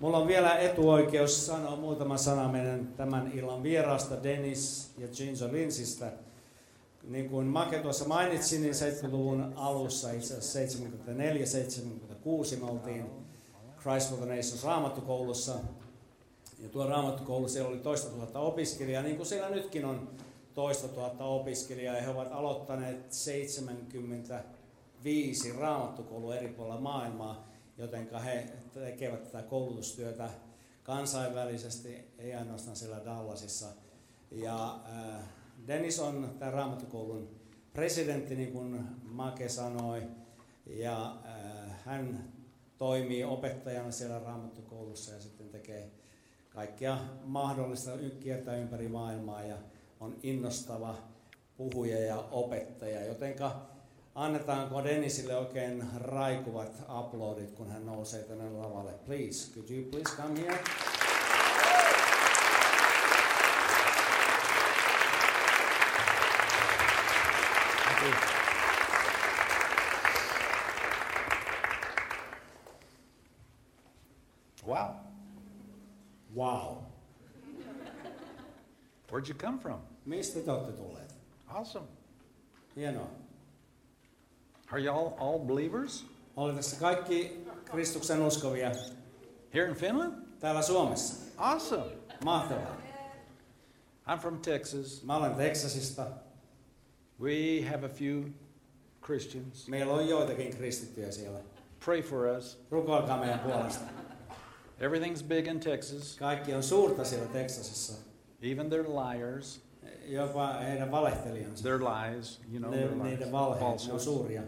Mulla 0.00 0.18
on 0.18 0.26
vielä 0.26 0.58
etuoikeus 0.58 1.46
sanoa 1.46 1.76
muutama 1.76 2.16
sana 2.16 2.48
meidän 2.48 2.88
tämän 2.96 3.32
illan 3.34 3.62
vieraasta 3.62 4.22
Dennis 4.22 4.90
ja 4.98 5.08
Ginger 5.08 5.52
Linsistä. 5.52 6.12
Niin 7.02 7.30
kuin 7.30 7.46
Make 7.46 7.78
tuossa 7.78 8.04
mainitsi, 8.04 8.58
niin 8.58 8.74
70-luvun 8.74 9.52
alussa, 9.56 10.12
itse 10.12 10.36
asiassa 10.36 10.78
74-76, 12.56 12.60
me 12.60 12.70
oltiin 12.70 13.06
Christ 13.82 14.10
for 14.10 14.18
the 14.18 14.26
Nations 14.26 14.64
raamattukoulussa. 14.64 15.52
Ja 16.62 16.68
tuo 16.68 16.86
raamattukoulu, 16.86 17.48
siellä 17.48 17.70
oli 17.70 17.78
toista 17.78 18.10
tuhatta 18.10 18.40
opiskelijaa, 18.40 19.02
niin 19.02 19.16
kuin 19.16 19.26
siellä 19.26 19.50
nytkin 19.50 19.84
on 19.84 20.08
toista 20.54 20.88
tuhatta 20.88 21.24
opiskelijaa. 21.24 21.96
Ja 21.96 22.02
he 22.02 22.10
ovat 22.10 22.32
aloittaneet 22.32 23.12
75 23.12 25.52
raamattukoulua 25.52 26.36
eri 26.36 26.48
puolilla 26.48 26.80
maailmaa 26.80 27.53
joten 27.78 28.08
he 28.24 28.52
tekevät 28.72 29.24
tätä 29.24 29.42
koulutustyötä 29.42 30.30
kansainvälisesti, 30.82 32.14
ei 32.18 32.34
ainoastaan 32.34 32.76
siellä 32.76 33.04
Dallasissa. 33.04 33.66
Ja 34.30 34.80
äh, 34.92 35.24
Dennis 35.66 36.00
on 36.00 36.34
tämän 36.38 36.54
raamattukoulun 36.54 37.28
presidentti, 37.72 38.36
niin 38.36 38.52
kuin 38.52 38.86
Make 39.02 39.48
sanoi, 39.48 40.02
ja 40.66 41.16
äh, 41.26 41.70
hän 41.84 42.32
toimii 42.78 43.24
opettajana 43.24 43.90
siellä 43.90 44.18
raamattukoulussa 44.18 45.14
ja 45.14 45.20
sitten 45.20 45.48
tekee 45.48 45.90
kaikkea 46.48 46.98
mahdollista 47.24 47.90
kiertää 48.20 48.56
ympäri 48.56 48.88
maailmaa 48.88 49.42
ja 49.42 49.56
on 50.00 50.16
innostava 50.22 50.96
puhuja 51.56 52.00
ja 52.00 52.16
opettaja, 52.30 53.04
jotenka 53.04 53.66
Annetaanko 54.14 54.84
Dennisille 54.84 55.36
oikein 55.36 55.84
raikuvat 55.94 56.82
uploadit, 56.98 57.50
kun 57.50 57.70
hän 57.70 57.86
nousee 57.86 58.22
tänne 58.22 58.50
lavalle. 58.50 58.92
Please, 58.92 59.52
could 59.54 59.70
you 59.70 59.84
please 59.90 60.16
come 60.16 60.40
here? 60.40 60.58
Wow. 74.66 74.96
Wow. 76.34 76.84
Where'd 79.10 79.28
you 79.28 79.34
come 79.34 79.58
from? 79.58 79.80
Mistä 80.04 80.40
te 80.40 80.50
olette 80.52 80.72
tulleet? 80.72 81.14
Awesome. 81.46 81.86
Hienoa. 82.76 83.23
Are 84.72 84.80
y'all 84.82 85.14
all 85.18 85.38
believers 85.38 86.06
tässä 86.56 86.76
kaikki 86.80 87.46
Kristuksen 87.64 88.22
uskovia 88.22 88.72
here 89.54 89.68
in 89.68 89.74
Finland? 89.74 90.12
täällä 90.40 90.62
Suomessa. 90.62 91.14
Awesome. 91.36 91.84
Mahtavaa. 92.24 92.76
I'm 94.08 94.18
from 94.20 94.38
Texas. 94.40 95.02
Mä 95.02 95.16
olen 95.16 95.34
Teksasista. 95.34 96.06
We 97.20 97.62
have 97.70 97.86
a 97.86 97.88
few 97.88 98.22
Christians. 99.02 99.68
Meillä 99.68 99.92
on 99.92 100.08
joitakin 100.08 100.56
kristittyjä 100.56 101.10
siellä. 101.12 101.38
Pray 101.84 102.02
for 102.02 102.26
us. 102.38 102.58
Rukoilkaa 102.70 103.18
meidän 103.18 103.38
puolesta. 103.38 103.84
Everything's 104.80 105.24
big 105.24 105.46
in 105.46 105.60
Texas, 105.60 106.16
Kaikki 106.18 106.54
on 106.54 106.62
suurta 106.62 107.04
siellä 107.04 107.26
Teksasissa. 107.26 107.92
even 108.42 108.68
their 108.70 108.84
liars, 108.88 109.60
Jopa 110.06 110.52
heidän 110.52 110.90
valehtelijansa. 110.90 111.62
their 111.62 111.80
lies, 111.80 112.40
you 112.52 112.58
know, 112.58 112.70
Ne, 112.70 112.76
their 112.76 112.94
niiden 112.94 113.32
valheet, 113.32 113.86
ne 113.86 113.92
on 113.92 114.00
suuria. 114.00 114.42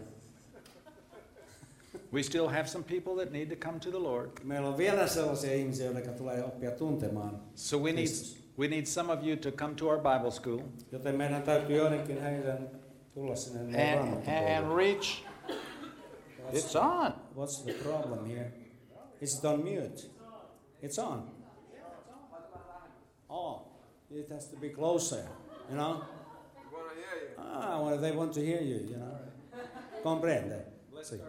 We 2.13 2.23
still 2.23 2.47
have 2.47 2.67
some 2.67 2.83
people 2.83 3.15
that 3.15 3.31
need 3.33 3.49
to 3.49 3.55
come 3.55 3.79
to 3.79 3.89
the 3.89 3.99
Lord. 3.99 4.31
Meillä 4.43 4.67
on 4.67 4.77
vielä 4.77 5.07
sellaisia 5.07 5.53
ihmisiä, 5.53 5.85
joiden 5.85 6.13
tulee 6.13 6.43
oppia 6.43 6.71
tuntemaan 6.71 7.41
So 7.55 7.77
we 7.77 7.91
need 7.91 8.07
we 8.59 8.67
need 8.67 8.85
some 8.85 9.13
of 9.13 9.23
you 9.23 9.37
to 9.37 9.51
come 9.51 9.75
to 9.75 9.89
our 9.89 9.99
Bible 9.99 10.31
school 10.31 10.59
Joten 10.91 11.15
meidän 11.15 11.43
täytyy 11.43 11.77
joidenkin 11.77 12.21
heidän 12.21 12.69
tulla 13.13 13.35
sinne 13.35 13.59
and, 13.59 14.27
and 14.57 14.75
reach. 14.75 15.23
It's 16.53 16.75
on. 16.75 17.13
What's 17.35 17.63
the 17.63 17.73
problem 17.73 18.25
here? 18.25 18.51
Is 19.21 19.39
it 19.39 19.45
on 19.45 19.63
mute? 19.63 20.09
It's 20.83 20.99
on. 20.99 21.31
Oh, 23.29 23.61
it 24.09 24.29
has 24.29 24.47
to 24.47 24.57
be 24.57 24.69
closer, 24.69 25.23
you 25.69 25.75
know? 25.75 26.03
Ah, 27.37 27.79
well, 27.81 27.97
they 27.97 28.11
want 28.11 28.33
to 28.33 28.41
hear 28.41 28.61
you, 28.61 28.79
you 28.89 28.97
know? 28.97 29.19
Comprende? 30.03 30.65
Sì. 31.01 31.19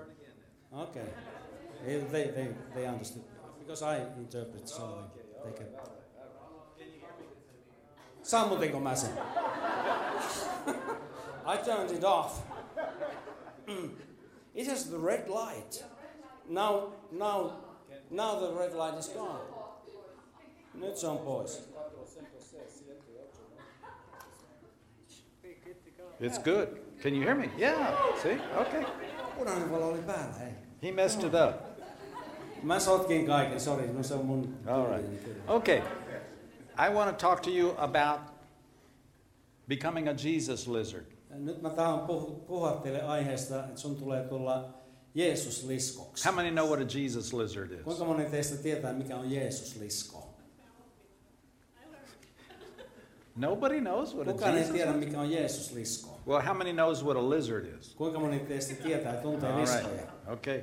Okay. 0.73 1.07
Eh, 1.87 2.01
They, 2.11 2.25
they, 2.31 2.49
they 2.75 2.87
understood. 2.87 3.23
Because 3.59 3.83
I 3.83 3.99
interpret 4.19 4.69
so 4.69 5.05
they 5.45 5.53
can... 5.53 5.67
Sammutinko 8.23 8.81
mä 8.81 8.95
sen? 8.97 9.11
I 11.47 11.57
turned 11.65 11.91
it 11.91 12.05
off. 12.05 12.43
It 14.55 14.67
has 14.67 14.91
the 14.91 14.99
red 14.99 15.29
light. 15.29 15.85
Now, 16.49 16.93
now, 17.13 17.53
now 18.11 18.39
the 18.41 18.53
red 18.53 18.75
light 18.75 18.99
is 18.99 19.09
gone. 19.09 19.41
Nyt 20.75 20.99
se 20.99 21.07
on 21.07 21.19
pois. 21.19 21.63
It's 26.21 26.39
good. 26.39 26.69
Can 27.03 27.15
you 27.15 27.23
hear 27.23 27.35
me? 27.35 27.51
Yeah. 27.59 27.97
See? 28.23 28.39
Okay. 28.61 28.85
Punainen 29.39 29.71
oli 29.71 29.99
päällä, 29.99 30.35
hei. 30.41 30.53
He 30.83 30.93
messed 30.93 31.25
it 31.25 31.35
up. 31.35 31.69
Mä 32.63 32.81
sotkin 32.81 33.27
kaiken, 33.27 33.61
sori, 33.61 33.87
no 33.87 34.03
se 34.03 34.15
on 34.15 34.27
mun... 34.27 34.55
All 34.67 34.87
right. 34.87 35.05
Okay. 35.47 35.83
I 36.79 36.95
want 36.95 37.19
to 37.19 37.27
talk 37.27 37.43
to 37.43 37.51
you 37.51 37.75
about 37.79 38.21
becoming 39.69 40.09
a 40.09 40.15
Jesus 40.25 40.69
lizard. 40.69 41.07
Nyt 41.31 41.63
mä 41.63 41.71
tahan 41.71 42.01
puhua 42.47 42.81
teille 42.83 43.03
aiheesta, 43.03 43.65
että 43.65 43.81
sun 43.81 43.97
tulee 43.97 44.25
tulla 44.25 44.75
Jeesus-liskoksi. 45.15 46.25
How 46.25 46.35
many 46.35 46.51
know 46.51 46.67
what 46.69 46.81
a 46.81 46.99
Jesus 46.99 47.33
lizard 47.33 47.71
is? 47.73 47.81
Kuinka 47.85 48.05
moni 48.05 48.25
teistä 48.25 48.63
tietää, 48.63 48.93
mikä 48.93 49.17
on 49.17 49.31
Jeesus-lisko? 49.31 50.28
Nobody 53.39 53.81
knows 53.81 54.15
what 54.17 54.29
a 54.29 54.33
Kukaan 54.33 54.53
ei 54.55 54.59
Jesus 54.59 54.73
tiedä, 54.75 54.91
lizard 54.91 55.05
mikä 55.07 55.21
on 55.21 55.31
Jeesus-lisko. 55.31 56.21
Well, 56.27 56.41
how 56.47 56.55
many 56.57 56.73
knows 56.73 57.05
what 57.05 57.17
a 57.17 57.31
lizard 57.31 57.67
is? 57.81 57.95
Kuinka 57.95 58.19
moni 58.19 58.39
teistä 58.39 58.75
tietää 58.83 59.15
ja 59.15 59.21
tuntee 59.21 59.51
All 59.53 59.61
liskoja? 59.61 59.89
right. 59.97 60.09
Okay. 60.29 60.63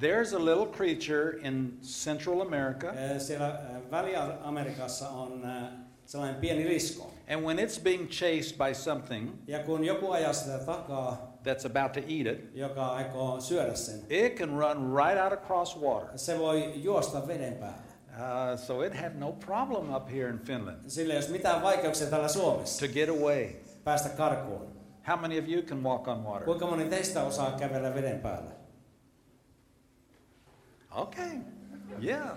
There's 0.00 0.34
a 0.36 0.44
little 0.44 0.66
creature 0.66 1.38
in 1.42 1.78
Central 1.82 2.40
America, 2.40 2.88
Äh, 2.88 3.18
Siellä 3.20 3.46
äh, 3.48 3.90
Väli-Amerikassa 3.90 5.08
on 5.08 5.44
äh, 5.44 5.62
sellainen 6.06 6.40
pieni 6.40 6.68
lisko. 6.68 7.12
and 7.28 7.44
when 7.44 7.58
it's 7.58 7.82
being 7.82 8.08
chased 8.08 8.58
by 8.58 8.74
something 8.74 9.30
Ja 9.46 9.58
kun 9.58 9.84
joku 9.84 10.10
ajaa 10.12 10.32
sitä 10.32 10.58
takaa, 10.58 11.38
that's 11.44 11.66
about 11.66 11.92
to 11.92 12.00
eat 12.00 12.26
it, 12.26 12.50
joka 12.54 12.86
aikoo 12.86 13.40
syödä 13.40 13.74
sen, 13.74 14.00
it 14.10 14.34
can 14.38 14.48
run 14.50 14.96
right 14.96 15.24
out 15.24 15.32
across 15.32 15.76
water. 15.80 16.08
se 16.18 16.38
voi 16.38 16.72
juosta 16.82 17.26
veden 17.28 17.54
päällä. 17.54 17.85
Uh, 18.16 18.56
so 18.56 18.82
it 18.82 18.94
had 18.94 19.14
no 19.18 19.32
problem 19.32 19.94
up 19.94 20.08
here 20.10 20.30
in 20.30 20.38
Finland 20.38 20.78
Sillä 20.88 21.14
ei 21.14 21.18
olisi 21.18 21.32
mitään 21.32 21.62
vaikeuksia 21.62 22.06
täällä 22.06 22.28
Suomessa 22.28 22.86
to 22.86 22.92
get 22.92 23.08
away. 23.08 23.46
päästä 23.84 24.08
karkuun. 24.08 24.76
How 25.08 25.20
many 25.20 25.38
of 25.38 25.48
you 25.48 25.62
can 25.62 25.82
walk 25.82 26.08
on 26.08 26.24
water? 26.24 26.44
Kuinka 26.44 26.66
moni 26.66 26.84
teistä 26.84 27.22
osaa 27.22 27.50
kävellä 27.50 27.94
veden 27.94 28.18
päällä? 28.20 28.50
Okay. 30.90 31.36
Yeah. 32.02 32.36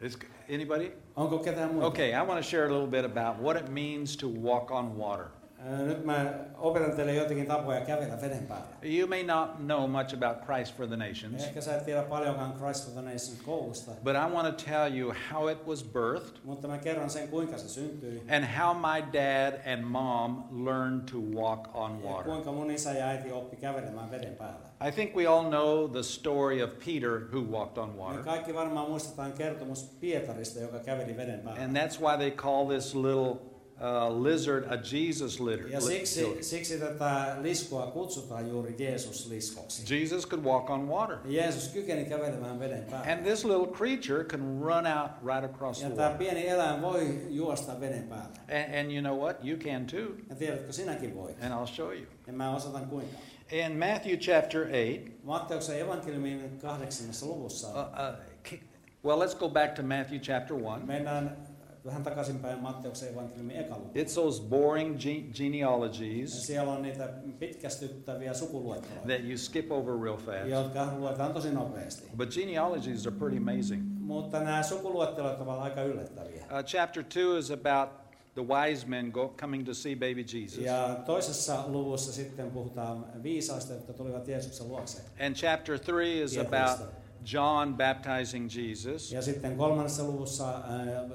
Is 0.00 0.18
anybody? 0.54 0.92
Onko 1.16 1.38
ketään 1.38 1.70
muuta? 1.72 1.86
Okay, 1.86 2.08
I 2.10 2.26
want 2.26 2.36
to 2.36 2.42
share 2.42 2.64
a 2.66 2.72
little 2.72 2.86
bit 2.86 3.04
about 3.04 3.42
what 3.42 3.56
it 3.56 3.68
means 3.68 4.16
to 4.16 4.28
walk 4.28 4.70
on 4.70 4.98
water. 4.98 5.26
Ää, 5.66 5.82
Nyt 5.82 6.04
mä 6.04 6.26
opetan 6.58 6.92
teille 6.96 7.14
joitakin 7.14 7.46
tapoja 7.46 7.80
kävellä 7.80 8.20
veden 8.20 8.46
päällä. 8.46 8.66
You 8.82 9.08
may 9.08 9.22
not 9.22 9.56
know 9.56 9.90
much 9.90 10.14
about 10.14 10.44
Christ 10.44 10.76
for 10.76 10.86
the 10.86 10.96
Nations, 10.96 11.44
Ehkä 11.44 11.60
sä 11.60 11.76
et 11.76 11.84
tiedä 11.84 12.02
paljonkaan 12.02 12.52
Christ 12.52 12.84
for 12.84 12.92
the 12.92 13.02
Nations 13.02 13.38
koulusta, 13.44 13.90
but 14.04 14.12
I 14.14 14.34
want 14.34 14.56
to 14.56 14.64
tell 14.70 14.94
you 14.98 15.14
how 15.32 15.50
it 15.50 15.66
was 15.66 15.84
birthed 15.84 16.36
mutta 16.44 16.68
mä 16.68 16.78
kerron 16.78 17.10
sen, 17.10 17.28
kuinka 17.28 17.58
se 17.58 17.68
syntyi. 17.68 18.22
and 18.36 18.44
how 18.60 18.76
my 18.76 19.02
dad 19.12 19.72
and 19.72 19.82
mom 19.84 20.44
learned 20.64 21.00
to 21.12 21.18
walk 21.40 21.68
on 21.74 22.00
Ja 22.04 22.10
water. 22.10 22.24
kuinka 22.32 22.52
mun 22.52 22.70
isä 22.70 22.92
ja 22.92 23.06
äiti 23.06 23.32
oppi 23.32 23.56
kävelemään 23.56 24.10
veden 24.10 24.34
päällä. 24.36 24.64
I 24.88 24.92
think 24.92 25.14
we 25.16 25.26
all 25.26 25.44
know 25.48 25.90
the 25.90 26.02
story 26.02 26.62
of 26.62 26.70
Peter 26.84 27.10
who 27.32 27.40
walked 27.58 27.78
on 27.82 27.88
Me 27.90 27.96
water. 27.98 28.22
kaikki 28.24 28.54
varmaan 28.54 28.90
muistetaan 28.90 29.32
kertomus 29.32 29.82
Pietarista, 30.00 30.60
joka 30.60 30.78
käveli 30.78 31.16
veden 31.16 31.40
päällä. 31.40 31.64
And 31.64 31.76
that's 31.76 32.00
why 32.00 32.16
they 32.16 32.30
call 32.30 32.66
this 32.66 32.94
little 32.94 33.53
uh, 33.80 34.22
lizard 34.24 34.64
a 34.72 34.76
Jesus 34.92 35.40
lizard. 35.40 35.70
Ja 35.70 35.80
siksi, 35.80 36.36
siksi 36.40 36.78
tätä 36.78 37.36
liskoa 37.42 37.86
kutsutaan 37.86 38.48
juuri 38.48 38.74
Jeesus-liskoksi. 38.78 39.94
Jesus 39.94 40.28
could 40.28 40.44
walk 40.44 40.70
on 40.70 40.88
water. 40.88 41.16
Jeesus 41.24 41.68
kykeni 41.68 42.04
kävelemään 42.04 42.60
veden 42.60 42.84
päällä. 42.90 43.12
And 43.12 43.22
this 43.26 43.44
little 43.44 43.66
creature 43.66 44.24
can 44.24 44.40
run 44.62 44.86
out 44.86 45.10
right 45.26 45.44
across 45.54 45.82
Ja 45.82 45.88
the 45.90 46.02
water. 46.02 46.18
pieni 46.18 46.48
eläin 46.48 46.82
voi 46.82 47.20
juosta 47.28 47.80
veden 47.80 48.02
päällä. 48.02 48.24
And, 48.48 48.78
and 48.78 48.90
you 48.92 49.00
know 49.00 49.18
what? 49.18 49.36
You 49.44 49.58
can 49.58 49.86
too. 49.86 50.16
Ja 50.28 50.34
tiedätkö, 50.36 50.72
sinäkin 50.72 51.14
voit. 51.14 51.36
And 51.42 51.52
I'll 51.52 51.74
show 51.74 51.92
you. 51.92 52.06
Ja 52.26 52.32
mä 52.32 52.56
osoitan 52.56 52.86
kuinka. 52.86 53.18
In 53.52 53.72
Matthew 53.72 54.16
chapter 54.16 54.60
8, 54.66 55.14
Matteuksen 55.22 55.80
evankeliumin 55.80 56.58
kahdeksannessa 56.62 57.26
luvussa. 57.26 57.68
uh, 57.68 57.74
uh, 57.76 58.58
well, 59.04 59.20
let's 59.28 59.38
go 59.38 59.48
back 59.48 59.74
to 59.74 59.82
Matthew 59.82 60.18
chapter 60.18 60.56
1. 60.56 60.86
Mennään 60.86 61.36
vähän 61.84 62.02
takaisinpäin 62.02 62.58
Matteuksen 62.62 63.08
evankeliumin 63.12 63.56
eka 63.56 63.78
luku. 63.78 63.98
It's 63.98 64.14
those 64.14 64.42
boring 64.42 64.96
ge- 64.98 65.26
Ja 65.26 65.32
genealogies 65.34 66.46
siellä 66.46 66.72
on 66.72 66.82
niitä 66.82 67.08
pitkästyttäviä 67.38 68.34
sukuluetteloita, 68.34 69.06
that 69.06 69.20
you 69.24 69.38
skip 69.38 69.72
over 69.72 70.00
real 70.02 70.16
fast. 70.16 70.48
jotka 70.48 70.92
luetaan 70.98 71.32
tosi 71.32 71.50
nopeasti. 71.52 72.08
But 72.16 72.30
genealogies 72.34 73.06
are 73.06 73.16
pretty 73.16 73.36
amazing. 73.36 73.82
Mutta 74.00 74.40
nämä 74.40 74.62
sukuluettelot 74.62 75.40
ovat 75.40 75.58
aika 75.60 75.82
yllättäviä. 75.82 76.44
Uh, 76.44 76.64
chapter 76.64 77.02
2 77.04 77.20
is 77.38 77.50
about 77.50 77.88
the 78.34 78.42
wise 78.42 78.86
men 78.86 79.10
go, 79.10 79.34
coming 79.40 79.64
to 79.66 79.74
see 79.74 79.94
baby 79.94 80.24
Jesus. 80.32 80.58
Ja 80.58 80.96
toisessa 81.06 81.64
luvussa 81.66 82.12
sitten 82.12 82.50
puhutaan 82.50 83.06
viisaista, 83.22 83.72
jotka 83.72 83.92
tulivat 83.92 84.28
Jeesuksen 84.28 84.68
luokse. 84.68 85.02
And 85.26 85.34
chapter 85.34 85.78
3 85.78 86.20
is 86.22 86.38
about 86.38 86.88
John 87.32 87.74
baptizing 87.74 88.48
Jesus. 88.54 89.12
Ja 89.12 89.22
sitten 89.22 89.56
kolmannessa 89.56 90.04
luvussa 90.04 90.50
äh, 90.50 90.62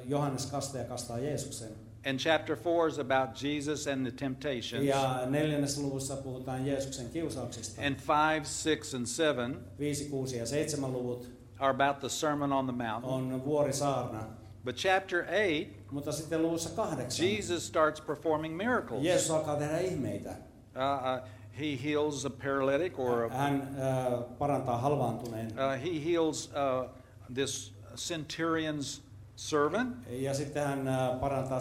Johannes 0.06 0.45
kastaja 0.45 0.83
kastaa 0.83 1.19
Jeesuksen. 1.19 1.69
And 2.06 2.19
chapter 2.19 2.56
4 2.56 2.88
is 2.88 3.00
about 3.00 3.44
Jesus 3.44 3.88
and 3.88 4.01
the 4.07 4.11
temptations. 4.11 4.85
Ja 4.85 5.21
neljännessä 5.25 5.81
luvussa 5.81 6.15
puhutaan 6.15 6.65
Jeesuksen 6.67 7.09
kiusauksista. 7.09 7.81
And 7.81 7.95
5, 8.39 8.63
6, 8.63 8.97
and 8.97 9.06
7 9.06 9.59
Viisi, 9.79 10.06
kuusi 10.09 10.38
ja 10.38 10.45
seitsemän 10.45 10.94
luvut 10.94 11.29
are 11.59 11.71
about 11.71 12.00
the 12.00 12.09
Sermon 12.09 12.53
on 12.53 12.65
the 12.65 12.75
Mount. 12.75 13.06
on 13.06 13.45
vuorisaarna. 13.45 14.23
But 14.65 14.75
chapter 14.75 15.23
8, 15.23 15.67
Mutta 15.91 16.11
sitten 16.11 16.41
luvussa 16.41 16.69
kahdeksan 16.69 17.25
Jesus 17.25 17.67
starts 17.67 18.01
performing 18.01 18.57
miracles. 18.57 19.03
Jeesus 19.03 19.31
alkaa 19.31 19.56
tehdä 19.56 19.79
ihmeitä. 19.79 20.29
Uh, 20.29 20.35
uh, 21.23 21.29
he 21.59 21.75
heals 21.75 22.25
a 22.25 22.29
paralytic 22.29 23.00
or 23.00 23.23
a, 23.25 23.29
Hän 23.29 23.61
äh, 23.61 24.38
parantaa 24.38 24.77
halvaantuneen. 24.77 25.47
uh, 25.47 25.81
he 25.83 26.00
heals 26.11 26.50
uh, 26.50 26.89
this 27.33 27.73
centurion's 27.95 29.01
servant. 29.35 29.95
Ja 30.09 30.33
sitten 30.33 30.67
hän 30.67 30.89
parantaa 31.19 31.59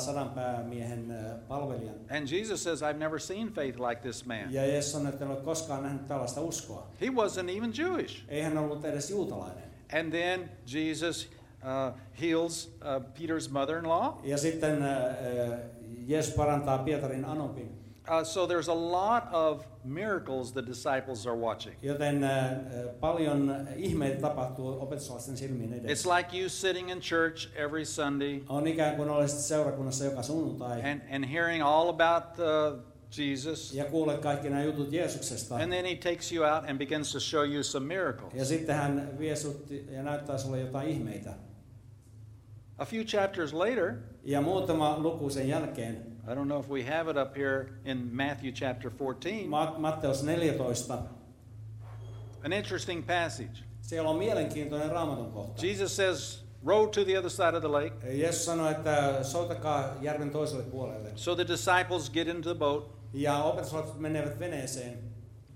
palvelijan. 1.49 1.95
And 2.11 2.29
Jesus 2.29 2.63
says, 2.63 2.83
I've 2.83 2.99
never 2.99 3.19
seen 3.19 3.53
faith 3.53 3.79
like 3.79 4.03
this 4.03 4.27
man. 4.27 4.53
Ja 4.53 4.67
Jeesus 4.67 4.93
sanoi, 4.93 5.09
että 5.09 5.25
en 5.25 5.31
ole 5.31 5.41
koskaan 5.41 5.83
nähnyt 5.83 6.07
tällaista 6.07 6.41
uskoa. 6.41 6.87
He 7.01 7.07
wasn't 7.07 7.57
even 7.57 7.73
Jewish. 7.79 8.25
Ei 8.29 8.43
hän 8.43 8.59
ollut 8.59 8.85
edes 8.85 9.11
juutalainen. 9.11 9.65
And 10.01 10.11
then 10.13 10.51
Jesus 10.75 11.29
uh, 11.63 11.99
heals 12.21 12.71
uh, 12.83 13.03
Peter's 13.15 13.51
mother 13.51 13.79
in 13.79 13.89
law. 13.89 14.15
Ja 14.25 14.39
sitten 14.39 14.83
äh, 14.83 15.59
Jeesus 16.07 16.35
parantaa 16.35 16.79
Pietarin 16.79 17.25
Anopin. 17.25 17.88
Uh, 18.11 18.25
so 18.25 18.47
there's 18.47 18.69
a 18.69 18.75
lot 18.75 19.29
of 19.33 19.67
miracles 19.85 20.53
the 20.53 20.63
disciples 20.67 21.27
are 21.27 21.37
watching. 21.37 21.75
Joten 21.83 22.25
äh, 22.25 22.47
äh, 22.47 22.57
paljon 23.01 23.69
ihmeitä 23.77 24.21
tapahtuu 24.21 24.81
opetuslasten 24.83 25.37
silmiin 25.37 25.73
It's 25.73 25.85
edessä. 25.85 26.17
like 26.17 26.39
you 26.39 26.49
sitting 26.49 26.91
in 26.91 27.01
church 27.01 27.49
every 27.57 27.85
Sunday 27.85 28.41
On 28.49 28.67
ikään 28.67 28.97
kuin 28.97 29.11
olisit 29.11 29.39
seurakunnassa 29.39 30.05
joka 30.05 30.23
sunnuntai 30.23 30.83
and, 30.93 31.01
and 31.15 31.25
hearing 31.33 31.65
all 31.65 31.89
about 31.89 32.25
uh, 32.39 32.79
Jesus. 33.19 33.75
ja 33.75 33.85
kuulet 33.85 34.19
kaikki 34.19 34.49
nämä 34.51 34.63
jutut 34.63 34.93
Jeesuksesta. 34.93 35.57
And 35.57 35.73
then 35.73 35.85
he 35.85 35.95
takes 35.95 36.33
you 36.33 36.45
out 36.55 36.65
and 36.71 36.79
begins 36.79 37.13
to 37.13 37.21
show 37.21 37.45
you 37.53 37.63
some 37.63 37.87
miracles. 37.87 38.35
Ja 38.35 38.45
sitten 38.45 38.77
hän 38.77 39.19
vie 39.19 39.37
sut 39.37 39.71
ja 39.91 40.03
näyttää 40.03 40.39
sulle 40.39 40.61
jotain 40.61 40.89
ihmeitä. 40.89 41.35
A 42.79 42.85
few 42.85 43.05
chapters 43.05 43.53
later, 43.53 43.95
Ja 44.25 44.41
muutama 44.41 44.99
luku 44.99 45.31
sen 45.31 45.49
jälkeen, 45.49 46.07
I 46.31 46.35
don't 46.35 46.47
know 46.49 46.61
if 46.61 46.69
we 46.69 46.83
have 46.83 47.09
it 47.11 47.17
up 47.17 47.35
here 47.37 47.69
in 47.85 48.15
Matthew 48.17 48.53
chapter 48.53 48.91
14, 48.91 49.49
Ma- 49.49 49.79
Matteus 49.79 50.23
14, 50.23 51.09
an 52.45 52.53
interesting 52.53 53.03
passage. 53.03 53.63
siellä 53.81 54.11
on 54.11 54.17
mielenkiintoinen 54.19 54.91
raamatun 54.91 55.33
kohta. 55.33 55.63
Jesus 55.67 55.97
says, 55.97 56.45
Row 56.65 56.87
to 56.91 57.05
the 57.05 57.17
other 57.17 57.31
side 57.31 57.55
of 57.55 57.63
the 57.63 57.69
lake. 57.69 57.93
Jeesus 58.05 58.45
sanoi, 58.45 58.71
että 58.71 59.19
soitakaa 59.23 59.95
järven 60.01 60.31
toiselle 60.31 60.63
puolelle. 60.63 61.11
So 61.15 61.35
the 61.35 61.47
disciples 61.47 62.11
get 62.11 62.29
into 62.29 62.51
the 62.55 62.59
boat. 62.59 62.91
Ja 63.15 63.43
opetuslapset 63.43 63.99
menevät 63.99 64.39
veneeseen. 64.39 64.99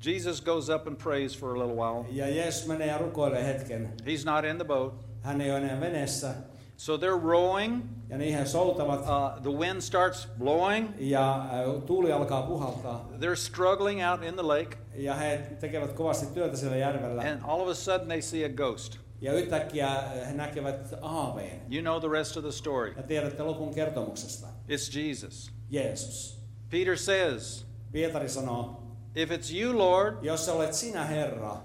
Jesus 0.07 0.41
goes 0.41 0.69
up 0.69 0.87
and 0.87 0.97
prays 0.99 1.39
for 1.39 1.55
a 1.57 1.59
little 1.59 1.75
while. 1.77 2.05
Ja 2.11 2.29
Jeesus 2.29 2.67
menee 2.67 2.87
ja 2.87 2.99
rukoilee 2.99 3.45
hetken. 3.47 3.93
He's 4.05 4.25
not 4.25 4.45
in 4.45 4.57
the 4.57 4.65
boat. 4.65 4.95
Hän 5.23 5.41
ei 5.41 5.51
ole 5.51 5.59
enää 5.59 5.81
veneessä. 5.81 6.35
So 6.83 6.97
they're 6.97 7.17
rowing. 7.17 7.83
Ja 8.09 8.19
niin 8.19 8.39
he 8.39 8.47
soutavat. 8.47 9.01
Uh, 9.01 9.43
the 9.43 9.51
wind 9.59 9.83
starts 9.83 10.29
blowing. 10.39 10.95
Ja 10.99 11.37
äh, 11.37 11.83
tuuli 11.87 12.13
alkaa 12.13 12.43
puhaltaa. 12.43 13.09
They're 13.21 13.37
struggling 13.37 14.01
out 14.11 14.23
in 14.23 14.35
the 14.35 14.43
lake. 14.43 14.77
Ja 14.95 15.15
he 15.15 15.57
tekevät 15.61 15.93
kovasti 15.93 16.27
työtä 16.35 16.57
siellä 16.57 16.77
järvellä. 16.77 17.23
And 17.23 17.41
all 17.43 17.61
of 17.61 17.69
a 17.69 17.75
sudden 17.75 18.07
they 18.07 18.23
see 18.23 18.45
a 18.45 18.49
ghost. 18.49 18.99
Ja 19.21 19.33
yhtäkkiä 19.33 19.89
äh, 19.89 20.29
he 20.29 20.33
näkevät 20.33 20.95
aaveen. 21.03 21.61
You 21.71 21.83
know 21.83 22.01
the 22.01 22.19
rest 22.19 22.37
of 22.37 22.43
the 22.43 22.53
story. 22.53 22.95
Ja 22.97 23.03
tiedätte 23.03 23.43
lopun 23.43 23.75
kertomuksesta. 23.75 24.47
It's 24.69 24.99
Jesus. 24.99 25.53
Jeesus. 25.71 26.43
Peter 26.71 26.97
says, 26.99 27.67
Pietari 27.93 28.29
sanoo, 28.29 28.83
If 29.17 29.31
it's 29.31 29.63
you, 29.63 29.79
Lord, 29.79 30.25
jos 30.25 30.49
olet 30.49 30.75
sinä 30.75 31.05
Herra, 31.05 31.57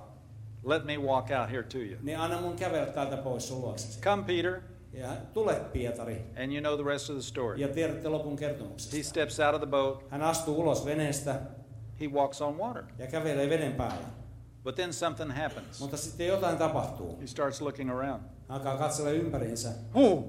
let 0.63 0.85
me 0.85 0.97
walk 0.97 1.27
out 1.41 1.51
here 1.51 1.63
to 1.63 1.77
you. 1.77 1.97
niin 2.01 2.19
anna 2.19 2.41
mun 2.41 2.55
kävellä 2.55 2.85
täältä 2.85 3.17
pois 3.17 3.47
sun 3.47 3.61
luoksesi. 3.61 4.01
Come, 4.01 4.23
Peter. 4.23 4.76
Ja 4.93 5.07
tule 5.33 5.53
Pietari. 5.73 6.25
And 6.43 6.51
you 6.51 6.59
know 6.61 6.75
the 6.75 6.83
rest 6.91 7.09
of 7.09 7.15
the 7.15 7.23
story. 7.23 7.59
Ja 7.61 7.67
tiedätte 7.67 8.09
lopun 8.09 8.31
He 8.31 8.37
kertomuksesta. 8.37 9.09
steps 9.09 9.39
out 9.39 9.55
of 9.55 9.61
the 9.61 9.67
boat. 9.69 10.03
Hän 10.09 10.21
astuu 10.21 10.59
ulos 10.61 10.85
veneestä 10.85 11.41
He 11.99 12.07
walks 12.07 12.41
on 12.41 12.57
water. 12.57 12.83
ja 12.99 13.07
kävelee 13.07 13.49
veden 13.49 13.73
päällä. 13.73 14.07
But 14.63 14.75
then 14.75 14.93
something 14.93 15.31
happens. 15.31 15.79
Mutta 15.81 15.97
sitten 15.97 16.27
jotain 16.27 16.57
tapahtuu. 16.57 17.17
He 17.21 17.27
starts 17.27 17.61
looking 17.61 17.91
around. 17.91 18.21
Hän 18.49 18.57
alkaa 18.57 18.77
katsella 18.77 19.09
ympäriinsä. 19.09 19.69
Oh, 19.93 20.23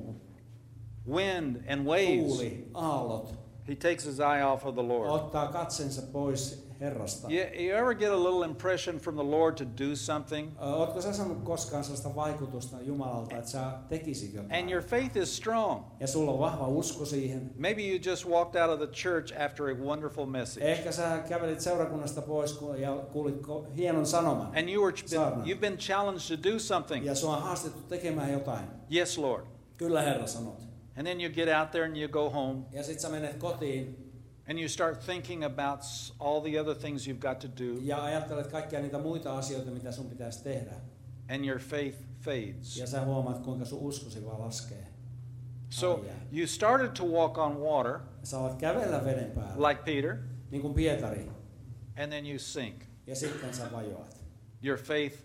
wind 1.09 1.57
and 1.73 1.87
waves. 1.87 2.27
Tuuli, 2.27 2.71
aallot. 2.75 3.35
He 3.69 3.75
takes 3.75 4.05
his 4.07 4.19
eye 4.21 4.43
off 4.43 4.65
of 4.67 4.75
the 4.75 4.83
Lord. 4.83 5.11
Ottaa 5.11 5.47
katsensa 5.47 6.03
pois 6.13 6.69
Herrasta. 6.81 7.29
You, 7.31 7.45
you 7.67 7.75
ever 7.77 7.95
get 7.95 8.13
a 8.13 8.17
little 8.17 8.43
impression 8.45 8.99
from 8.99 9.17
the 9.17 9.25
Lord 9.25 9.57
to 9.57 9.65
do 9.65 9.97
something? 9.97 10.53
Ö, 10.63 10.65
Ootko 10.65 11.01
sä 11.01 11.13
saanut 11.13 11.43
koskaan 11.45 11.85
sellaista 11.85 12.15
vaikutusta 12.15 12.77
Jumalalta, 12.83 13.37
että 13.37 13.51
sä 13.51 13.73
tekisit 13.89 14.31
And 14.37 14.43
jotain? 14.45 14.71
your 14.71 14.83
faith 14.83 15.17
is 15.17 15.37
strong. 15.37 15.83
Ja 16.01 16.07
sulla 16.07 16.31
on 16.33 16.39
vahva 16.39 16.67
usko 16.69 17.05
siihen. 17.05 17.51
Maybe 17.59 17.83
you 17.83 17.99
just 18.07 18.27
walked 18.29 18.63
out 18.63 18.71
of 18.71 18.79
the 18.89 18.95
church 18.95 19.33
after 19.45 19.67
a 19.69 19.75
wonderful 19.75 20.27
message. 20.27 20.67
Ehkä 20.73 20.93
sä 20.93 21.19
kävelit 21.29 21.61
seurakunnasta 21.61 22.23
pois 22.23 22.59
ja 22.79 22.97
kuulit 23.13 23.43
hienon 23.77 24.07
sanoman. 24.07 24.47
And 24.47 24.69
you 24.69 24.85
were 24.85 24.97
Saarna. 25.07 25.45
you've 25.45 25.61
been 25.61 25.77
challenged 25.79 26.37
to 26.37 26.51
do 26.53 26.59
something. 26.59 27.07
Ja 27.07 27.15
sua 27.15 27.37
on 27.37 27.43
haastettu 27.43 27.83
tekemään 27.89 28.33
jotain. 28.33 28.65
Yes, 28.95 29.19
Lord. 29.19 29.45
Kyllä 29.77 30.03
Herra 30.03 30.27
sanot. 30.27 30.68
And 30.99 31.07
then 31.07 31.21
you 31.21 31.31
get 31.31 31.49
out 31.49 31.71
there 31.71 31.85
and 31.85 31.97
you 31.97 32.09
go 32.09 32.31
home 32.31 32.63
Ja 32.73 32.83
sit 32.83 33.01
sä 33.01 33.09
menet 33.09 33.37
kotiin 33.37 34.13
and 34.51 34.59
you 34.59 34.69
start 34.69 35.01
thinking 35.07 35.45
about 35.45 35.81
all 36.19 36.41
the 36.41 36.61
other 36.61 36.75
things 36.75 37.07
you've 37.09 37.21
got 37.29 37.39
to 37.39 37.49
do 37.49 37.79
ja 37.83 38.05
ajattelet 38.05 38.47
kaikkia 38.47 38.81
niitä 38.81 38.99
muita 38.99 39.39
asioita, 39.39 39.71
mitä 39.71 39.93
sun 39.93 40.07
pitäisi 40.11 40.43
tehdä. 40.45 40.73
and 41.29 41.45
your 41.45 41.61
faith 41.61 41.99
fades. 42.21 42.77
Ja 42.77 42.87
sä 42.87 43.05
huomaat, 43.05 43.39
kuinka 43.39 43.65
sun 43.65 43.79
uskosi 43.79 44.25
vaan 44.27 44.41
laskee. 44.41 44.87
So 45.71 46.05
you 46.33 46.47
started 46.47 46.89
to 46.97 47.05
walk 47.05 47.39
on 47.39 47.61
water 47.61 48.01
Sä 48.23 48.39
alat 48.39 48.59
kävellä 48.59 49.05
veden 49.05 49.31
päällä, 49.31 49.69
like 49.69 49.83
Peter 49.85 50.17
niin 50.51 50.63
kuin 50.63 50.75
Pietari, 50.75 51.31
and 52.03 52.09
then 52.13 52.27
you 52.27 52.39
sink. 52.39 52.85
ja 53.07 53.17
sitten 53.17 53.55
sä 53.55 53.73
vajoat. 53.73 54.17
Your 54.63 54.79
faith 54.79 55.17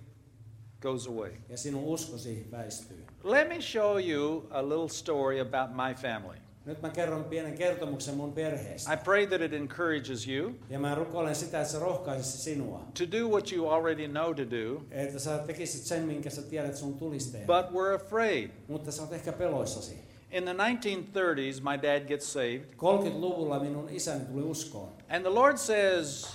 goes 0.81 1.07
away. 1.07 1.31
Ja 1.49 1.57
sinun 1.57 1.83
uskosi 1.83 2.47
väistyy. 2.51 3.02
Let 3.23 3.47
me 3.49 3.61
show 3.61 3.97
you 3.97 4.47
a 4.51 4.61
little 4.61 4.89
story 4.89 5.39
about 5.39 5.69
my 5.75 5.93
family. 5.93 6.37
Nyt 6.65 6.81
mä 6.81 6.89
kerron 6.89 7.23
pienen 7.23 7.53
kertomuksen 7.53 8.15
mun 8.15 8.33
perheestä. 8.33 8.93
I 8.93 8.97
pray 8.97 9.27
that 9.27 9.41
it 9.41 9.53
encourages 9.53 10.27
you 10.27 10.51
Ja 10.69 10.79
mä 10.79 10.95
rukoilen 10.95 11.35
sitä, 11.35 11.61
että 11.61 11.71
se 11.71 11.79
rohkaisisi 11.79 12.37
sinua. 12.37 12.79
to 12.97 13.03
do 13.19 13.27
what 13.29 13.51
you 13.51 13.69
already 13.69 14.07
know 14.07 14.35
to 14.35 14.43
do, 14.43 14.83
Että 14.91 15.19
sä 15.19 15.37
tekisit 15.37 15.81
sen, 15.83 16.03
minkä 16.03 16.29
sä 16.29 16.41
tiedät 16.41 16.75
sun 16.75 16.93
tulisi 16.93 17.31
tehdä. 17.31 17.45
but 17.45 17.71
we're 17.75 17.95
afraid. 17.95 18.49
Mutta 18.67 18.91
sä 18.91 19.01
oot 19.01 19.13
ehkä 19.13 19.31
peloissasi. 19.31 19.97
In 20.31 20.43
the 20.43 20.53
1930s, 20.53 21.61
my 21.71 21.81
dad 21.81 22.07
gets 22.07 22.33
saved, 22.33 22.61
30-luvulla 22.77 23.59
minun 23.59 23.89
isäni 23.89 24.25
tuli 24.25 24.41
uskoon. 24.43 24.89
and 25.09 25.21
the 25.21 25.33
Lord 25.33 25.57
says, 25.57 26.25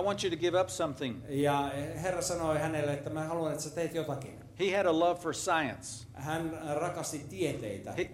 I 0.00 0.02
want 0.02 0.24
you 0.24 0.30
to 0.30 0.36
give 0.36 0.60
up 0.60 0.68
something. 0.68 1.16
Ja 1.28 1.70
Herra 2.02 2.22
sanoi 2.22 2.58
hänelle, 2.58 2.92
että 2.92 3.10
mä 3.10 3.22
haluan, 3.24 3.52
että 3.52 3.64
sä 3.64 3.70
teet 3.70 3.94
jotakin. 3.94 4.43
He 4.60 4.76
had 4.76 4.86
a 4.86 4.98
love 4.98 5.20
for 5.20 5.34
science. 5.34 6.06
Hän 6.14 6.58
rakasti 6.74 7.18
tieteitä. 7.30 7.92
He, 7.92 8.10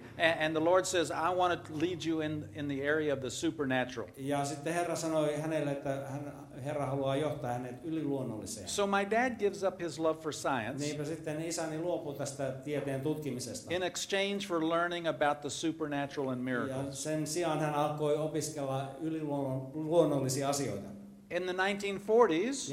and 0.46 0.54
the 0.56 0.64
Lord 0.64 0.84
says, 0.84 1.10
I 1.10 1.34
want 1.36 1.64
to 1.64 1.72
lead 1.80 2.04
you 2.06 2.20
in, 2.20 2.48
in 2.54 2.68
the 2.68 2.88
area 2.90 3.14
of 3.14 3.20
the 3.20 3.30
supernatural. 3.30 4.08
Ja 4.16 4.44
sitten 4.44 4.74
Herra 4.74 4.96
sanoi 4.96 5.36
hänelle, 5.36 5.70
että 5.72 6.02
hän, 6.10 6.32
Herra 6.64 6.86
haluaa 6.86 7.16
johtaa 7.16 7.52
hänet 7.52 7.84
yliluonnolliseen. 7.84 8.68
So 8.68 8.86
my 8.86 9.10
dad 9.10 9.32
gives 9.38 9.62
up 9.62 9.80
his 9.80 9.98
love 9.98 10.20
for 10.22 10.32
science 10.32 10.84
Niinpä 10.84 11.04
sitten 11.04 11.42
isäni 11.44 11.78
luopui 11.78 12.14
tästä 12.14 12.52
tieteen 12.52 13.00
tutkimisesta. 13.00 13.74
in 13.74 13.82
exchange 13.82 14.38
for 14.48 14.68
learning 14.68 15.06
about 15.08 15.40
the 15.40 15.50
supernatural 15.50 16.28
and 16.30 16.38
Ja 16.38 16.44
miracles. 16.44 17.02
sen 17.02 17.26
sijaan 17.26 17.60
hän 17.60 17.74
alkoi 17.74 18.16
opiskella 18.16 18.90
yliluonnollisia 19.00 20.48
asioita. 20.48 20.88
In 21.30 21.46
the 21.46 21.52
1940s, 21.52 22.68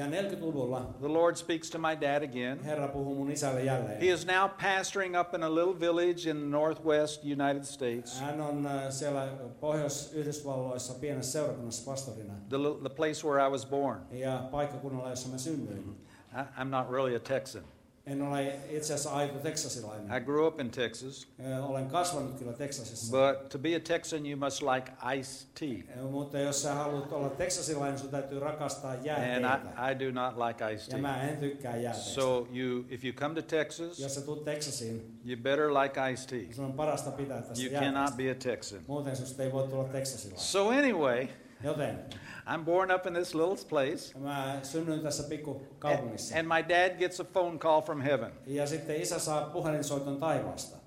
the 0.99 1.07
Lord 1.07 1.37
speaks 1.37 1.69
to 1.69 1.77
my 1.77 1.93
dad 1.93 2.23
again. 2.23 2.59
Herra 2.63 2.87
puhuu 2.87 3.15
mun 3.15 3.31
isälle 3.31 3.63
jälleen. 3.63 3.99
He 3.99 4.09
is 4.09 4.25
now 4.25 4.47
pastoring 4.47 5.15
up 5.15 5.35
in 5.35 5.43
a 5.43 5.49
little 5.49 5.79
village 5.79 6.25
in 6.25 6.37
the 6.39 6.47
northwest 6.47 7.23
United 7.23 7.65
States, 7.65 8.19
äh, 8.21 8.89
siellä 8.89 9.27
Pohjois-Yhdysvalloissa 9.59 10.93
pienessä 10.93 11.31
seurakunnassa 11.31 11.91
pastorina. 11.91 12.33
the, 12.49 12.57
the 12.81 12.95
place 12.95 13.27
where 13.27 13.47
I 13.47 13.51
was 13.51 13.65
born. 13.65 13.99
Ja 14.11 14.47
paikkakunnalla, 14.51 15.09
jossa 15.09 15.29
mä 15.29 15.37
synnyin. 15.37 15.77
Mm-hmm. 15.77 15.95
I, 16.33 16.61
I'm 16.61 16.69
not 16.69 16.89
really 16.89 17.15
a 17.15 17.19
Texan. 17.19 17.63
En 18.07 18.21
ole 18.21 18.47
itse 18.69 18.93
asiassa 18.93 19.11
aito 19.11 19.39
teksasilainen. 19.39 20.17
I 20.17 20.19
grew 20.25 20.47
up 20.47 20.59
in 20.59 20.71
Texas, 20.71 21.27
Olen 21.67 21.87
kasvanut 21.87 22.39
kyllä 22.39 22.53
Teksasissa. 22.53 23.11
but 23.17 23.49
to 23.49 23.59
be 23.59 23.75
a 23.75 23.79
Texan, 23.79 24.25
you 24.25 24.39
must 24.39 24.61
like 24.61 24.91
iced 25.17 25.47
tea. 25.59 26.03
Mutta 26.11 26.39
jos 26.39 26.61
sä 26.61 26.73
haluat 26.73 27.11
olla 27.11 27.29
teksasilainen, 27.29 27.99
sun 27.99 28.09
täytyy 28.09 28.39
rakastaa 28.39 28.91
And 28.91 29.05
jääteitä. 29.05 29.59
I, 29.89 29.91
I 29.91 29.99
do 29.99 30.11
not 30.21 30.37
like 30.47 30.73
iced 30.73 30.85
Ja 30.87 30.89
tea. 30.91 30.97
mä 31.01 31.21
en 31.21 31.37
tykkää 31.37 31.75
jääteistä. 31.77 32.11
So 32.11 32.47
you, 32.53 32.85
if 32.89 33.03
you 33.05 33.13
come 33.13 33.35
to 33.35 33.41
Texas, 33.41 33.99
Jos 33.99 34.15
sä 34.15 34.21
tulet 34.21 34.43
Teksasiin, 34.43 35.19
you 35.25 35.37
better 35.41 35.73
like 35.73 36.11
iced 36.11 36.29
tea. 36.39 36.53
sun 36.55 36.65
on 36.65 36.73
parasta 36.73 37.11
pitää 37.11 37.41
tästä 37.41 37.63
You 37.63 37.71
jääteestä. 37.73 37.93
cannot 37.99 38.17
be 38.17 38.31
a 38.31 38.35
Texan. 38.35 38.79
Muuten 38.87 39.15
susta 39.15 39.43
ei 39.43 39.51
voi 39.51 39.67
tulla 39.67 39.83
teksasilainen. 39.83 40.45
So 40.45 40.69
anyway, 40.69 41.27
Joten 41.63 41.99
I'm 42.45 42.63
born 42.65 42.91
up 42.91 43.05
in 43.05 43.13
this 43.13 43.35
little 43.35 43.57
place, 43.69 44.19
mä 44.19 44.59
synnyin 44.63 44.99
tässä 44.99 45.23
pikku 45.23 45.61
and, 45.83 46.37
and 46.39 46.47
my 46.47 46.61
dad 46.69 46.97
gets 46.97 47.19
a 47.19 47.23
phone 47.23 47.57
call 47.57 47.81
from 47.81 48.01
heaven. 48.01 48.31
Ja 48.45 48.67
sitten 48.67 48.95
isä 48.95 49.19
saa 49.19 49.41
puhelinsoiton 49.41 50.17
taivaasta. 50.17 50.77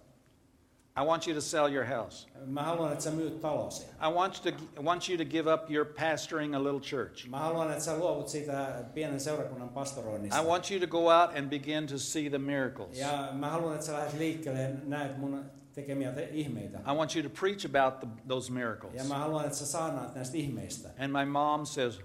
I 0.97 1.05
want 1.05 1.27
you 1.27 1.35
to 1.35 1.41
sell 1.41 1.69
your 1.69 1.85
house. 1.85 2.29
Mä 2.47 2.63
haluan, 2.63 2.93
että 2.93 3.05
sä 3.05 3.11
myyt 3.11 3.41
talosi. 3.41 3.83
I 3.83 4.13
want 4.15 4.47
you 4.47 4.53
to, 4.53 4.83
want 4.83 5.09
you 5.09 5.19
to 5.19 5.25
give 5.25 5.53
up 5.53 5.71
your 5.71 5.87
pastoring 5.87 6.55
a 6.55 6.65
little 6.65 6.81
church. 6.81 7.29
Mä 7.29 7.39
haluan, 7.39 7.71
että 7.71 7.85
sä 7.85 7.97
luovut 7.99 8.29
siitä 8.29 8.85
pienen 8.95 9.21
seurakunnan 9.21 9.69
pastoroinnista. 9.69 10.41
I 10.41 10.45
want 10.45 10.71
you 10.71 10.81
to 10.81 10.87
go 10.87 10.99
out 10.99 11.37
and 11.37 11.51
begin 11.51 11.87
to 11.87 11.99
see 11.99 12.31
the 12.31 12.39
miracles. 12.39 12.99
Ja 12.99 13.29
mä 13.33 13.49
haluan, 13.49 13.75
että 13.75 13.87
sä 13.87 13.93
lähdet 13.93 14.19
liikkeelle 14.19 14.71
näet 14.85 15.19
mun 15.19 15.45
tekemiä 15.75 16.13
te- 16.13 16.29
ihmeitä. 16.33 16.79
I 16.79 16.95
want 16.97 17.17
you 17.17 17.23
to 17.23 17.41
preach 17.41 17.67
about 17.67 18.01
the, 18.01 18.09
those 18.29 18.53
miracles. 18.53 18.95
Ja 18.95 19.05
mä 19.05 19.19
haluan, 19.19 19.45
että 19.45 19.57
sä 19.59 19.67
saanaat 19.67 20.15
näistä 20.15 20.37
ihmeistä. 20.37 20.89
And 20.99 21.13
my 21.13 21.25
mom 21.33 21.67
says, 21.67 22.01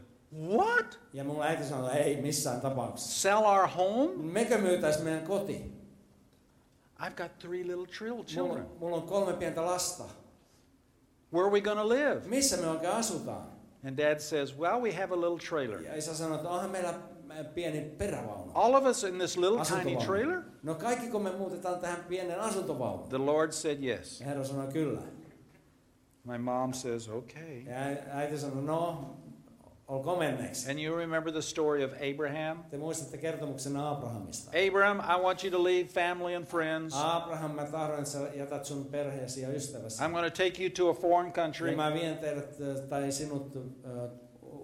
What? 0.56 1.00
Ja 1.14 1.24
mun 1.24 1.44
äiti 1.44 1.64
sanoi, 1.64 1.86
että 1.88 1.98
ei 2.04 2.22
missään 2.22 2.62
tapauksessa. 2.62 3.22
Sell 3.22 3.46
our 3.46 3.68
home? 3.68 4.10
Mekö 4.24 4.58
myytäis 4.58 5.04
meidän 5.04 5.24
koti? 5.24 5.74
I've 7.00 7.16
got 7.24 7.40
three 7.40 7.64
little 7.68 7.86
tril- 7.86 8.10
Mulla, 8.14 8.24
children. 8.26 8.66
mulla 8.80 8.96
on 8.96 9.04
kolme 9.04 9.34
pientä 9.34 9.66
lasta. 9.66 10.04
Where 11.34 11.46
are 11.48 11.52
we 11.54 11.62
going 11.62 11.80
to 11.80 11.90
live? 11.90 12.22
Missä 12.26 12.58
me 12.58 12.68
oikein 12.70 12.94
asutaan? 12.94 13.48
And 13.88 13.98
dad 13.98 14.20
says, 14.20 14.58
Well, 14.58 14.82
we 14.82 14.92
have 14.94 15.14
a 15.14 15.22
little 15.22 15.40
trailer. 15.50 15.82
Ja 15.82 15.96
isä 15.96 16.16
sanoi, 16.16 16.36
että 16.36 16.50
onhan 16.50 16.70
meillä 16.70 16.94
pieni 17.56 17.82
perävaunu. 17.98 18.52
All 18.54 18.74
of 18.74 18.86
us 18.86 19.04
in 19.04 19.18
this 19.18 19.38
little 19.38 19.66
tiny 19.66 19.96
trailer? 20.06 20.42
No 20.66 20.76
kaikki 20.76 21.08
kun 21.08 21.22
me 21.24 21.32
muutetaan 21.32 21.80
tähän 21.80 22.04
pienen 22.08 22.40
asuntovaunuun. 22.40 23.10
The 23.10 23.18
Lord 23.18 23.52
said 23.52 23.84
yes. 23.84 24.20
Ja 24.20 24.26
Herra 24.26 24.44
sanoi 24.44 24.68
kyllä. 24.68 25.02
My 26.24 26.38
mom 26.38 26.74
says, 26.74 27.10
Okay. 27.10 27.58
Ja 27.66 27.76
äiti 28.12 28.38
sanoi, 28.38 28.64
no, 28.64 29.16
olkoon 29.88 30.20
menneeksi. 30.20 30.72
And 30.72 30.80
you 30.80 30.98
remember 30.98 31.32
the 31.34 31.42
story 31.42 31.84
of 31.84 31.92
Abraham? 31.94 32.64
Te 32.64 32.78
muistatte 32.78 33.18
kertomuksen 33.18 33.78
Abrahamista. 33.78 34.52
Abraham, 34.68 35.00
I 35.00 35.24
want 35.24 35.44
you 35.44 35.52
to 35.52 35.64
leave 35.64 35.88
family 35.88 36.36
and 36.36 36.46
friends. 36.46 36.96
Abraham, 36.98 37.52
mä 37.52 37.66
tahdon, 37.66 37.98
että 37.98 38.10
sä 38.10 38.20
jätät 38.34 38.66
sun 38.66 38.86
perheesi 38.86 39.42
ja 39.42 39.50
ystäväsi. 39.50 40.04
I'm 40.04 40.12
going 40.12 40.26
to 40.34 40.44
take 40.44 40.64
you 40.64 40.70
to 40.70 40.90
a 40.90 40.94
foreign 40.94 41.28
Ja 41.28 41.34
country 41.34 41.76
mä 41.76 41.94
vien 41.94 42.18
teidät 42.18 42.58
tai 42.90 43.12
sinut 43.12 43.56
äh, 43.56 43.92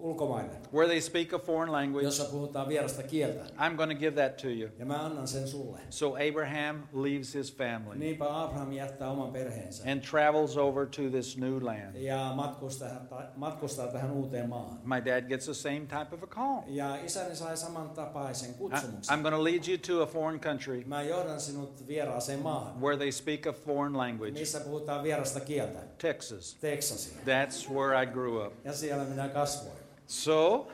ulkomaille, 0.02 0.50
where 0.74 0.86
they 0.88 1.00
speak 1.00 1.32
a 1.32 1.38
foreign 1.38 1.72
language. 1.72 2.04
jossa 2.04 2.24
puhutaan 2.24 2.68
vierasta 2.68 3.02
kieltä. 3.02 3.44
I'm 3.44 3.76
going 3.76 3.90
to 3.90 3.96
give 3.98 4.16
that 4.22 4.36
to 4.36 4.48
you. 4.48 4.70
Ja 4.78 4.86
mä 4.86 5.04
annan 5.06 5.28
sen 5.28 5.48
sulle. 5.48 5.78
So 5.90 6.14
Abraham 6.30 6.82
leaves 6.92 7.34
his 7.34 7.56
family 7.56 7.94
Niinpä 7.98 8.42
Abraham 8.42 8.72
jättää 8.72 9.10
oman 9.10 9.32
perheensä 9.32 9.90
and 9.92 10.00
travels 10.10 10.56
over 10.56 10.86
to 10.86 11.02
this 11.10 11.36
new 11.38 11.64
land. 11.64 11.94
ja 11.96 12.32
matkustaa, 12.36 12.88
matkustaa 13.36 13.86
tähän 13.86 14.10
uuteen 14.10 14.48
maahan. 14.48 14.78
My 14.84 15.04
dad 15.04 15.22
gets 15.28 15.44
the 15.44 15.54
same 15.54 15.80
type 15.80 16.14
of 16.14 16.22
a 16.22 16.26
call. 16.26 16.62
Ja 16.66 16.96
isäni 17.04 17.36
sai 17.36 17.56
samantapaisen 17.56 18.50
I- 18.50 18.54
kutsumuksen. 18.54 19.18
I'm 19.18 19.22
going 19.22 19.36
to 19.36 19.44
lead 19.44 19.68
you 19.68 19.78
to 19.86 20.02
a 20.02 20.06
foreign 20.06 20.40
country 20.40 20.84
Mä 20.86 21.02
johdan 21.02 21.40
sinut 21.40 21.86
vieraaseen 21.88 22.38
maahan, 22.38 22.80
where 22.80 22.96
they 22.96 23.12
speak 23.12 23.46
a 23.46 23.52
foreign 23.52 23.96
language. 23.98 24.32
missä 24.32 24.60
puhutaan 24.60 25.02
vierasta 25.02 25.40
kieltä. 25.40 25.78
Texas. 25.98 26.56
Teksasi. 26.60 27.10
That's 27.26 27.70
where 27.74 28.02
I 28.02 28.06
grew 28.06 28.46
up. 28.46 28.52
Ja 28.64 28.72
siellä 28.72 29.04
minä 29.04 29.28
kasvoin. 29.28 29.76
So, 30.12 30.66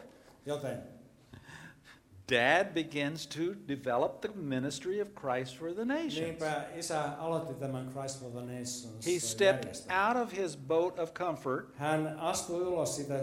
dad 2.26 2.74
begins 2.74 3.24
to 3.26 3.54
develop 3.54 4.20
the 4.20 4.32
ministry 4.34 4.98
of 4.98 5.14
Christ 5.14 5.56
for 5.56 5.72
the 5.72 5.84
nations. 5.84 6.20
niinpä 6.20 6.64
isä 6.76 7.02
aloitti 7.18 7.54
tämän 7.54 7.90
Christ 7.92 8.20
for 8.20 8.30
the 8.30 8.40
Nations 8.40 9.06
He 9.06 9.18
stepped 9.18 9.76
out 9.90 10.16
of 10.16 10.32
his 10.32 10.56
boat 10.56 10.98
of 10.98 11.14
comfort, 11.14 11.76
Hän 11.76 12.18
astui 12.18 12.62
ulos 12.62 12.96
sitä 12.96 13.14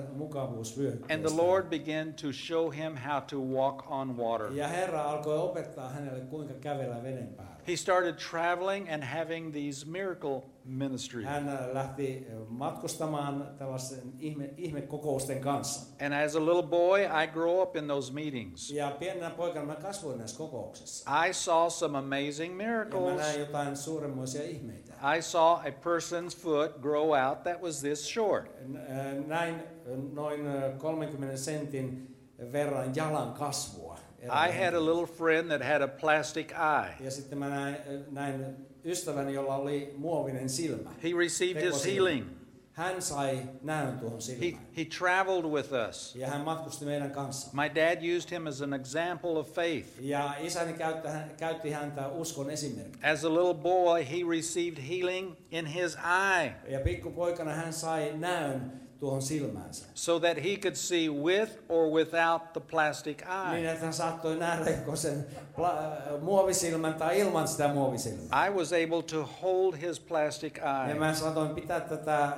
and 1.09 1.21
the 1.21 1.35
Lord 1.35 1.69
began 1.69 2.13
to 2.13 2.31
show 2.31 2.71
him 2.71 2.95
how 2.95 3.21
to 3.21 3.39
walk 3.39 3.91
on 3.91 4.17
water. 4.17 4.51
Ja 4.53 4.67
Herra 4.67 5.03
alkoi 5.03 5.37
opettaa 5.37 5.89
hänelle, 5.89 6.19
kuinka 6.19 6.53
kävellä 6.53 7.03
veden 7.03 7.27
päällä. 7.27 7.54
He 7.67 7.75
started 7.75 8.17
traveling 8.17 8.89
and 8.89 9.03
having 9.03 9.51
these 9.53 9.85
miracle 9.87 10.41
ministries. 10.65 11.25
Hän 11.27 11.49
äh, 11.49 11.73
lähti 11.73 12.27
äh, 12.29 12.35
matkustamaan 12.47 13.55
tällaisen 13.57 14.13
ihme, 14.19 14.49
ihmekokousten 14.57 15.39
kanssa. 15.41 15.95
And 16.05 16.13
as 16.13 16.35
a 16.35 16.39
little 16.45 16.63
boy, 16.63 17.01
I 17.23 17.27
grew 17.27 17.61
up 17.61 17.75
in 17.75 17.87
those 17.87 18.13
meetings. 18.13 18.71
Ja 18.71 18.91
pienenä 18.99 19.29
poikana 19.29 19.65
mä 19.65 19.75
kasvoin 19.75 20.17
näissä 20.17 20.37
kokouksissa. 20.37 21.23
I 21.25 21.33
saw 21.33 21.67
some 21.69 21.97
amazing 21.97 22.51
Ja 22.51 22.57
mä 22.57 22.71
miracles. 22.71 23.17
näin 23.17 23.39
jotain 23.39 23.77
suuremmoisia 23.77 24.43
ihmeitä. 24.43 24.93
I 25.17 25.21
saw 25.21 25.59
a 25.59 25.71
person's 25.71 26.37
foot 26.37 26.81
grow 26.81 27.09
out 27.27 27.43
that 27.43 27.61
was 27.61 27.79
this 27.81 28.13
short. 28.13 28.45
Äh, 28.47 29.27
Näin 29.27 29.55
äh, 29.55 29.97
noin 30.13 30.47
äh, 30.47 30.77
30 30.77 31.37
sentin 31.37 32.15
verran 32.51 32.95
jalan 32.95 33.33
kasvua. 33.33 33.97
I 34.25 34.51
had 34.63 34.73
a 34.73 34.85
little 34.85 35.05
friend 35.05 35.47
that 35.49 35.61
had 35.63 35.81
a 35.81 35.87
plastic 35.87 36.51
eye. 36.51 36.93
Ja 36.99 37.11
sitten 37.11 37.37
mä 37.37 37.49
näin, 37.49 37.75
äh, 37.75 37.81
näin 38.11 38.45
ystäväni, 38.85 39.33
jolla 39.33 39.55
oli 39.55 39.93
muovinen 39.97 40.49
silmä. 40.49 40.89
He 41.03 41.09
received 41.19 41.61
his 41.63 41.85
healing. 41.85 42.25
Hän 42.71 43.01
sai 43.01 43.39
näön 43.61 43.99
tuohon 43.99 44.17
He, 44.17 44.21
silmään. 44.21 44.65
he 44.77 44.85
traveled 44.99 45.45
with 45.45 45.69
us. 45.89 46.15
Ja 46.15 46.27
hän 46.27 46.41
matkusti 46.41 46.85
meidän 46.85 47.11
kanssa. 47.11 47.47
My 47.53 47.69
dad 47.75 47.97
used 48.17 48.31
him 48.31 48.47
as 48.47 48.61
an 48.61 48.73
example 48.73 49.29
of 49.31 49.47
faith. 49.53 49.87
Ja 49.99 50.33
isäni 50.39 50.73
käytti, 50.73 51.07
hän- 51.07 51.31
käytti 51.37 51.71
häntä 51.71 52.07
uskon 52.07 52.49
esimerkkinä. 52.49 53.11
As 53.11 53.25
a 53.25 53.29
little 53.33 53.53
boy, 53.53 54.03
he 54.09 54.15
received 54.37 54.77
healing 54.89 55.35
in 55.51 55.65
his 55.65 55.97
eye 56.39 56.51
Ja 56.69 56.79
pikkupoikana 56.79 57.51
hän 57.53 57.73
sai 57.73 58.13
näön 58.17 58.71
tuohon 58.99 59.21
silmäänsä. 59.21 59.85
so 59.93 60.19
that 60.19 60.37
he 60.37 60.57
could 60.61 60.75
see 60.75 61.09
with 61.09 61.51
or 61.69 61.87
without 61.89 62.53
the 62.53 62.61
plastic 62.71 63.21
Niin, 63.51 63.65
eye. 63.65 63.71
että 63.71 63.85
hän 63.85 63.93
saattoi 63.93 64.35
nähdä 64.35 64.69
joko 64.71 64.95
sen 64.95 65.25
pla- 65.57 65.63
äh, 65.63 66.21
muovisilmän 66.21 66.93
tai 66.93 67.19
ilman 67.19 67.47
sitä 67.47 67.67
muovisilmää. 67.67 68.47
I 68.47 68.51
was 68.51 68.73
able 68.73 69.03
to 69.03 69.29
hold 69.41 69.75
his 69.81 69.99
plastic 69.99 70.57
Ja 70.57 70.85
eye. 70.87 70.93
mä 70.95 71.13
saatoin 71.13 71.49
pitää 71.49 71.79
tätä 71.79 72.23
äh, 72.23 72.33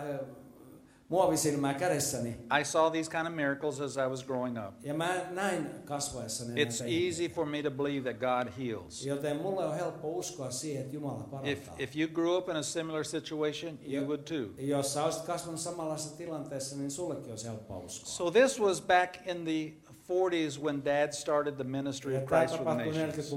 muovisilmää 1.10 1.74
kädessäni. 1.74 2.30
I 2.62 2.66
saw 2.66 2.92
these 2.92 3.12
kind 3.12 3.28
of 3.28 3.34
miracles 3.34 3.82
as 3.82 3.98
I 3.98 4.10
was 4.10 4.24
growing 4.26 4.58
up. 4.68 4.74
Ja 4.84 4.94
mä 4.94 5.16
näin 5.32 5.70
kasvaessani 5.86 6.64
It's 6.66 6.82
easy 7.08 7.30
for 7.30 7.46
me 7.46 7.64
to 7.64 7.72
believe 7.72 8.14
that 8.14 8.20
God 8.20 8.54
heals. 8.66 9.06
Joten 9.06 9.38
mulle 9.38 9.66
on 9.66 9.76
helppo 9.76 10.10
uskoa 10.12 10.52
siihen, 10.52 10.82
että 10.82 10.96
Jumala 10.96 11.22
If, 11.22 11.30
parantaa. 11.32 11.76
if 11.80 11.96
you 11.96 12.08
grew 12.10 12.38
up 12.38 12.50
in 12.50 12.56
a 12.56 12.64
similar 12.64 13.04
situation, 13.06 13.80
you 13.88 14.06
would 14.06 14.22
too. 14.22 14.54
Jos 14.58 14.94
sä 14.94 15.04
olisit 15.04 15.24
kasvanut 15.24 15.60
samanlaisessa 15.60 16.18
tilanteessa, 16.18 16.76
niin 16.78 16.92
sullekin 16.92 17.30
olisi 17.30 17.48
helppo 17.48 17.78
uskoa. 17.78 18.06
So 18.10 18.32
this 18.32 18.60
was 18.60 18.82
back 18.82 19.28
in 19.28 19.46
the 19.46 19.74
40s 20.10 20.64
when 20.64 20.86
Dad 20.86 21.12
started 21.14 21.56
the 21.56 21.64
ministry 21.64 22.18
of 22.18 22.26
Christ 22.26 22.56
for 22.56 22.66
the 22.66 22.76
Nations. 22.76 23.34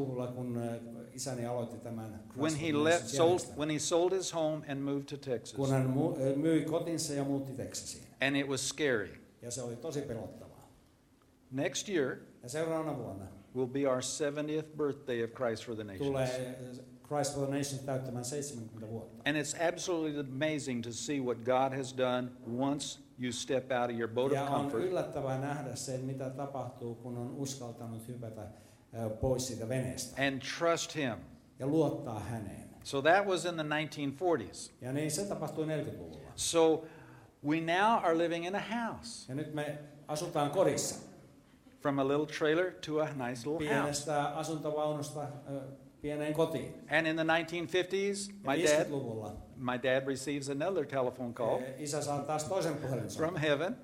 40-luvulla, 1.20 1.36
kun 1.36 1.36
isäni 1.36 1.46
aloitti 1.46 1.76
tämän 1.78 2.20
When 2.38 2.54
he 2.56 2.72
left, 2.72 3.06
sold, 3.06 3.40
when 3.58 3.70
he 3.70 3.78
sold 3.78 4.12
his 4.12 4.34
home 4.34 4.64
and 4.68 4.80
moved 4.80 5.04
to 5.04 5.16
Texas, 5.16 5.56
kun 5.56 5.70
hän 5.70 5.92
myi 6.36 6.64
kotinsa 6.64 7.12
ja 7.14 7.24
muutti 7.24 7.52
Teksasiin. 7.52 8.04
and 8.20 8.36
it 8.36 8.48
was 8.48 8.68
scary. 8.68 9.08
Ja 9.42 9.50
se 9.50 9.62
oli 9.62 9.76
tosi 9.76 10.02
pelottavaa. 10.02 10.68
Next 11.50 11.88
year 11.88 12.16
Ja 12.42 12.48
seuraavana 12.48 12.98
vuonna 12.98 13.24
will 13.56 13.66
be 13.66 13.86
our 13.88 14.00
70th 14.00 14.76
birthday 14.76 15.24
of 15.24 15.30
Christ 15.30 15.64
for 15.66 15.74
the 15.74 15.84
Nations. 15.84 16.06
tulee 16.06 16.58
Christ 17.08 17.34
for 17.34 17.46
the 17.46 17.50
Nations 17.58 17.82
täyttämään 17.86 18.24
70 18.24 18.88
vuotta. 18.88 19.22
And 19.30 19.36
it's 19.36 19.68
absolutely 19.68 20.20
amazing 20.20 20.82
to 20.84 20.92
see 20.92 21.20
what 21.20 21.38
God 21.44 21.76
has 21.78 21.96
done 21.98 22.28
once 22.58 22.98
you 23.18 23.32
step 23.32 23.64
out 23.82 23.90
of 23.90 23.96
your 23.98 24.08
boat 24.08 24.32
Ja 24.32 24.42
of 24.44 24.48
on 24.50 24.60
comfort 24.60 24.84
yllättävää 24.84 25.38
nähdä 25.40 25.76
se, 25.76 25.98
mitä 25.98 26.30
tapahtuu, 26.30 26.94
kun 26.94 27.16
on 27.18 27.30
uskaltanut 27.36 28.08
hypätä 28.08 28.42
pois 29.20 29.46
siitä 29.46 29.68
veneestä 29.68 30.22
and 30.26 30.42
trust 30.58 30.96
Him. 30.96 31.16
ja 31.58 31.66
luottaa 31.66 32.20
häneen. 32.20 32.70
So 32.84 33.02
that 33.02 33.26
was 33.26 33.44
in 33.44 33.54
the 33.54 33.62
1940s. 33.62 34.72
Ja 34.80 34.92
niin 34.92 35.10
se 35.10 35.24
tapahtui 35.24 35.66
40-luvulla. 35.66 36.32
So 36.36 36.84
we 37.46 37.60
now 37.60 38.04
are 38.04 38.18
living 38.18 38.46
in 38.46 38.54
a 38.54 38.62
house 38.76 39.32
Ja 39.32 39.34
nyt 39.34 39.54
me 39.54 39.78
asutaan 40.08 40.50
kodissa. 40.50 40.94
from 41.82 41.98
a 41.98 42.08
little 42.08 42.26
trailer 42.26 42.72
to 42.86 43.00
a 43.00 43.06
nice 43.06 43.50
little 43.50 43.68
house. 43.68 43.80
Pienestä 43.80 44.24
asuntovaunusta 44.24 45.26
pieneen 46.00 46.34
kotiin. 46.34 46.74
And 46.90 47.06
in 47.06 47.16
the 47.16 47.24
1950s, 47.24 48.30
Ja 48.30 48.52
my 48.52 48.62
dad, 48.62 48.86
50-luvulla 48.86 49.32
my 49.56 49.82
dad 49.82 50.06
receives 50.06 50.48
another 50.48 50.86
telephone 50.86 51.32
call 51.34 51.58
from 53.16 53.36
heaven. 53.36 53.76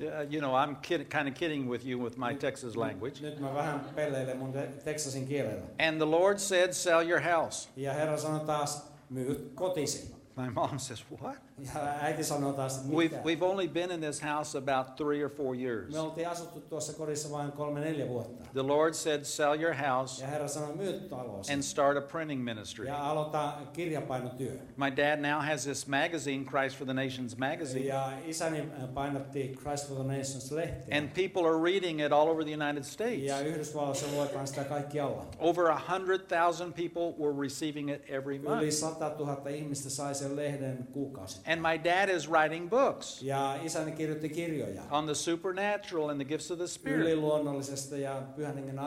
Uh, 0.00 0.22
you 0.30 0.40
know, 0.40 0.54
I'm 0.54 0.76
kid, 0.82 1.08
kind 1.10 1.28
of 1.28 1.34
kidding 1.34 1.68
with 1.70 1.84
you 1.86 1.98
with 2.04 2.16
my 2.16 2.34
Texas 2.34 2.76
language. 2.76 3.20
Nyt 3.22 3.40
mä 3.40 3.54
vähän 3.54 3.80
pelleilen 3.94 4.36
mun 4.36 4.52
te- 4.52 4.68
teksasin 4.84 5.26
kielellä. 5.26 5.62
And 5.88 5.96
the 5.98 6.06
Lord 6.10 6.38
said, 6.38 6.72
Sell 6.72 7.02
your 7.10 7.20
house. 7.20 7.68
Ja 7.76 7.92
Herra 7.94 8.16
sanoi 8.16 8.40
taas, 8.46 8.92
myy 9.10 9.50
kotisi. 9.54 10.14
My 10.36 10.50
mom 10.50 10.78
says, 10.78 11.04
What? 11.22 11.36
Ja 11.74 11.80
äiti 12.00 12.24
sanoi 12.24 12.52
taas, 12.54 12.76
että 12.76 12.88
We've, 12.88 13.02
mitä? 13.02 13.22
we've 13.22 13.42
only 13.50 13.68
been 13.68 13.90
in 13.90 14.00
this 14.00 14.22
house 14.22 14.58
about 14.58 14.96
three 14.96 15.24
or 15.24 15.30
four 15.30 15.56
years. 15.56 15.92
Me 15.92 15.98
oltiin 16.00 16.28
asuttu 16.28 16.60
tuossa 16.60 16.92
kodissa 16.92 17.30
vain 17.30 17.52
kolme 17.52 17.80
neljä 17.80 18.08
vuotta. 18.08 18.44
The 18.52 18.62
Lord 18.62 18.94
said, 18.94 19.24
Sell 19.24 19.60
your 19.62 19.74
house 19.74 20.22
Ja 20.24 20.28
Herra 20.30 20.48
sanoi, 20.48 20.76
myy 20.76 20.92
talosi. 20.92 21.52
and 21.52 21.62
start 21.62 21.96
a 21.96 22.00
printing 22.00 22.44
ministry. 22.44 22.86
Ja 22.86 23.10
aloita 23.10 23.52
kirjapainotyö. 23.72 24.52
My 24.76 24.90
dad 24.96 25.20
now 25.20 25.40
has 25.42 25.64
this 25.64 25.86
magazine, 25.88 26.44
Christ 26.44 26.76
for 26.76 26.84
the 26.86 26.94
Nations 26.94 27.38
magazine, 27.38 27.84
Ja 27.86 28.12
isäni 28.26 28.60
äh, 28.60 28.94
painatti 28.94 29.56
Christ 29.62 29.88
for 29.88 29.96
the 29.96 30.16
Nations-lehtiä. 30.16 30.98
and 30.98 31.08
people 31.14 31.42
are 31.48 31.58
reading 31.62 32.00
it 32.06 32.12
all 32.12 32.28
over 32.28 32.44
the 32.44 32.54
United 32.54 32.82
States. 32.84 33.22
Ja 33.22 33.40
Yhdysvalloissa 33.40 34.06
luetaan 34.16 34.46
sitä 34.46 34.64
kaikkialla. 34.64 35.24
Over 35.38 35.70
a 35.70 35.80
hundred 35.92 36.20
thousand 36.20 36.72
people 36.72 37.24
were 37.26 37.40
receiving 37.42 37.90
it 37.94 38.02
every 38.10 38.36
Yli 38.36 38.48
month. 38.48 38.64
100 38.82 39.14
000 39.18 39.48
ihmistä 39.48 39.90
sai 39.90 40.14
sen 40.14 40.36
lehden 40.36 40.88
kuukausi. 40.92 41.40
And 41.48 41.62
my 41.62 41.78
dad 41.84 42.08
is 42.16 42.28
writing 42.28 42.70
books 42.70 43.22
Ja 43.22 43.54
isäni 43.64 43.92
kirjoitti 43.92 44.28
kirjoja 44.28 44.82
on 44.90 45.04
the 45.04 45.14
supernatural 45.14 46.10
and 46.10 46.20
the 46.20 46.28
gifts 46.28 46.50
of 46.50 46.58
the 46.58 46.66
Spirit. 46.66 47.00
yliluonnollisesta 47.00 47.96
ja 47.96 48.22
pyhän 48.36 48.56
hengen. 48.56 48.78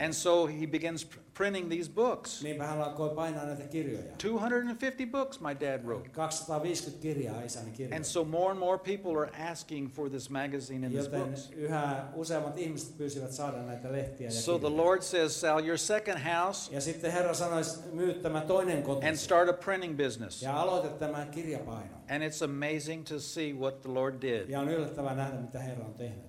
And 0.00 0.12
so 0.12 0.46
he 0.46 0.66
begins 0.66 1.06
pr- 1.06 1.23
printing 1.34 1.68
these 1.68 1.90
books. 1.90 2.42
Niinpä 2.42 2.66
hän 2.66 2.82
alkoi 2.82 3.10
painaa 3.14 3.44
näitä 3.44 3.62
kirjoja. 3.62 4.04
250 4.22 5.12
books 5.12 5.40
my 5.40 5.54
dad 5.60 5.82
wrote. 5.84 6.08
250 6.08 7.02
kirjaa 7.02 7.42
isäni 7.42 7.72
And 7.96 8.04
so 8.04 8.24
more 8.24 8.50
and 8.50 8.58
more 8.60 8.78
people 8.78 9.20
are 9.22 9.50
asking 9.50 9.88
for 9.92 10.10
this 10.10 10.30
magazine 10.30 10.86
and 10.86 10.94
these 10.94 11.06
Joten 11.10 11.20
books. 11.22 11.50
yhä 11.56 12.04
useammat 12.14 12.58
ihmiset 12.58 12.96
pyysivät 12.98 13.32
saada 13.32 13.62
näitä 13.62 13.92
lehtiä 13.92 14.26
ja 14.26 14.30
So 14.32 14.58
the. 14.58 14.68
Lord 14.68 15.02
says, 15.02 15.40
sell 15.40 15.58
your 15.66 15.78
second 15.78 16.18
house 16.18 16.74
Ja 16.74 16.80
sitten 16.80 17.12
Herra 17.12 17.34
sanoi, 17.34 17.62
myy 17.92 18.14
tämä 18.14 18.40
toinen 18.40 18.82
koti 18.82 19.06
and 19.06 19.16
start 19.16 19.48
a 19.48 19.52
printing 19.52 19.96
business. 19.96 20.42
ja 20.42 20.60
aloita 20.60 20.88
tämä 20.88 21.26
kirjapaino. 21.26 21.94
And 22.10 22.22
it's 22.22 22.44
amazing 22.44 23.04
to 23.04 23.20
see 23.20 23.52
what 23.52 23.80
the 23.80 23.90
Lord 23.94 24.22
did. 24.22 24.48
Ja 24.48 24.60
on 24.60 24.68
yllättävää 24.68 25.14
nähdä, 25.14 25.36
mitä 25.40 25.58
Herra 25.58 25.84
on 25.84 25.94
tehnyt. 25.94 26.24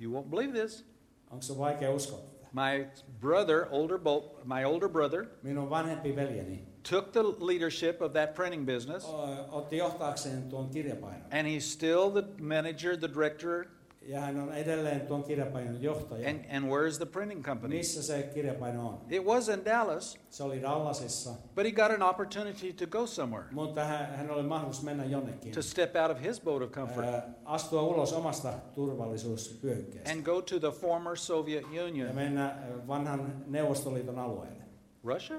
You 0.00 0.22
won't 0.22 0.30
believe 0.30 0.58
this. 0.58 0.84
Onko 1.30 1.42
se 1.42 1.58
vaikea 1.58 1.90
uskoa? 1.90 2.35
My 2.56 2.86
brother, 3.20 3.68
older 3.70 4.00
my 4.44 4.64
older 4.64 4.88
brother, 4.88 5.28
Minun 5.44 5.68
vanhempi 5.68 6.14
veljeni 6.14 6.60
took 6.82 7.12
the 7.12 7.22
leadership 7.22 8.00
of 8.00 8.14
that 8.14 8.34
printing 8.34 8.64
business, 8.64 9.04
otti 9.04 9.76
johtaakseen 9.76 10.48
tuon 10.50 10.70
kirjapainon. 10.72 11.20
and 11.32 11.46
he's 11.46 11.66
still 11.70 12.10
the 12.10 12.24
manager, 12.38 12.96
the 12.96 13.08
director, 13.08 13.66
Ja 14.08 14.20
hän 14.20 14.40
on 14.40 14.54
edelleen 14.54 15.00
tuon 15.00 15.24
kirjapainon 15.24 15.82
johtaja. 15.82 16.28
and, 16.30 16.38
and 16.56 16.64
where's 16.64 16.96
the 16.96 17.06
printing 17.06 17.44
company? 17.44 17.76
Missä 17.76 18.02
se 18.02 18.22
kirjapaino 18.34 18.88
on? 18.88 19.00
It 19.10 19.24
was 19.24 19.48
in 19.48 19.64
Dallas, 19.64 20.18
Se 20.30 20.42
oli 20.42 20.62
Dallasissa, 20.62 21.30
but 21.54 21.64
he 21.64 21.70
got 21.72 21.90
an 21.90 22.02
opportunity 22.02 22.72
to 22.72 22.86
go 22.86 23.06
somewhere, 23.06 23.46
mutta 23.52 23.84
hän, 23.84 24.06
hän 24.16 24.30
oli 24.30 24.42
mahdollisuus 24.42 24.84
mennä 24.84 25.04
jonnekin. 25.04 25.52
to 25.54 25.62
step 25.62 25.96
out 25.96 26.10
of 26.16 26.22
his 26.22 26.40
boat 26.40 26.62
of 26.62 26.70
comfort, 26.70 27.06
Ää, 27.06 27.28
astua 27.44 27.82
ulos 27.82 28.12
omasta 28.12 28.52
turvallisuusvyöhykkeestä 28.74 30.10
and 30.12 30.22
go 30.22 30.42
to 30.42 30.60
the 30.60 30.70
former 30.80 31.16
Soviet 31.16 31.64
ja 31.72 31.84
Union. 31.84 32.14
mennä 32.14 32.44
ää, 32.46 32.86
vanhan 32.88 33.44
Neuvostoliiton 33.46 34.18
alueelle, 34.18 34.62
Russia? 35.04 35.36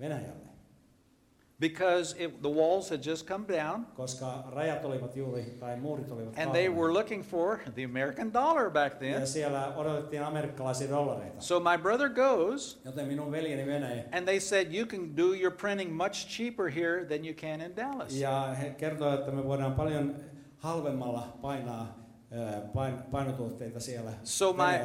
Venäjälle, 0.00 0.51
Because 1.62 2.16
it, 2.18 2.42
the 2.42 2.48
walls 2.48 2.90
had 2.90 3.00
just 3.02 3.26
come 3.28 3.44
down, 3.48 3.86
koska 3.96 4.26
rajat 4.52 4.84
olivat 4.84 5.16
juuri, 5.16 5.42
tai 5.60 5.76
muurit 5.76 6.10
olivat 6.10 6.38
and 6.38 6.52
they 6.52 6.68
were 6.68 6.92
looking 6.92 7.22
for 7.24 7.60
the 7.74 7.84
American 7.84 8.32
dollar 8.32 8.70
back 8.70 8.98
then. 8.98 9.20
Ja 9.20 9.26
siellä 9.26 9.72
odotettiin 9.76 10.22
amerikkalaisia 10.22 10.88
dollareita. 10.90 11.40
So 11.40 11.60
my 11.60 11.76
brother 11.82 12.08
goes, 12.08 12.80
Joten 12.84 13.06
minun 13.08 13.32
veljeni 13.32 13.64
menee 13.64 14.08
and 14.12 14.26
they 14.26 14.40
said, 14.40 14.72
You 14.72 14.86
can 14.86 15.16
do 15.16 15.34
your 15.34 15.52
printing 15.52 15.92
much 15.92 16.26
cheaper 16.28 16.68
here 16.68 17.04
than 17.04 17.24
you 17.24 17.34
can 17.34 17.60
in 17.60 17.76
Dallas. 17.76 18.12
ja 18.16 18.54
he 18.60 18.70
kertovat, 18.70 19.20
että 19.20 19.32
me 19.32 19.44
voidaan 19.44 19.74
paljon 19.74 20.14
halvemmalla 20.56 21.38
painaa 21.42 22.01
So 24.24 24.52
my- 24.52 24.78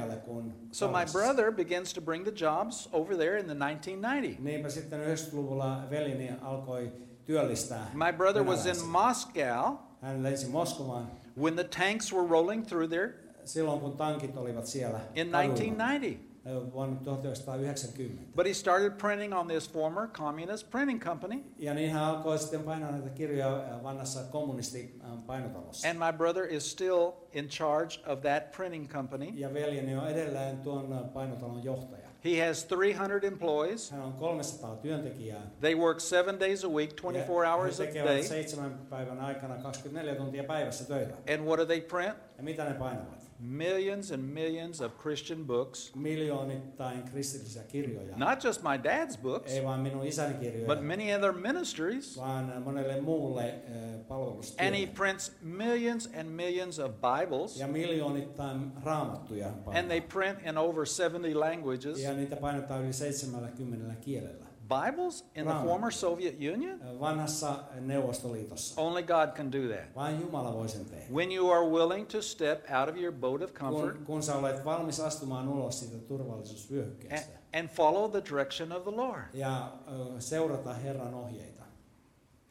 So 0.71 0.87
my 0.87 1.05
brother 1.11 1.51
begins 1.51 1.93
to 1.93 2.01
bring 2.01 2.23
the 2.25 2.33
jobs 2.45 2.89
over 2.93 3.15
there 3.17 3.39
in 3.39 3.45
the 3.45 3.55
1990. 3.55 4.43
Niinpä 4.43 4.69
sitten 4.69 4.99
90-luvulla 4.99 5.83
veljeni 5.89 6.31
alkoi 6.41 6.91
työllistää. 7.25 7.91
My 7.93 8.13
brother 8.17 8.43
was 8.43 8.65
in. 8.65 8.85
Moscow 8.85 9.75
Hän 10.01 10.23
lensi 10.23 10.47
Moskovaan 10.47 11.11
when 11.41 11.53
the 11.55 11.63
tanks 11.63 12.13
were 12.13 12.27
rolling 12.29 12.65
through 12.65 12.89
there 12.89 13.13
silloin, 13.45 13.79
kun 13.79 13.97
tankit 13.97 14.37
olivat 14.37 14.65
siellä 14.65 14.97
in 15.15 15.31
kaduilla, 15.31 15.37
1990. 15.37 16.26
vuonna 16.73 16.95
1990. 17.03 18.23
But 18.35 18.45
he 18.47 18.53
started 18.53 18.91
printing 18.97 19.33
on 19.33 19.47
this 19.47 19.71
former 19.71 20.07
communist 20.07 20.69
printing 20.71 21.03
company, 21.03 21.43
Ja 21.57 21.73
niin 21.73 21.91
hän 21.91 22.03
alkoi 22.03 22.37
sitten 22.39 22.63
painaa 22.63 22.91
näitä 22.91 23.09
kirjoja 23.09 23.79
vanhassa 23.83 24.19
kommunistipainotalossa. 24.31 25.87
and 25.89 25.99
my 25.99 26.11
brother 26.17 26.45
is 26.53 26.71
still 26.71 27.11
in 27.33 27.47
charge 27.47 27.99
of 28.07 28.21
that 28.21 28.51
printing 28.51 28.87
company. 28.91 29.25
Ja 29.35 29.53
veljeni 29.53 29.95
on 29.97 30.07
edelleen 30.09 30.57
tuon 30.57 31.09
painotalon 31.13 31.63
johtaja. 31.63 32.07
He 32.25 32.47
has 32.47 32.65
300 32.65 33.19
employees. 33.27 33.91
Hän 33.91 34.01
on 34.01 34.13
300 34.13 34.75
työntekijää. 34.75 35.41
They 35.59 35.75
work 35.75 35.99
seven 35.99 36.39
days 36.39 36.65
a 36.65 36.67
week, 36.67 36.89
24 37.01 37.43
Ja 37.43 37.55
hours 37.55 37.79
a 37.79 37.83
day. 38.05 38.23
seitsemän 38.23 38.79
päivän 38.89 39.19
aikana 39.19 39.55
24 39.57 40.15
tuntia 40.15 40.43
päivässä 40.43 40.85
töitä. 40.85 41.13
And 41.33 41.45
what 41.47 41.59
do 41.59 41.65
they 41.65 41.81
print? 41.81 42.15
Ja 42.37 42.43
mitä 42.43 42.63
ne 42.65 42.73
painavat? 42.73 43.27
Millions 43.39 44.11
and 44.11 44.21
millions 44.23 44.81
of 44.81 44.91
Christian 45.01 45.45
books. 45.45 45.95
Miljoonittain 45.95 47.03
kristillisiä 47.03 47.63
kirjoja. 47.63 48.17
Not 48.17 48.43
just 48.43 48.61
my 48.63 48.77
dad's 48.77 49.17
books, 49.21 49.51
Ei 49.51 49.63
vaan 49.63 49.79
minun 49.79 50.05
isäni 50.05 50.33
kirjoja, 50.33 50.67
but 50.75 50.85
many 50.85 51.15
other 51.15 51.31
ministries. 51.31 52.17
vaan 52.17 52.61
monelle 52.63 53.01
muulle 53.01 53.43
äh, 53.43 53.51
And 53.51 53.97
he 53.97 54.03
palvelustyölle. 54.07 54.87
prints 54.95 55.31
millions 55.41 56.09
and 56.19 56.29
millions 56.29 56.79
of 56.79 56.91
Bibles. 56.91 57.59
Ja 57.59 57.67
miljoonittain 57.67 58.71
raamattuja 58.83 59.47
And 59.47 59.55
painavat. 59.55 59.87
they 59.87 60.01
print 60.01 60.39
in 60.45 60.57
over 60.57 60.85
70 60.87 61.39
languages. 61.39 61.99
Ja 61.99 62.13
niitä 62.13 62.35
painetaan 62.35 62.83
yli 62.83 62.93
70 62.93 63.95
kielellä. 64.01 64.46
Bibles 64.67 65.23
in 65.35 65.45
the 65.45 65.53
former 65.53 65.91
Soviet 65.91 66.35
Union? 66.39 66.79
Vanhassa 66.99 67.59
Neuvostoliitossa. 67.79 68.81
Only 68.81 69.01
God 69.03 69.35
can 69.35 69.51
do 69.51 69.67
that. 69.69 69.95
Vain 69.95 70.21
Jumala 70.21 70.53
voi 70.53 70.67
sen 70.69 70.85
tehdä. 70.85 71.05
When 71.13 71.31
you 71.31 71.51
are 71.51 71.65
willing 71.65 72.07
to 72.07 72.21
step 72.21 72.65
out 72.71 72.89
of 72.89 72.97
your 72.97 73.11
boat 73.13 73.41
of 73.41 73.53
comfort 73.53 73.95
Kun, 73.97 74.05
kun 74.05 74.23
sä 74.23 74.35
olet 74.35 74.65
valmis 74.65 74.99
astumaan 74.99 75.47
ulos 75.49 75.79
siitä 75.79 75.95
and, 75.95 76.03
turvallisuusvyöhykkeestä 76.07 77.39
and 77.59 77.69
follow 77.69 78.11
the 78.11 78.21
direction 78.31 78.71
of 78.71 78.83
the 78.83 78.91
Lord. 78.95 79.23
ja 79.33 79.71
ö, 80.15 80.21
seurata 80.21 80.73
Herran 80.73 81.13
ohjeita. 81.13 81.56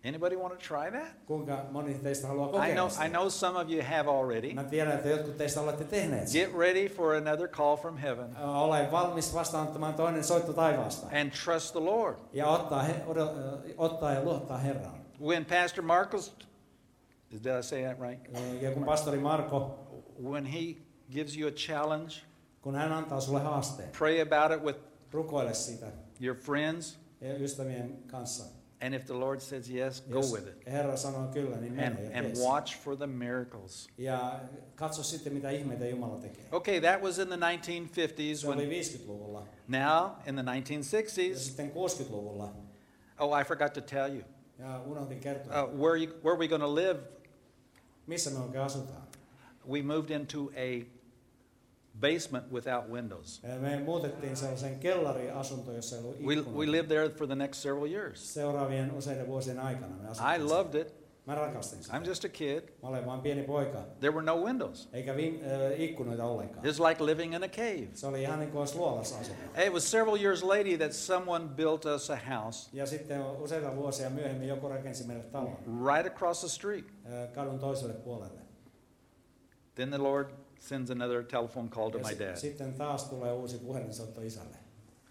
Anybody 0.09 0.37
want 0.37 0.59
to 0.61 0.67
try 0.75 0.91
that? 0.91 1.27
Kuinka 1.27 1.65
moni 1.71 1.95
teistä 1.95 2.27
haluaa 2.27 2.49
I 2.49 2.53
kokeilla 2.53 2.75
know, 2.75 2.89
sitä? 2.91 3.05
I 3.05 3.09
know 3.09 3.29
some 3.29 3.59
of 3.59 3.71
you 3.71 3.83
have 3.83 4.11
already. 4.11 4.55
Mä 4.55 4.65
tiedän, 4.65 4.95
että 4.95 5.09
jotkut 5.09 5.37
teistä 5.37 5.61
olette 5.61 5.85
tehneet 5.85 6.29
sen. 6.29 6.41
Get 6.41 6.59
ready 6.59 6.89
for 6.89 7.15
another 7.15 7.49
call 7.49 7.77
from 7.77 7.97
heaven 7.97 8.37
Ole 8.37 8.89
valmis 8.91 9.35
vastaanottamaan 9.35 9.95
toinen 9.95 10.25
soitto 10.25 10.53
taivaasta. 10.53 11.07
and 11.21 11.31
trust 11.45 11.73
the 11.73 11.81
Lord. 11.81 12.17
Ja 12.33 12.47
ottaa, 12.47 12.83
he, 12.83 12.95
odot, 13.07 13.31
ottaa 13.77 14.13
ja 14.13 14.23
luottaa 14.25 14.59
Herraan. 14.59 15.01
When 15.23 15.45
Pastor 15.45 15.85
Marcos, 15.85 16.35
did 17.31 17.47
I 17.59 17.63
say 17.63 17.83
that 17.85 18.01
right? 18.01 18.29
Ja 18.63 18.71
kun 18.71 18.85
pastori 18.85 19.19
Marko, 19.19 19.79
When 20.23 20.45
he 20.47 20.77
gives 21.11 21.37
you 21.39 21.49
a 21.49 21.53
challenge, 21.53 22.15
kun 22.63 22.75
hän 22.75 22.93
antaa 22.93 23.21
sulle 23.21 23.41
haasteen, 23.41 23.89
pray 23.99 24.21
about 24.21 24.59
it 24.59 24.65
with 24.65 24.79
rukoile 25.13 25.55
sitä 25.55 25.87
your 26.21 26.37
friends. 26.39 26.99
ja 27.21 27.35
ystävien 27.39 27.99
kanssa. 28.07 28.56
And 28.87 28.95
if 28.95 29.05
the 29.07 29.15
Lord 29.15 29.41
says 29.41 29.69
yes, 29.71 30.01
go 30.01 30.15
Jos 30.19 30.33
with 30.33 30.47
it. 30.49 30.67
Herra 30.67 30.97
sanoo 30.97 31.29
kyllä, 31.33 31.57
niin 31.57 31.73
mene 31.73 31.87
And, 31.87 31.99
ja 32.13 32.19
and 32.19 32.37
watch 32.39 32.77
for 32.79 32.97
the 32.97 33.07
miracles. 33.07 33.89
Ja 33.99 34.41
katso 34.77 35.03
sitten, 35.03 35.33
mitä 35.33 35.51
ihmeitä 35.51 35.87
Jumala 35.89 36.19
tekee. 36.21 36.45
Okay, 36.53 36.81
that 36.81 37.03
was 37.03 37.19
in 37.19 37.29
the 37.29 37.37
1950s. 37.37 38.37
Se 38.37 38.49
oli 38.49 38.67
50-luvulla. 38.83 39.43
now, 39.69 40.11
in 40.27 40.35
the 40.35 40.43
Ja 40.47 40.53
1960s, 40.61 41.37
sitten 41.39 41.71
60-luvulla. 41.73 42.53
oh, 43.19 43.41
I 43.41 43.45
forgot 43.45 43.73
to 43.73 43.81
tell 43.81 44.15
you. 44.15 44.23
Ja 44.59 44.81
unohdin 44.87 45.21
kertoa, 45.21 45.63
Uh, 45.65 45.81
where, 45.81 45.97
you, 46.05 46.13
where 46.25 46.39
we 46.39 46.49
going 46.49 46.63
to 46.63 46.75
live? 46.75 46.99
missä 48.07 48.31
me 48.31 48.39
oikein 48.39 48.65
asutaan. 48.65 49.03
We 49.69 49.83
moved 49.83 50.11
into 50.11 50.51
a 50.57 50.85
basement 52.01 52.53
without 52.53 52.91
windows. 52.91 53.43
Me 53.61 53.81
muutettiin 53.85 54.37
sellaisen 54.37 54.79
kellariasuntoon, 54.79 55.77
jossa 55.77 55.97
ei 55.97 56.03
ollut 56.03 56.17
We, 56.27 56.35
ikkunoita. 56.35 56.59
we 56.59 56.71
lived 56.73 56.89
there 56.89 57.09
for 57.09 57.27
the 57.27 57.35
next 57.35 57.59
several 57.63 57.87
years. 57.87 58.35
Seuraavien 58.35 58.93
useiden 58.93 59.27
vuosien 59.27 59.61
aikana 59.61 59.97
me 59.97 60.05
I 60.05 60.11
asuttiin 60.11 60.49
loved 60.49 60.75
it. 60.81 61.07
Mä 61.27 61.35
rakastin 61.35 61.83
sitä. 61.85 61.99
I'm 61.99 62.07
just 62.07 62.25
a 62.25 62.29
kid. 62.29 62.63
Mä 62.83 62.89
olen 62.89 63.07
vain 63.07 63.21
pieni 63.21 63.43
poika. 63.43 63.79
There 64.01 64.13
were 64.15 64.23
no 64.27 64.37
windows. 64.37 64.89
Eikä 64.93 65.13
äh, 65.13 65.81
ikkunoita 65.81 66.25
ollenkaan. 66.25 66.65
It's 66.67 66.89
like 66.89 67.05
living 67.05 67.35
in 67.35 67.43
a 67.45 67.49
cave. 67.49 67.89
Se 67.95 68.07
oli 68.07 68.23
ihan 68.23 68.39
niin 68.39 68.51
kuin 68.51 68.59
olisi 68.61 68.77
luolassa 68.77 69.19
asunut. 69.19 69.41
It 69.67 69.73
was 69.73 69.91
several 69.91 70.17
years 70.17 70.43
later 70.43 70.79
that 70.79 70.93
someone 70.93 71.45
built 71.49 71.85
us 71.85 72.11
a 72.11 72.19
house 72.31 72.71
Ja 72.73 72.87
sitten 72.87 73.27
useita 73.27 73.77
vuosia 73.77 74.11
myöhemmin 74.11 74.49
joku 74.49 74.69
rakensi 74.69 75.05
meille 75.07 75.25
talon 75.25 75.57
right 75.95 76.15
across 76.15 76.41
the 76.41 76.49
street. 76.49 76.85
äh, 77.07 77.33
kadun 77.35 77.59
toiselle 77.59 77.95
puolelle. 77.95 78.41
Then 79.75 79.89
the 79.91 79.99
Lord 79.99 80.31
sends 80.69 80.91
another 80.91 81.23
telephone 81.25 81.69
call 81.69 81.91
to 81.91 81.99
Ja 81.99 82.05
my 82.09 82.19
dad. 82.19 82.37
sitten 82.37 82.75
taas 82.75 83.05
tulee 83.05 83.33
uusi 83.33 83.59
puhelinsoitto 83.59 84.21
isälle. 84.21 84.57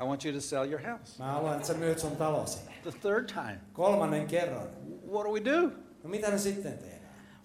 I 0.02 0.04
want 0.04 0.26
you 0.26 0.34
to 0.34 0.42
sell 0.42 0.72
your 0.72 0.82
house. 0.88 1.24
Mä 1.24 1.32
haluan, 1.32 1.56
että 1.56 1.68
sä 1.68 1.74
myyt 1.74 2.00
sun 2.00 2.16
talosi. 2.16 2.60
The 2.84 2.92
third 2.92 3.26
time. 3.28 3.60
Kolmannen 3.74 4.28
kerran. 4.28 4.68
What 5.12 5.26
do 5.26 5.32
we 5.32 5.46
do? 5.46 5.62
No 6.04 6.10
mitä 6.10 6.32
me 6.32 6.38
sitten 6.38 6.78
tehdään? 6.78 6.95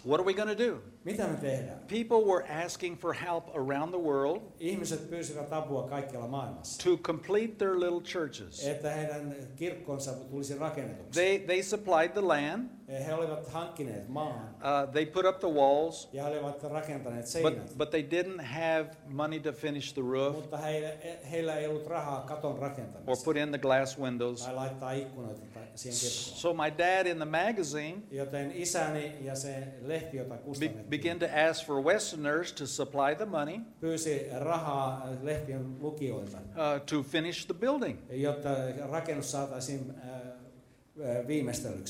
What 0.07 0.21
are 0.21 0.25
we 0.25 0.35
going 0.35 0.49
to 0.49 0.65
do? 0.65 0.81
Mitä 1.05 1.27
me 1.27 1.37
tehdään? 1.37 1.79
People 1.89 2.33
were 2.33 2.65
asking 2.67 2.97
for 2.99 3.15
help 3.15 3.49
around 3.57 3.91
the 3.91 4.01
world 4.01 4.41
Ihmiset 4.61 5.11
pyysivät 5.11 5.53
apua 5.53 5.83
kaikkialla 5.83 6.29
maailmassa. 6.29 6.91
to 6.91 6.97
complete 6.97 7.55
their 7.59 7.81
little 7.81 8.01
churches. 8.01 8.67
Että 8.67 8.91
heidän 8.91 9.35
kirkkonsa 9.57 10.13
tulisi 10.13 10.59
rakennetuksi. 10.59 11.21
They, 11.21 11.39
they 11.39 11.63
supplied 11.63 12.09
the 12.09 12.21
land, 12.21 12.69
He 13.07 13.15
olivat 13.15 13.49
hankkineet 13.49 14.09
maan 14.09 14.55
uh, 14.55 14.93
they 14.93 15.07
put 15.07 15.27
up 15.27 15.39
the 15.39 15.49
walls, 15.49 16.09
ja 16.13 16.25
he 16.25 16.31
olivat 16.31 16.63
rakentaneet 16.63 17.27
seinät. 17.27 17.67
but, 17.67 17.79
but 17.79 17.91
they 17.91 18.03
didn't 18.03 18.43
have 18.43 18.87
money 19.09 19.41
to 19.41 19.53
finish 19.53 19.95
the 19.95 20.03
roof 20.03 20.37
Mutta 20.37 20.57
heillä, 20.57 20.89
heillä 21.31 21.57
ei 21.57 21.67
ollut 21.67 21.87
rahaa 21.87 22.21
katon 22.21 22.59
or 23.07 23.17
put 23.25 23.37
in 23.37 23.49
the 23.49 23.59
glass 23.59 23.99
windows. 23.99 24.45
tai 24.45 24.55
laittaa 24.55 24.93
ikkunoita 24.93 25.41
siihen 25.75 25.99
kirkkoon. 26.01 26.37
So 26.37 26.53
my 26.55 26.70
dad 26.79 27.07
in 27.07 27.16
the 27.16 27.25
magazine 27.25 28.03
Joten 28.11 28.53
isäni 28.55 29.12
ja 29.20 29.35
se 29.37 29.64
lehti, 29.83 30.16
jota 30.16 30.35
be, 30.61 30.68
began 30.68 31.18
to 31.18 31.27
ask 31.49 31.66
for 31.66 31.83
Westerners 31.85 32.53
to 32.53 32.66
supply 32.66 33.14
the 33.16 33.27
money 33.27 33.61
pyysi 33.81 34.27
rahaa 34.38 35.09
lehtien 35.23 35.77
lukijoilta, 35.81 36.38
uh, 36.38 36.81
to 36.87 37.03
finish 37.03 37.46
the 37.46 37.55
building. 37.55 37.99
jotta 38.11 38.51
rakennus 38.90 39.31
saataisiin 39.31 39.94
äh. 40.05 40.40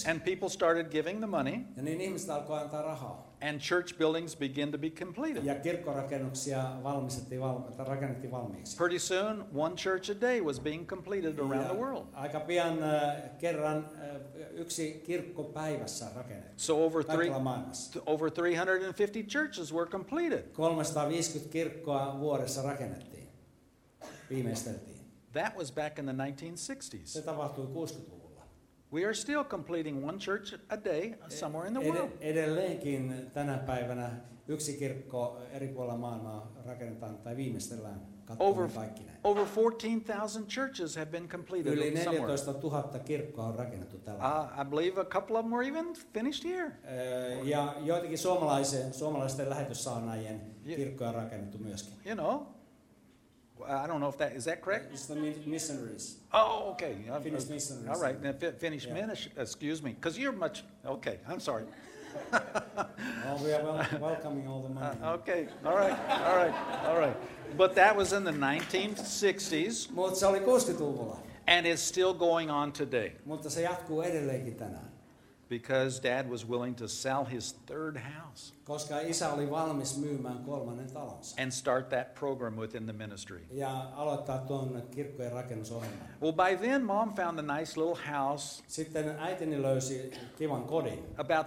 And 0.06 0.24
people 0.24 0.48
started 0.48 0.90
giving 0.90 1.20
the 1.20 1.26
money, 1.26 1.61
Ja 1.76 1.83
niin 1.83 2.00
ihmiset 2.00 2.30
alkoi 2.30 2.61
antaa 2.61 2.83
rahaa. 2.83 3.29
And 3.40 3.61
church 3.61 3.98
buildings 3.98 4.37
begin 4.37 4.72
to 4.72 4.79
be 4.79 4.90
completed. 4.90 5.44
Ja 5.44 5.55
kirkkorakennuksia 5.55 6.64
valmistettiin, 6.83 7.40
val, 7.40 7.62
rakennettiin 7.79 8.31
valmiiksi. 8.31 8.76
Pretty 8.76 8.98
soon, 8.98 9.44
one 9.55 9.74
church 9.76 10.11
a 10.11 10.20
day 10.20 10.40
was 10.40 10.61
being 10.61 10.87
completed 10.87 11.38
around 11.38 11.66
the 11.66 11.76
world. 11.76 12.07
Aika 12.12 12.40
pian 12.40 12.83
äh, 12.83 13.38
kerran 13.38 13.88
äh, 14.03 14.20
yksi 14.53 15.03
kirkko 15.07 15.44
päivässä 15.44 16.07
rakennettiin. 16.16 16.55
So 16.61 16.85
over 16.85 17.05
three, 17.05 17.31
over 18.07 18.31
350 18.31 19.22
churches 19.22 19.74
were 19.74 19.90
completed. 19.90 20.42
350 20.53 21.48
kirkkoa 21.50 22.20
vuodessa 22.20 22.62
rakennettiin. 22.62 23.29
Viimeisteltiin. 24.31 25.00
That 25.33 25.57
was 25.57 25.72
back 25.72 25.98
in 25.98 26.05
the 26.05 26.14
Se 26.55 26.72
1960s. 26.72 27.24
tapahtui 27.24 27.64
60-luvulla. 27.66 28.19
We 28.92 29.05
are 29.05 29.14
still 29.14 29.44
completing 29.44 30.05
one 30.09 30.18
church 30.18 30.55
a 30.68 30.76
day 30.85 31.14
somewhere 31.29 31.68
in 31.68 31.74
the 31.74 31.83
world. 31.92 32.11
edelleenkin 32.20 33.31
tänä 33.33 33.59
päivänä 33.59 34.11
yksi 34.48 34.72
kirkko 34.76 35.38
eri 35.53 35.68
puolilla 35.68 35.96
maailmaa 35.96 36.53
rakennetaan 36.66 37.18
tai 37.18 37.37
viimeistellään 37.37 38.00
Over, 38.38 38.68
over 39.24 39.46
14,000 39.57 40.46
churches 40.48 40.96
have 40.96 41.11
been 41.11 41.29
completed 41.29 41.72
Yli 41.72 41.96
somewhere. 42.05 42.20
14 42.20 42.53
000 42.53 42.98
kirkkoa 43.05 43.44
on 43.44 43.55
rakennettu 43.55 43.98
tällä. 43.98 44.40
Uh, 44.40 44.61
I 44.61 44.64
believe 44.70 45.00
a 45.00 45.05
couple 45.05 45.37
of 45.38 45.44
them 45.44 45.53
were 45.53 45.68
even 45.68 45.87
finished 46.12 46.44
here. 46.53 46.72
Ö, 46.85 47.44
Ja 47.44 47.74
joitakin 47.85 48.18
suomalaisen, 48.18 48.94
suomalaisten 48.94 49.50
lähetyssaarnaajien 49.50 50.40
Ye- 50.66 50.76
kirkkoja 50.76 51.11
on 51.11 51.14
rakennettu 51.16 51.59
myöskin. 51.59 51.94
You 52.07 52.14
know, 52.16 52.46
I 53.66 53.87
don't 53.87 54.01
know 54.01 54.09
if 54.09 54.16
that 54.18 54.33
is 54.37 54.44
that 54.44 54.61
correct. 54.62 54.92
It's 54.92 55.07
the 55.07 55.14
missionaries. 55.46 56.16
Oh, 56.33 56.70
okay. 56.73 56.96
Uh, 57.11 57.20
Finnish 57.20 57.44
uh, 57.49 57.53
missionaries. 57.55 57.88
All 57.88 58.01
right, 58.03 58.20
then 58.23 58.35
fi- 58.38 58.53
finish 58.59 58.87
Yeah. 58.87 58.94
ministry. 58.94 59.33
Excuse 59.37 59.83
me, 59.83 59.90
because 59.92 60.18
you're 60.18 60.33
much. 60.37 60.62
Okay, 60.85 61.18
I'm 61.29 61.40
sorry. 61.40 61.64
Oh, 62.33 63.37
we 63.44 63.53
are 63.53 63.62
wel- 63.62 63.87
welcoming 64.01 64.49
all 64.49 64.62
the 64.62 64.68
money. 64.75 64.99
Uh, 65.03 65.12
okay, 65.14 65.46
all 65.64 65.77
right, 65.77 65.96
all 66.09 66.37
right, 66.37 66.55
all 66.87 66.99
right. 66.99 67.16
But 67.57 67.75
that 67.77 67.96
was 67.96 68.12
in 68.12 68.25
the 68.25 68.33
1960s, 68.33 69.90
Mutta 69.92 70.16
se 70.16 70.27
oli 70.27 70.40
60-luvulla, 70.40 71.16
and 71.46 71.66
it's 71.66 71.83
still 71.83 72.12
going 72.14 72.51
on 72.51 72.73
today 72.73 73.12
mutta 73.25 73.51
se 73.51 73.62
jatkuu 73.62 74.03
edelleenkin 74.03 74.55
tänään. 74.55 74.89
Because 75.50 76.00
Dad 76.02 76.28
was 76.30 76.48
willing 76.48 76.76
to 76.76 76.88
sell 76.88 77.24
his 77.24 77.52
third 77.66 77.96
house 77.96 78.52
Koska 78.64 79.00
isä 79.00 79.32
oli 79.32 79.50
valmis 79.50 79.98
myymään 79.98 80.38
kolmannen 80.44 80.90
talonsa 80.92 81.42
and 81.42 81.50
start 81.52 81.88
that 81.88 82.14
program 82.14 82.56
within 82.56 82.84
the 82.84 82.92
ministry. 82.92 83.40
ja 83.52 83.90
aloittaa 83.94 84.38
tuon 84.38 84.82
kirkkojen 84.90 85.32
rakennusohjelman. 85.32 86.08
Well, 86.22 86.32
by 86.32 86.56
then, 86.66 86.84
Mom 86.84 87.14
found 87.14 87.38
a 87.38 87.58
nice 87.58 87.80
little 87.80 87.98
house 88.12 88.62
Sitten 88.66 89.08
äitini 89.18 89.62
löysi 89.62 90.12
kivan 90.38 90.62
kodin, 90.64 91.04
about 91.18 91.46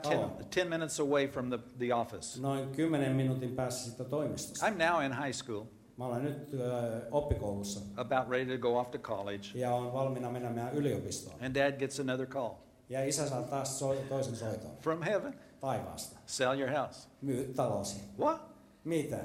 10, 0.49 0.69
minutes 0.69 0.99
away 0.99 1.27
from 1.27 1.49
the, 1.49 1.59
the 1.77 1.93
office. 1.95 2.41
noin 2.41 2.69
10 2.75 3.15
minuutin 3.15 3.55
päässä 3.55 3.85
siitä 3.89 4.03
toimistosta. 4.03 4.67
I'm 4.67 4.77
now 4.91 5.03
in 5.05 5.13
high 5.13 5.33
school, 5.43 5.63
Mä 5.97 6.05
olen 6.05 6.23
nyt 6.23 6.53
ö, 6.53 7.01
oppikoulussa 7.11 7.79
about 7.97 8.29
ready 8.29 8.57
to 8.57 8.61
go 8.61 8.77
off 8.79 8.91
to 8.91 8.97
college, 8.97 9.47
ja 9.55 9.73
on 9.73 9.93
valmiina 9.93 10.29
menemään 10.31 10.73
yliopistoon. 10.75 11.43
and 11.45 11.55
Dad 11.55 11.79
gets 11.79 11.99
another 11.99 12.25
call 12.27 12.49
Ja 12.89 13.05
isä 13.05 13.29
saa 13.29 13.41
taas 13.41 13.79
so- 13.79 13.95
toisen 14.09 14.35
soiton 14.35 14.71
from 14.81 15.01
heaven 15.01 15.33
taivaasta. 15.59 16.19
sell 16.25 16.59
your 16.59 16.71
house. 16.71 17.07
Myy 17.21 17.53
talosi. 17.55 18.01
What? 18.19 18.41
Mitä? 18.83 19.15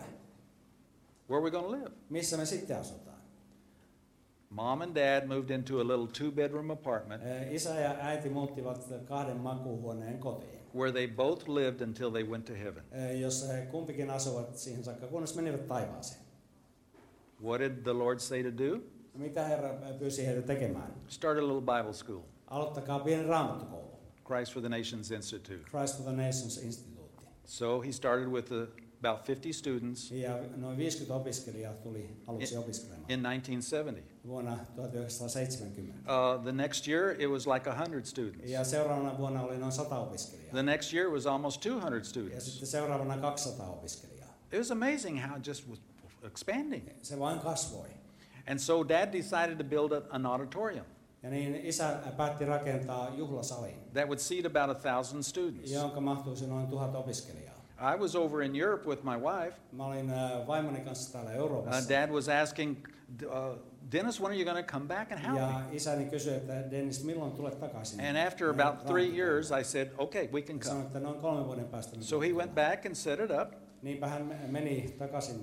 Where 1.31 1.37
are 1.37 1.43
we 1.45 1.51
going 1.51 1.67
to 1.67 1.73
live? 1.73 1.91
Missä 2.11 2.37
me 2.37 2.47
sitten 2.47 2.79
asutaan? 2.79 3.09
Mom 4.51 4.81
and 4.83 4.95
Dad 4.95 5.27
moved 5.27 5.51
into 5.51 5.81
a 5.81 5.85
little 5.85 6.07
two 6.19 6.31
bedroom 6.33 6.71
apartment 6.71 7.23
Isä 7.51 7.81
ja 7.81 7.95
äiti 8.01 8.29
muuttivat 8.29 8.89
kahden 9.05 9.37
makuuhuoneen 9.37 10.19
kotiin, 10.19 10.59
where 10.75 10.93
they 10.93 11.09
both 11.09 11.49
lived 11.49 11.81
until 11.81 12.11
they 12.11 12.25
went 12.25 12.45
to 12.45 12.53
heaven. 12.53 12.85
ö, 12.95 13.13
jossa 13.13 13.53
he 13.53 13.67
kumpikin 13.67 14.11
asuvat 14.11 14.57
siihen 14.57 14.85
saakka, 14.85 15.07
kunnes 15.07 15.37
menivät 15.37 15.67
taivaaseen. 15.67 16.21
What 17.45 17.61
did 17.61 17.83
the 17.83 17.93
Lord 17.93 18.19
say 18.19 18.43
to 18.43 18.51
do? 18.65 18.81
Mitä 19.15 19.45
Herra 19.45 19.75
pyysi 19.99 20.27
heitä 20.27 20.43
tekemään? 20.43 20.93
Start 21.09 21.39
a 21.39 21.43
little 21.43 21.61
Bible 21.79 21.93
school, 21.93 22.21
Aloittakaa 22.51 22.99
pieni 22.99 23.27
raamattukoulu. 23.27 23.89
Christ 24.25 24.53
for 24.53 24.63
the 24.63 24.69
Nations 24.69 25.11
Institute. 25.11 25.65
Christ 25.71 25.97
for 25.97 26.05
the 26.05 26.13
Nations 26.23 26.59
Instituutti. 26.65 27.25
So 27.45 27.81
he 27.81 27.93
started 27.93 28.29
with 28.29 28.53
uh, 28.53 28.67
about 29.05 29.25
50 29.27 29.53
students 29.53 30.11
Ja 30.13 30.39
noin 30.57 30.77
50 30.77 31.15
opiskelijaa 31.15 31.73
tuli 31.73 32.17
aluksi 32.27 32.57
opiskelemaan 32.57 33.11
in 33.11 33.23
1970. 33.23 34.03
vuonna 34.27 34.59
1970. 34.77 35.93
Uh, 35.93 36.45
the 36.45 36.53
next 36.53 36.87
year, 36.89 37.17
it 37.21 37.31
was 37.31 37.47
like 37.47 37.71
100 37.71 38.05
students. 38.07 38.51
Ja 38.51 38.65
seuraavana 38.65 39.19
vuonna 39.19 39.43
oli 39.43 39.59
noin 39.59 39.73
100 39.73 39.99
opiskelijaa. 39.99 40.53
The 40.53 40.63
next 40.63 40.93
year, 40.93 41.07
it 41.07 41.13
was 41.15 41.27
almost 41.27 41.61
200 41.67 41.99
Ja 41.99 42.05
students. 42.05 42.45
sitten 42.45 42.69
seuraavana 42.69 43.17
200 43.17 43.69
opiskelijaa. 43.73 44.29
It 44.53 44.59
was 44.59 44.71
amazing 44.71 45.21
how 45.27 45.37
it 45.39 45.47
just 45.47 45.69
was 45.71 45.81
expanding. 46.25 46.91
Se 47.03 47.19
vain 47.19 47.39
kasvoi. 47.41 47.89
And 48.47 48.59
so 48.59 48.85
dad 48.89 49.13
decided 49.13 49.59
to 49.59 49.65
build 49.65 49.93
an 50.11 50.27
auditorium. 50.27 50.87
Ja 51.23 51.31
niin 51.31 51.55
isä 51.57 51.97
päätti 52.17 52.45
rakentaa 52.45 53.09
juhlasalin, 53.17 53.75
that 53.93 54.05
would 54.07 54.19
seat 54.19 54.47
about 54.47 54.77
a 54.77 54.81
thousand 54.81 55.23
students. 55.23 55.73
jonka 55.73 56.01
mahtuisi 56.01 56.47
noin 56.47 56.67
tuhat 56.67 56.95
opiskelijaa. 56.95 57.55
I 57.95 57.97
was 58.01 58.17
over 58.17 58.43
in 58.43 58.57
Europe 58.57 58.89
with 58.89 59.03
my 59.05 59.17
wife. 59.17 59.57
Mä 59.73 59.87
olin 59.87 60.11
äh, 60.11 60.47
vaimoni 60.47 60.81
kanssa 60.81 61.13
täällä 61.13 61.31
Uh, 61.31 61.37
Euroopassa. 61.37 61.89
Dad 61.89 62.11
was 62.11 62.29
asking, 62.29 62.77
uh, 63.27 63.59
Dennis, 63.93 64.21
when 64.21 64.31
are 64.33 64.37
you 64.43 64.45
going 64.53 64.67
to 64.67 64.73
come 64.73 64.87
back 64.87 65.13
and 65.13 65.21
help 65.21 65.37
Ja 65.39 65.61
isäni 65.73 66.05
kysyi, 66.05 66.35
että 66.35 66.71
Dennis, 66.71 67.05
milloin 67.05 67.33
tulet 67.33 67.61
takaisin? 67.61 68.01
And 68.01 68.17
after 68.27 68.51
about 68.51 68.87
three 68.87 69.17
years, 69.19 69.51
I 69.51 69.65
said, 69.65 69.89
okay, 69.99 70.29
we 70.33 70.43
can 70.43 70.59
Sanoin, 70.63 70.83
come. 70.83 70.87
että 70.87 71.01
noin 71.01 71.21
kolmen 71.21 71.47
vuoden 71.47 71.65
päästä. 71.65 71.97
So 72.01 72.21
he 72.21 72.29
went 72.33 72.55
back 72.55 72.87
and 72.87 72.95
set 72.95 73.21
it 73.21 73.31
up. 73.43 73.53
Niinpä 73.83 74.09
hän 74.09 74.35
meni 74.49 74.95
takaisin 74.99 75.37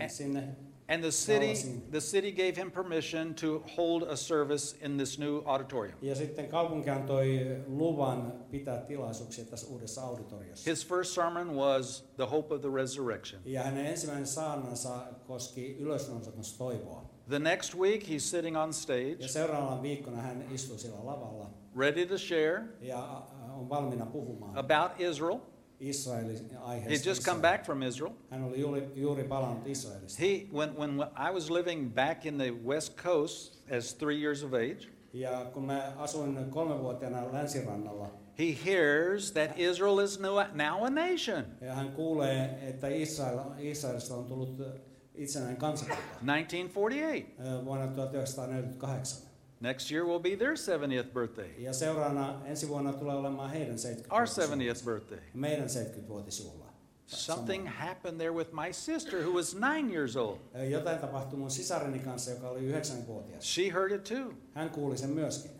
äh, 0.00 0.10
sinne. 0.10 0.48
And 0.88 1.02
the 1.02 1.10
city, 1.10 1.54
the 1.90 2.00
city 2.00 2.30
gave 2.32 2.56
him 2.56 2.70
permission 2.70 3.34
to 3.34 3.64
hold 3.76 4.02
a 4.02 4.16
service 4.16 4.76
in 4.80 4.96
this 4.96 5.18
new 5.18 5.42
auditorium. 5.44 5.98
Ja 6.02 6.14
sitten 6.14 6.48
kaupunki 6.48 6.90
antoi 6.90 7.36
eh, 7.36 7.58
luvan 7.66 8.32
pitää 8.50 8.78
tilaisuuksia 8.78 9.44
tässä 9.44 9.66
uudessa 9.66 10.02
auditoriossa. 10.02 10.70
His 10.70 10.86
first 10.86 11.14
sermon 11.14 11.56
was 11.56 12.04
the 12.16 12.26
hope 12.26 12.54
of 12.54 12.60
the 12.60 12.70
resurrection. 12.74 13.42
Ja 13.44 13.62
hänen 13.62 13.86
ensimmäinen 13.86 14.26
saarnansa 14.26 15.02
koski 15.26 15.76
ylösnousemustoivoa. 15.78 17.16
The 17.28 17.38
next 17.38 17.74
week, 17.74 18.04
he's 18.04 18.20
sitting 18.20 18.56
on 18.56 18.68
Ja 18.68 18.72
stage, 18.72 19.28
seuraavana 19.28 19.82
viikkona 19.82 20.16
hän 20.16 20.44
istuu 20.54 20.78
sillä 20.78 21.06
lavalla 21.06 21.50
ready 21.76 22.06
to 22.06 22.18
share 22.18 22.62
ja 22.80 22.98
äh, 22.98 23.58
on 23.58 23.68
valmiina 23.68 24.06
puhumaan 24.06 24.58
about 24.58 25.00
Israel. 25.00 25.38
Israelin 25.80 26.50
He'd 26.50 26.58
aiheesta. 26.64 27.08
just 27.08 27.24
come 27.24 27.40
back 27.40 27.64
from 27.64 27.82
Israel. 27.82 28.12
Hän 28.30 28.44
oli 28.44 28.60
juuri, 28.60 28.88
juuri 28.94 29.24
palannut 29.24 29.66
Israelista. 29.66 30.22
He, 30.22 30.46
when, 30.52 30.76
when 30.78 31.00
I 31.16 31.30
was 31.34 31.50
living 31.50 31.94
back 31.94 32.26
in 32.26 32.38
the 32.38 32.50
West 32.64 32.96
Coast 33.02 33.62
as 33.70 33.94
three 33.94 34.20
years 34.20 34.42
of 34.42 34.52
age, 34.54 34.88
Ja 35.12 35.44
kun 35.54 35.64
mä 35.64 35.92
asuin 35.96 36.50
kolmevuotiaana 36.50 37.32
länsirannalla, 37.32 38.10
he 38.38 38.56
hears 38.64 39.32
that 39.32 39.50
Israel 39.58 39.98
is 39.98 40.18
now 40.54 40.84
a 40.84 40.90
nation. 40.90 41.44
ja 41.60 41.74
hän 41.74 41.92
kuulee, 41.92 42.58
että 42.62 42.88
Israel, 42.88 43.38
Israelista 43.58 44.14
on 44.14 44.24
tullut 44.24 44.62
itsenäinen 45.14 45.56
kansakunta 45.56 46.02
1948. 46.26 47.46
äh, 47.46 47.64
vuonna 47.64 47.86
1948. 47.86 49.22
Next 49.60 49.90
year 49.90 50.04
will 50.04 50.18
be 50.20 50.36
their 50.36 50.52
70th 50.54 51.12
birthday. 51.12 51.50
Ja 51.58 51.72
seuraavana 51.72 52.40
ensi 52.44 52.68
vuonna 52.68 52.92
tulee 52.92 53.16
olemaan 53.16 53.50
heidän 53.50 53.78
70 53.78 54.14
Our 54.16 54.26
70th 54.26 54.84
birthday. 54.84 55.18
meidän 55.34 55.66
70-vuotisjuhla. 55.66 56.66
Something 57.06 57.68
happened 57.68 58.16
there 58.18 58.32
with 58.32 58.52
my 58.52 58.72
sister 58.72 59.22
who 59.22 59.32
was 59.32 59.54
nine 59.54 59.90
years 59.94 60.16
old. 60.16 60.38
Jotain 60.70 60.98
tapahtui 60.98 61.38
mun 61.38 61.50
sisareni 61.50 61.98
kanssa, 61.98 62.30
joka 62.30 62.48
oli 62.48 62.60
9-vuotias. 62.72 63.54
She 63.54 63.68
heard 63.70 63.92
it 63.92 64.04
too. 64.04 64.32
Hän 64.54 64.70
kuuli 64.70 64.98
sen 64.98 65.10
myöskin. 65.10 65.50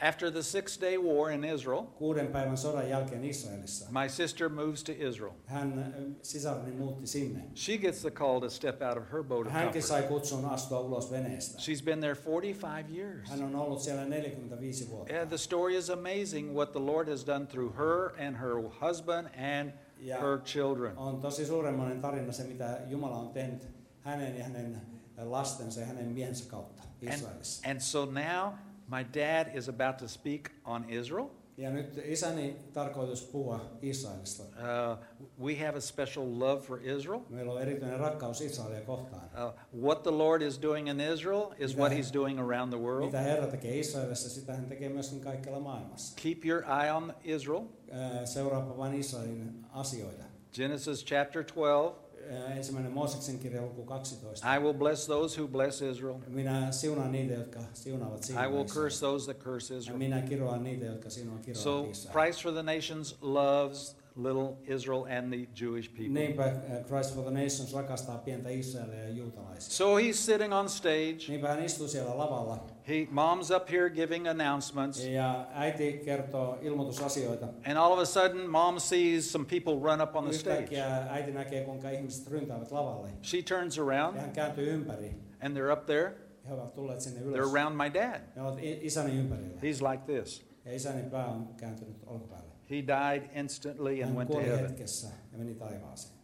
After 0.00 0.30
the 0.30 0.42
Six 0.42 0.80
Day 0.80 0.98
War 0.98 1.30
in 1.30 1.44
Israel, 1.44 1.82
Kuuden 1.98 2.26
päivän 2.26 2.56
sodan 2.56 2.88
jälkeen 2.88 3.24
Israelissa. 3.24 3.86
my 3.90 4.08
sister 4.08 4.48
moves 4.48 4.84
to 4.84 4.92
Israel. 4.92 5.32
Hän 5.46 5.78
äh, 5.78 6.02
sisareni 6.22 6.72
muutti 6.72 7.06
sinne. 7.06 7.42
She 7.54 7.78
gets 7.78 8.00
the 8.00 8.10
call 8.10 8.40
to 8.40 8.50
step 8.50 8.82
out 8.82 8.98
of 8.98 9.12
her 9.12 9.22
boat 9.24 9.46
of 9.46 9.52
Hänkin 9.52 9.82
sai 9.82 10.02
kutsun 10.02 10.44
astua 10.44 10.80
ulos 10.80 11.10
veneestä. 11.10 11.58
She's 11.58 11.84
been 11.84 12.00
there 12.00 12.14
45 12.14 12.98
years. 12.98 13.30
Hän 13.30 13.42
on 13.42 13.54
ollut 13.56 13.80
siellä 13.80 14.04
45 14.04 14.90
vuotta. 14.90 15.12
Yeah, 15.14 15.28
the 15.28 15.38
story 15.38 15.76
is 15.76 15.90
amazing 15.90 16.54
what 16.54 16.72
the 16.72 16.80
Lord 16.80 17.08
has 17.08 17.26
done 17.26 17.46
through 17.46 17.76
her 17.76 18.26
and 18.26 18.36
her 18.36 18.62
husband 18.88 19.28
and 19.56 19.72
Ja 20.00 20.20
her 20.20 20.38
children. 20.44 20.98
on 20.98 21.20
tosi 21.20 21.46
suuremmoinen 21.46 22.00
tarina 22.00 22.32
se, 22.32 22.44
mitä 22.44 22.80
Jumala 22.86 23.16
on 23.16 23.28
tehnyt 23.28 23.68
hänen 24.00 24.38
ja 24.38 24.44
hänen 24.44 24.80
lastensa 25.16 25.80
ja 25.80 25.86
hänen 25.86 26.06
miehensä 26.06 26.50
kautta 26.50 26.82
And, 27.02 27.70
and 27.70 27.80
so 27.80 28.04
now 28.04 28.52
my 28.88 29.06
dad 29.14 29.46
is 29.54 29.68
about 29.68 29.98
to 29.98 30.08
speak 30.08 30.50
on 30.64 30.90
Israel. 30.90 31.28
Ja 31.58 31.70
nyt 31.70 32.00
isäni 32.04 32.56
tarkoitus 32.72 33.22
puhua 33.22 33.60
Israelista. 33.82 34.42
Uh, 34.42 34.98
we 35.44 35.54
have 35.66 35.76
a 35.76 35.80
special 35.80 36.38
love 36.38 36.60
for 36.62 36.80
Israel. 36.82 37.20
Meillä 37.30 37.52
on 37.52 37.62
erityinen 37.62 38.00
rakkaus 38.00 38.40
Israelia 38.40 38.80
kohtaan. 38.80 39.22
Uh, 39.24 39.82
what 39.84 40.02
the 40.02 40.10
Lord 40.10 40.42
is 40.42 40.62
doing 40.62 40.88
in 40.88 41.00
Israel 41.00 41.46
is 41.58 41.76
what 41.76 41.92
He's 41.92 42.12
doing 42.14 42.40
around 42.40 42.72
the 42.72 42.78
world. 42.82 43.04
Mitä 43.06 43.20
Herra 43.20 43.46
tekee 43.46 43.78
Israelissa, 43.78 44.30
sitä 44.30 44.54
hän 44.54 44.66
tekee 44.66 44.88
myöskin 44.88 45.20
kaikkialla 45.20 45.60
maailmassa. 45.60 46.16
Keep 46.22 46.44
your 46.44 46.62
eye 46.82 46.92
on 46.92 47.14
Israel. 47.24 47.62
Ää, 47.90 48.26
Seuraapa 48.26 48.76
vain 48.76 48.94
Israelin 48.94 49.66
asioita. 49.72 50.24
Genesis 50.52 51.04
chapter 51.04 51.44
12. 51.44 52.05
Ää, 52.30 52.54
Ensimmäinen 52.54 52.92
Mooseksen 52.92 53.38
kirja 53.38 53.62
luku 53.62 53.82
12. 53.84 54.54
I 54.54 54.58
will 54.58 54.72
bless 54.74 55.06
those 55.06 55.40
who 55.40 55.48
bless 55.48 55.82
Israel. 55.82 56.18
Minä 56.26 56.72
siunaan 56.72 57.12
niitä, 57.12 57.34
jotka 57.34 57.60
siunaavat 57.74 58.22
sinua. 58.22 58.44
I 58.44 58.48
will 58.48 58.64
curse 58.64 59.00
those 59.00 59.32
that 59.32 59.44
curse 59.44 59.74
Ja 59.74 59.78
Israel. 59.78 59.98
minä 59.98 60.20
kiroan 60.22 60.64
niitä, 60.64 60.84
jotka 60.86 61.10
sinua 61.10 61.38
kiroavat 61.38 61.94
So 61.96 62.10
Christ 62.12 62.42
for 62.42 62.52
the 62.52 62.62
nations 62.62 63.16
loves 63.20 63.96
little 64.16 64.56
Israel 64.74 65.04
and 65.18 65.32
the 65.32 65.48
Jewish 65.64 65.88
people. 65.88 66.08
Niinpä 66.14 66.46
eh, 66.46 66.84
Christ 66.86 67.14
for 67.14 67.22
the 67.24 67.30
Nations 67.30 67.74
rakastaa 67.74 68.18
pientä 68.18 68.48
Israelia 68.48 68.98
ja 69.02 69.08
juutalaisia. 69.08 69.70
So 69.74 69.96
he's 69.98 70.12
sitting 70.12 70.54
on 70.54 70.68
stage. 70.68 71.16
Niinpä 71.28 71.48
hän 71.48 71.64
istuu 71.64 71.88
siellä 71.88 72.18
lavalla 72.18 72.64
He 72.88 72.94
mom's 73.12 73.56
up 73.56 73.68
here 73.70 73.90
giving 73.90 74.28
announcements. 74.28 75.04
ja 75.04 75.46
äiti 75.52 76.00
kertoo 76.04 76.58
ilmoitusasioita. 76.62 77.46
And 77.46 77.76
all 77.76 77.92
of 77.92 77.98
a 77.98 78.04
sudden 78.04 78.50
mom 78.50 78.78
sees 78.80 79.32
some 79.32 79.44
people 79.44 79.90
run 79.90 80.00
up 80.00 80.16
on 80.16 80.24
the 80.24 80.32
stage. 80.32 80.82
Äiti 81.10 81.30
näkee, 81.30 81.64
kuinka 81.64 81.90
ihmiset 81.90 82.28
ryntäävät 82.28 82.70
lavalle. 82.72 83.08
She 83.22 83.42
turns 83.42 83.76
Ja 83.76 83.82
around 83.84 84.16
hän 84.18 84.30
kääntyy 84.30 84.70
ympäri. 84.74 85.14
and 85.40 85.56
they're 85.56 85.72
up 85.72 85.86
there. 85.86 86.12
He 86.48 86.54
ovat 86.54 86.74
tulleet 86.74 87.00
sinne 87.00 87.20
They're 87.20 87.50
around 87.56 87.76
my 87.76 87.94
dad. 87.94 88.20
Ne 88.36 88.42
ovat 88.42 88.58
isäni 88.62 89.18
ympärillä. 89.18 89.60
He's 89.60 89.90
like 89.92 90.12
this. 90.12 90.46
Ja 90.64 90.72
isäni 90.74 91.10
pää 91.10 91.26
on 91.26 91.48
kääntynyt 91.56 91.96
olkapäälle. 92.06 92.55
He 92.70 92.82
died 92.86 93.30
instantly 93.34 94.02
and 94.02 94.08
Hän 94.10 94.16
went 94.16 94.30
to 94.30 94.38
heaven. 94.40 94.58
hetkessä 94.68 95.08
ja 95.32 95.38
meni 95.38 95.54
taivaaseen. 95.54 96.16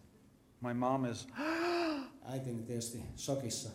My 0.61 0.75
mom 0.75 1.05
is, 1.05 1.29
Äitini 2.33 2.63
tietysti 2.63 3.03
shokissa. 3.17 3.71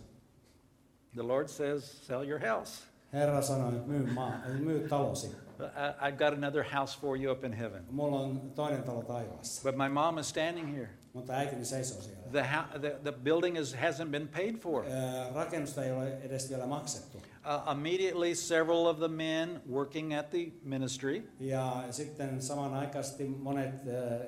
the 1.16 1.24
Lord 1.24 1.48
says, 1.50 2.08
sell 2.08 2.24
your 2.24 2.40
house. 2.40 2.84
Herra 3.14 3.42
sanoi, 3.42 3.72
myy, 3.86 4.06
maa, 4.14 4.34
myy 4.60 4.88
talosi. 4.90 5.28
I, 5.60 6.08
I've 6.08 6.18
got 6.18 6.34
another 6.34 6.64
house 6.64 6.94
for 7.00 7.18
you 7.18 7.32
up 7.32 7.44
in 7.44 7.54
heaven. 7.54 7.84
Mulla 7.92 8.20
on 8.20 8.52
toinen 8.56 8.84
talo 8.84 9.04
taivaassa. 9.04 9.64
But 9.64 9.76
my 9.78 9.88
mom 9.90 10.18
is 10.20 10.28
standing 10.30 10.68
here. 10.76 10.90
Mutta 11.14 11.34
äitini 11.34 11.66
seisoo 11.66 12.02
siellä. 12.02 12.22
The, 12.32 12.80
the, 12.80 13.00
the 13.04 13.12
building 13.12 13.58
is, 13.58 13.74
hasn't 13.76 14.12
been 14.12 14.28
paid 14.28 14.56
for. 14.58 14.86
Rakennusta 15.34 15.84
ei 15.84 15.92
ole 15.92 16.18
edes 16.18 16.50
vielä 16.50 16.66
maksettu. 16.66 17.22
Uh, 17.48 17.72
immediately, 17.72 18.36
several 18.36 18.86
of 18.88 18.98
the 19.00 19.08
men 19.08 19.62
working 19.72 20.14
at 20.14 20.30
the 20.30 20.52
ministry 20.64 21.22
Ja 21.40 21.84
sitten 21.92 22.42
samanaikaisesti 22.42 23.26
monet 23.28 23.70
ää, 23.88 24.20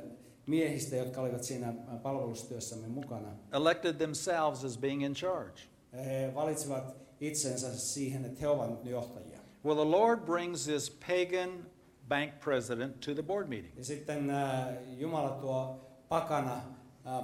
miehistä, 0.48 0.96
jotka 0.96 1.22
olivat 1.22 1.44
siinä 1.44 1.74
palvelustyössämme 2.04 2.88
mukana, 2.88 3.28
elected 3.54 3.94
themselves 3.96 4.66
as 4.66 4.78
being 4.78 5.04
in 5.06 5.14
charge. 5.14 5.62
he 5.94 6.32
valitsivat 6.36 6.96
itsensä 7.22 7.78
siihen, 7.78 8.26
että 8.26 8.40
he 8.42 8.48
ovat 8.48 8.70
nyt 8.70 8.86
johtajia. 8.86 9.40
Well, 9.66 9.76
the 9.76 9.92
Lord 9.92 10.20
brings 10.20 10.64
this 10.66 10.90
pagan 10.90 11.66
bank 12.08 12.40
president 12.44 13.00
to 13.00 13.14
the 13.14 13.24
board 13.24 13.48
meeting. 13.48 13.78
Ja 13.78 13.84
sitten 13.84 14.30
ää, 14.30 14.74
Jumala 14.98 15.30
tuo 15.30 15.86
pakana 16.10 16.62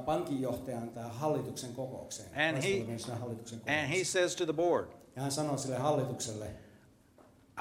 pankinjohtajan 0.06 0.90
tähän 0.90 1.12
hallituksen 1.12 1.74
kokoukseen. 1.74 2.30
And 2.30 2.64
he- 2.64 3.14
hallituksen 3.20 3.60
And 3.60 3.90
he 3.98 4.04
says 4.04 4.36
to 4.36 4.46
the 4.46 4.54
board, 4.54 4.88
Ja 5.16 5.22
hän 5.22 5.32
sanoi 5.32 5.58
sille 5.58 5.76
hallitukselle, 5.78 6.46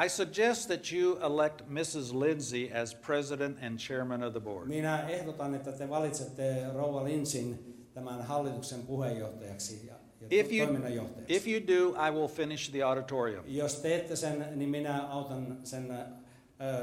I 0.04 0.08
suggest 0.08 0.66
that 0.66 0.92
you 0.92 1.16
elect 1.20 1.62
Mrs. 1.68 2.12
Lindsay 2.12 2.70
as 2.82 2.94
president 2.94 3.58
and 3.62 3.78
chairman 3.78 4.22
of 4.22 4.32
the 4.32 4.40
board. 4.40 4.66
minä 4.68 5.08
ehdotan, 5.08 5.54
että 5.54 5.72
te 5.72 5.88
valitsette 5.88 6.64
Rouva 6.74 7.04
Linsin 7.04 7.74
tämän 7.94 8.22
hallituksen 8.22 8.82
puheenjohtajaksi 8.82 9.86
ja, 9.86 9.94
ja 10.20 10.26
If 10.30 10.46
you- 10.50 10.64
toiminnanjohtajaksi. 10.66 11.36
If 11.36 11.46
you 11.48 11.60
do, 11.66 12.06
I 12.08 12.10
will 12.10 12.28
finish 12.28 12.70
the 12.70 12.82
auditorium. 12.82 13.44
Jos 13.46 13.76
teette 13.76 14.16
sen, 14.16 14.46
niin 14.54 14.68
minä 14.70 15.06
autan 15.08 15.58
sen 15.64 15.90
ä, 15.90 16.06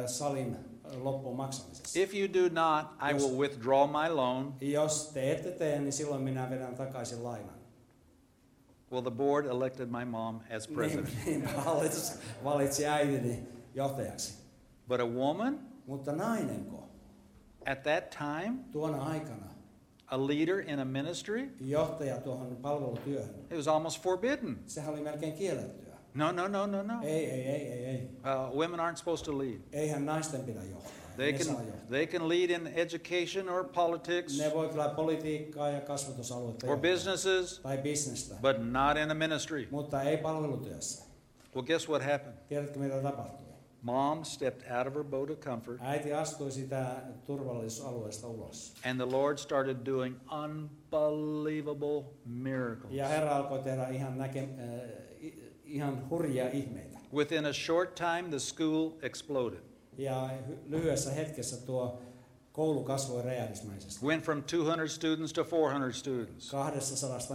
salin 0.07 0.57
loppuun 1.01 1.35
maksamisessa. 1.35 1.99
If 1.99 2.13
you 2.13 2.27
do 2.33 2.41
not, 2.61 2.85
I 3.09 3.13
Yes. 3.13 3.23
will 3.23 3.37
withdraw 3.39 3.89
my 3.89 4.09
loan. 4.15 4.53
Jos 4.61 5.07
te 5.13 5.31
ette 5.31 5.51
tee, 5.51 5.79
niin 5.79 5.93
silloin 5.93 6.21
minä 6.21 6.49
vedän 6.49 6.75
takaisin 6.75 7.23
lainan. 7.23 7.60
Well, 8.91 9.01
the 9.01 9.11
board 9.11 9.45
elected 9.45 9.89
my 9.89 10.05
mom 10.05 10.41
as 10.49 10.67
president. 10.67 11.09
Niin, 11.25 11.43
niin 11.43 11.55
hallitus 11.55 12.19
valitsi 12.43 12.87
äitini 12.87 13.47
johtajaksi. 13.75 14.33
But 14.87 14.99
a 14.99 15.05
woman 15.05 15.59
Mutta 15.87 16.11
nainenko 16.11 16.89
at 17.65 17.83
that 17.83 18.09
time, 18.11 18.57
tuona 18.71 19.03
aikana 19.03 19.51
a 20.07 20.17
leader 20.27 20.59
in 20.59 20.79
a 20.79 20.85
ministry, 20.85 21.49
johtaja 21.59 22.17
tuohon 22.17 22.57
palvelutyöhön, 22.61 23.35
it 23.51 23.57
was 23.57 23.67
almost 23.67 24.03
forbidden. 24.03 24.59
sehän 24.65 24.93
oli 24.93 25.01
melkein 25.01 25.33
kiellettyä. 25.33 25.91
No, 26.13 26.31
no, 26.31 26.47
no, 26.47 26.65
no, 26.65 26.83
no. 26.83 26.99
Ei, 27.03 27.25
ei, 27.25 27.41
ei, 27.41 27.67
ei, 27.67 27.85
ei. 27.85 28.09
Uh, 28.19 28.57
women 28.57 28.79
aren't 28.79 28.97
supposed 28.97 29.25
to 29.25 29.37
lead. 29.37 29.61
Eihän 29.71 30.05
naisten 30.05 30.41
pidä 30.41 30.63
johtaa. 30.63 31.00
They 31.15 31.33
can, 31.33 31.55
they 31.89 32.07
can 32.07 32.29
lead 32.29 32.49
in 32.49 32.67
education 32.67 33.49
or 33.49 33.63
politics 33.63 34.37
Ne 34.39 34.51
voi 34.53 34.69
kyllä 34.69 34.89
politiikkaa 34.89 35.69
ja 35.69 35.81
kasvatusaluetta 35.81 36.67
or 36.67 36.73
johtaa. 36.73 36.91
businesses, 36.91 37.59
Tai 37.59 37.77
bisnestä, 37.77 38.35
but 38.41 38.57
not 38.71 38.97
in 39.03 39.11
a 39.11 39.13
ministry. 39.13 39.67
mutta 39.71 40.01
ei 40.01 40.17
palvelutyössä. 40.17 41.03
Well, 41.55 41.65
guess 41.65 41.89
what 41.89 42.01
happened? 42.03 42.37
Tiedätkö 42.49 42.79
mitä 42.79 43.01
tapahtui? 43.01 43.41
Mom 43.81 44.23
stepped 44.25 44.77
out 44.77 44.87
of 44.87 44.93
her 44.93 45.03
boat 45.03 45.29
of 45.29 45.39
comfort, 45.39 45.77
Äiti 45.81 46.13
astui 46.13 46.51
sitä 46.51 46.85
turvallisuusalueesta 47.25 48.27
ulos. 48.27 48.73
and 48.89 48.99
the 49.01 49.11
Lord 49.17 49.37
started 49.37 49.77
doing 49.85 50.15
unbelievable 50.43 52.03
miracles. 52.25 52.93
Ja 52.93 53.07
Herra 53.07 53.35
alkoi 53.35 53.59
tehdä 53.59 53.87
ihan, 53.87 54.17
näke, 54.17 54.39
äh, 54.39 55.31
ihan 55.65 56.09
hurjia 56.09 56.49
ihmeitä. 56.49 56.99
Within 57.13 57.45
a 57.45 57.53
short 57.53 57.95
time, 57.95 58.23
the 58.29 58.39
school 58.39 58.91
exploded. 59.01 59.59
Ja 59.97 60.29
hy- 60.49 60.57
lyhyessä 60.67 61.11
hetkessä 61.11 61.65
tuo 61.65 62.01
koulu 62.51 62.83
kasvoi 62.83 63.21
räjähdysmäisesti. 63.21 64.05
Went 64.05 64.23
from 64.23 64.43
200 64.43 64.87
students 64.87 65.33
to 65.33 65.43
400 65.51 65.91
students, 65.91 66.51
200 66.51 66.81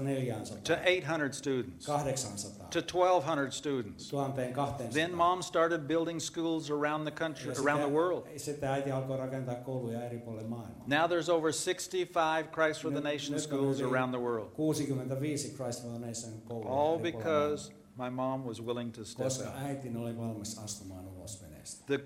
400, 0.05 0.61
to 0.65 0.75
800 0.75 1.33
students, 1.33 1.87
800, 1.89 2.71
to 2.71 2.81
1,200 2.83 3.51
students. 3.53 4.09
1200. 4.11 4.89
Then 4.93 5.15
mom 5.15 5.43
started 5.43 5.81
building 5.89 6.21
schools 6.21 6.71
around 6.71 7.05
the 7.05 7.11
country, 7.25 7.53
Ja 7.53 7.63
around 7.63 7.81
the 7.83 7.91
world. 7.93 8.23
Sitten 8.37 8.69
äiti 8.71 8.91
alkoi 8.91 9.17
rakentaa 9.17 9.55
kouluja 9.55 10.05
eri 10.05 10.19
puolille 10.19 10.49
maailmaa. 10.49 10.85
Now 10.87 11.07
there's 11.11 11.31
over 11.33 11.53
65 11.53 12.49
Christ 12.53 12.83
for 12.83 12.93
the 12.93 13.01
Nation 13.01 13.41
schools 13.41 13.81
around 13.81 14.11
the 14.15 14.21
world. 14.21 14.51
65 14.57 15.57
Christ 15.57 15.83
for 15.83 15.91
the 15.91 15.99
Nation 16.07 16.33
kouluja. 16.49 16.71
All 16.71 16.99
because 16.99 17.73
my 17.97 18.11
mom 18.11 18.45
was 18.47 18.61
willing 18.63 18.93
to 18.93 19.05
step 19.05 19.25
Koska 19.27 19.45
out. 19.49 19.55
äitini 19.63 19.97
oli 19.97 20.17
valmis 20.17 20.59
astumaan 20.59 21.09
ulos 21.09 21.43
veneestä. 21.43 21.85
The, 21.87 22.01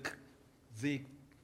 the, 0.81 1.01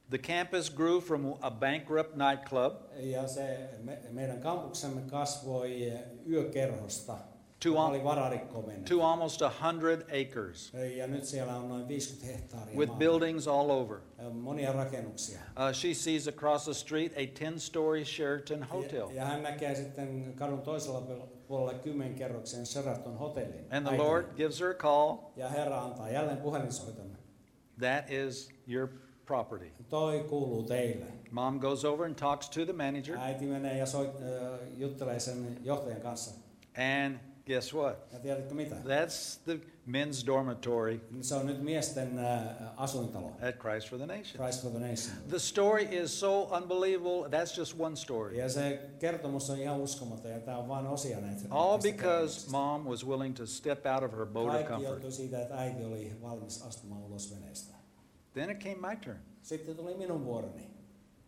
the 0.10 0.18
campus 0.18 0.70
grew 0.70 1.02
from 1.02 1.26
a 1.42 1.52
bankrupt 1.52 2.16
nightclub 2.16 2.74
Ja 3.00 3.28
se, 3.28 3.70
me, 3.84 3.98
meidän 4.12 4.40
kampuksemme 4.42 5.02
kasvoi 5.02 5.94
yökerhosta, 6.30 7.18
To 7.60 7.78
al- 7.80 8.00
to 8.88 9.02
almost 9.02 9.42
100 9.42 10.04
acres 10.22 10.72
Ja 10.98 11.08
nyt 11.08 11.24
siellä 11.26 11.56
on 11.56 11.70
noin 11.70 11.88
50 11.88 12.26
hehtaaria 12.26 12.78
with 12.78 12.90
maata. 12.92 13.00
buildings 13.00 13.48
all 13.48 13.72
over. 13.72 13.98
Uh, 14.20 15.74
she 15.74 15.94
sees 15.94 16.28
across 16.28 16.66
the 16.66 16.74
street 16.74 17.14
a 17.16 17.26
10 17.26 17.60
story 17.60 18.06
Sheraton 18.06 18.64
hotel. 18.64 19.10
Ja, 19.10 19.16
ja 19.16 19.26
hän 19.26 19.44
näkee 19.44 19.76
sitten 19.76 20.34
kadun 20.36 20.62
toisella 20.62 21.02
puolella 21.48 21.80
kymmenkerroksen 21.80 22.66
Sheraton 22.66 23.18
hotellin. 23.18 23.66
And 23.72 23.88
the. 23.88 23.98
Lord 23.98 24.26
gives 24.36 24.60
her 24.60 24.70
a 24.72 24.74
call. 24.74 25.18
Ja 25.36 25.50
Herra 25.50 25.82
antaa 25.82 26.10
jälleen 26.10 26.38
puhelinsoiton. 26.38 27.18
That 27.80 28.10
is 28.12 28.50
your 28.68 28.90
property. 29.28 29.72
Toi 29.90 30.20
kuuluu 30.30 30.64
teille. 30.64 31.06
Mom 31.32 31.60
goes 31.60 31.86
over 31.86 32.06
and 32.06 32.16
talks 32.16 32.50
to 32.50 32.66
the 32.66 32.74
manager. 32.74 33.18
Äiti 33.18 33.46
menee 33.46 33.78
ja 33.78 33.86
soit, 33.86 34.16
äh, 34.22 34.60
juttelee 34.78 35.20
sen 35.20 35.58
johtajan 35.64 36.02
kanssa. 36.02 36.32
And 37.04 37.18
guess 37.46 37.74
what? 37.74 37.98
Ja 38.14 38.20
tiedätkö 38.20 38.54
mitä? 38.56 38.76
That's 38.76 39.40
the 39.46 39.60
men's 39.88 40.26
dormitory 40.26 41.00
Se 41.22 41.36
on 41.36 41.46
nyt 41.46 41.62
miesten 41.62 42.20
äh, 42.20 42.40
asuintalo. 42.78 43.28
at 43.42 43.56
Christ 43.60 43.90
for 43.90 43.98
the 44.00 44.06
Nation. 44.08 44.38
Christ 44.44 44.62
for 44.62 44.72
the 44.72 44.80
Nation. 44.80 45.12
The 45.30 45.40
story 45.40 45.84
is 45.92 46.20
so 46.20 46.44
unbelievable. 46.58 47.30
That's 47.30 47.58
just 47.58 47.80
one 47.80 47.96
story. 47.96 48.38
Ja 48.38 48.50
se 48.50 48.90
kertomus 49.00 49.50
on 49.50 49.60
ihan 49.60 49.80
uskomaton 49.80 50.32
ja 50.32 50.40
tämä 50.40 50.58
on 50.58 50.68
vain 50.68 50.88
osia 50.88 51.20
näitä. 51.20 51.42
All 51.50 51.78
because 51.78 52.50
mom 52.52 52.86
was 52.86 53.08
willing 53.08 53.36
to 53.36 53.46
step 53.46 53.86
out 53.96 54.04
of 54.04 54.12
her 54.18 54.26
boat 54.26 54.48
of 54.48 54.52
comfort. 54.54 54.68
Kaikki 54.68 54.84
johtui 54.86 55.12
siitä, 55.12 55.42
että 55.42 55.58
äiti 55.58 55.86
oli 55.86 56.12
valmis 56.22 56.62
astumaan 56.62 57.02
ulos 57.04 57.36
veneestä. 57.36 57.77
Then 58.38 58.50
it 58.52 58.60
came 58.60 58.76
my 58.80 58.96
turn. 58.96 59.18
Sitten 59.42 59.76
tuli 59.76 59.96
minun 59.96 60.26
vuoroni. 60.26 60.70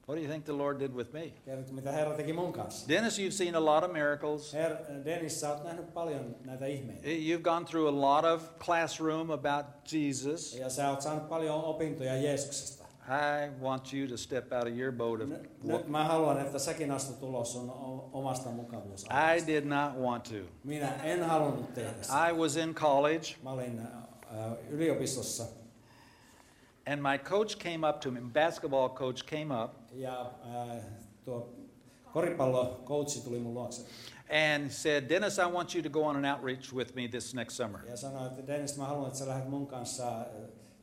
What 0.07 0.15
do 0.15 0.21
you 0.21 0.27
think 0.27 0.45
the 0.45 0.53
Lord 0.53 0.79
did 0.79 0.93
with 0.93 1.13
me? 1.13 1.33
Tiedätkö, 1.45 1.73
mitä 1.73 1.91
Herra 1.91 2.13
teki 2.13 2.33
mun 2.33 2.53
kanssa? 2.53 2.87
Dennis, 2.87 3.19
you've 3.19 3.31
seen 3.31 3.55
a 3.55 3.65
lot 3.65 3.83
of 3.83 3.91
miracles. 3.91 4.53
Her, 4.53 4.77
Dennis, 5.05 5.39
sä 5.39 5.49
oot 5.53 5.63
nähnyt 5.63 5.93
paljon 5.93 6.35
näitä 6.45 6.65
ihmeitä. 6.65 7.07
You've 7.07 7.41
gone 7.41 7.65
through 7.65 7.87
a 7.87 8.01
lot 8.01 8.25
of 8.25 8.59
classroom 8.59 9.29
about 9.29 9.65
Jesus. 9.91 10.55
Ja 10.55 10.69
sä 10.69 10.89
oot 10.89 11.01
saanut 11.01 11.29
paljon 11.29 11.63
opintoja 11.63 12.15
Jeesuksesta. 12.15 12.85
I 13.07 13.61
want 13.61 13.93
you 13.93 14.07
to 14.07 14.17
step 14.17 14.53
out 14.53 14.67
of 14.67 14.77
your 14.77 14.91
boat 14.91 15.21
of. 15.21 15.29
Nyt 15.63 15.87
mä 15.87 16.03
haluan, 16.03 16.39
että 16.41 16.59
säkin 16.59 16.91
astut 16.91 17.23
ulos 17.23 17.53
sun 17.53 17.71
omasta 18.13 18.49
I 19.35 19.47
did 19.47 19.65
not 19.65 19.97
want 20.01 20.23
to. 20.23 20.35
Minä 20.63 20.95
en 21.03 21.23
halunnut 21.23 21.73
tehdä 21.73 21.93
sitä. 22.01 22.29
I 22.29 22.33
was 22.33 22.55
in 22.55 22.75
college, 22.75 23.27
Mä 23.43 23.51
olin 23.51 23.79
äh, 23.79 24.53
yliopistossa 24.69 25.58
and 26.89 27.02
my 27.02 27.17
coach 27.17 27.60
came 27.60 27.84
up 27.89 28.02
to 28.02 28.12
me. 28.12 28.19
Basketball 28.21 28.89
coach 28.89 29.25
came 29.25 29.52
up 29.63 29.71
ja 29.93 30.32
äh, 30.45 30.84
tuo 31.25 31.56
koripallokoutsi 32.13 33.23
tuli 33.23 33.39
mun 33.39 33.54
luokse 33.54 33.82
and 34.30 34.71
said, 34.71 35.10
"Dennis, 35.10 35.38
I 35.39 35.45
want 35.45 35.75
you 35.75 35.82
to 35.84 35.89
go 35.89 36.04
on 36.04 36.15
an 36.15 36.25
outreach 36.25 36.73
with 36.73 36.95
me 36.95 37.08
this 37.08 37.34
next 37.34 37.56
summer." 37.56 37.80
ja 37.89 37.97
sanoi, 37.97 38.28
että 38.28 38.47
Dennis, 38.47 38.78
mä 38.78 38.86
haluan, 38.86 39.08
että 39.08 39.19
sä 39.19 39.28
lähdet 39.28 39.49
mun 39.49 39.67
kanssa 39.67 40.21
äh, 40.21 40.25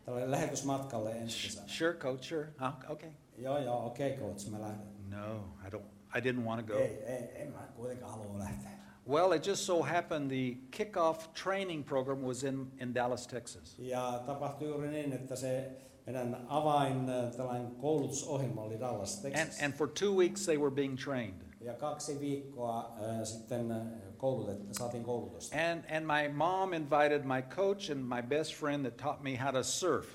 tälle 0.05 0.31
lähetysmatkalle 0.31 1.12
ensi 1.12 1.47
kesänä. 1.47 1.69
Sure, 1.69 1.95
coach. 1.95 2.29
Sure. 2.29 2.49
Uh, 2.61 2.90
okay. 2.92 3.11
Joo, 3.38 3.59
joo, 3.59 3.87
okay, 3.87 4.11
coach, 4.11 4.51
mä 4.51 4.61
lähden. 4.61 4.81
No, 5.11 5.45
I 5.66 5.71
don't. 5.71 5.97
I 6.16 6.21
didn't 6.21 6.45
want 6.45 6.66
to 6.66 6.73
go. 6.73 6.79
Ei, 6.79 7.05
ei, 7.05 7.42
en 7.42 7.53
mä 7.53 7.69
kuitenkaan 7.77 8.11
halua 8.11 8.38
lähteä. 8.38 8.75
Well, 9.09 9.33
it 9.33 9.42
just 9.47 9.64
so 9.64 9.83
happened 9.83 10.31
the 10.31 10.57
kickoff 10.71 11.33
training 11.35 11.85
program 11.85 12.23
was 12.23 12.42
in, 12.45 12.66
in 12.81 12.92
Dallas, 12.95 13.27
Texas. 13.27 13.75
Ja 13.79 14.21
tapahtui 14.27 14.69
juuri 14.69 14.88
niin, 14.88 15.12
että 15.12 15.37
se 15.37 15.71
meidän 16.07 16.47
avain 16.49 17.09
äh, 17.11 17.31
tällainen 17.37 17.71
koulutusohjelma 17.71 18.62
oli 18.62 18.81
Dallas, 18.81 19.25
And, 19.25 19.33
Texas. 19.35 19.62
and 19.62 19.75
for 19.75 19.88
two 19.88 20.12
weeks 20.14 20.45
they 20.47 20.57
were 20.59 20.71
being 20.71 20.97
trained. 20.97 21.42
Ja 21.61 21.73
kaksi 21.75 22.21
viikkoa 22.21 22.97
äh, 23.01 23.25
sitten 23.25 23.71
äh, 23.73 23.87
koulutet, 24.16 24.59
saatiin 24.73 25.05
koulutusta. 25.05 25.57
And, 25.73 25.85
and 25.90 26.07
my 26.07 26.29
mom 26.35 26.73
invited 26.73 27.25
my 27.25 27.42
coach 27.42 27.90
and 27.90 28.01
my 28.09 28.23
best 28.23 28.55
friend 28.55 28.85
that 28.85 28.97
taught 28.97 29.23
me 29.23 29.37
how 29.37 29.53
to 29.53 29.62
surf. 29.62 30.07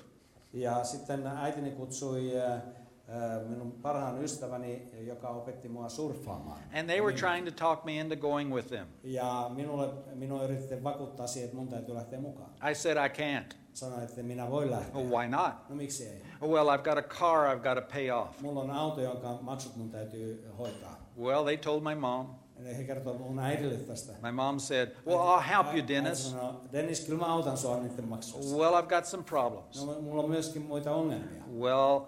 Ja 0.52 0.84
sitten 0.84 1.26
äitini 1.26 1.70
kutsui 1.70 2.40
äh, 2.40 2.62
minun 3.48 3.72
parhaan 3.72 4.22
ystäväni, 4.24 4.88
joka 5.06 5.28
opetti 5.28 5.68
mua 5.68 5.88
surffaamaan. 5.88 6.58
And 6.78 6.88
they 6.88 7.00
were 7.00 7.12
trying 7.16 7.44
to 7.46 7.50
talk 7.66 7.84
me 7.84 7.96
into 7.98 8.16
going 8.16 8.54
with 8.54 8.68
them. 8.68 8.86
Ja 9.04 9.50
minulle, 9.54 9.88
minua 10.14 10.42
yritti 10.44 10.84
vakuuttaa 10.84 11.26
siihen, 11.26 11.44
että 11.46 11.56
mun 11.56 11.68
täytyy 11.68 11.94
lähteä 11.94 12.20
mukaan. 12.20 12.50
I 12.70 12.74
said, 12.74 12.96
I 12.96 13.08
can't. 13.08 13.56
Sanoin, 13.72 14.02
että 14.02 14.22
minä 14.22 14.50
voin 14.50 14.70
lähteä. 14.70 14.94
Well, 14.94 15.08
why 15.18 15.28
not? 15.28 15.68
No 15.68 15.74
miksi 15.76 16.06
ei? 16.06 16.22
Well, 16.42 16.68
I've 16.68 16.82
got 16.84 16.98
a 16.98 17.02
car 17.02 17.56
I've 17.56 17.62
got 17.62 17.84
to 17.84 17.92
pay 17.92 18.10
off. 18.10 18.40
Mulla 18.40 18.60
on 18.60 18.70
auto, 18.70 19.00
jonka 19.00 19.38
maksut 19.40 19.76
mun 19.76 19.90
täytyy 19.90 20.48
hoitaa. 20.58 21.06
Well, 21.20 21.44
they 21.44 21.56
told 21.56 21.82
my 21.82 21.94
mom. 21.94 22.26
He 22.78 22.84
kertoo 22.84 23.14
mun 23.18 23.38
äidille 23.38 23.76
tästä. 23.78 24.12
My 24.22 24.32
mom 24.32 24.58
said, 24.58 24.88
Well, 25.06 25.18
I'll 25.18 25.48
help 25.50 25.66
you, 25.74 25.88
Dennis. 25.88 26.30
sanoi, 26.30 26.52
Dennis, 26.72 27.00
kyllä 27.06 27.18
mä 27.18 27.26
autan 27.32 27.56
sua 27.56 27.80
niiden 27.80 28.08
maksuissa. 28.08 28.56
Well, 28.56 28.82
I've 28.82 28.88
got 28.96 29.04
some 29.06 29.22
problems. 29.24 29.86
No, 29.86 30.00
mulla 30.00 30.22
on 30.22 30.30
myöskin 30.30 30.62
muita 30.62 30.94
ongelmia. 30.94 31.42
Well, 31.58 32.00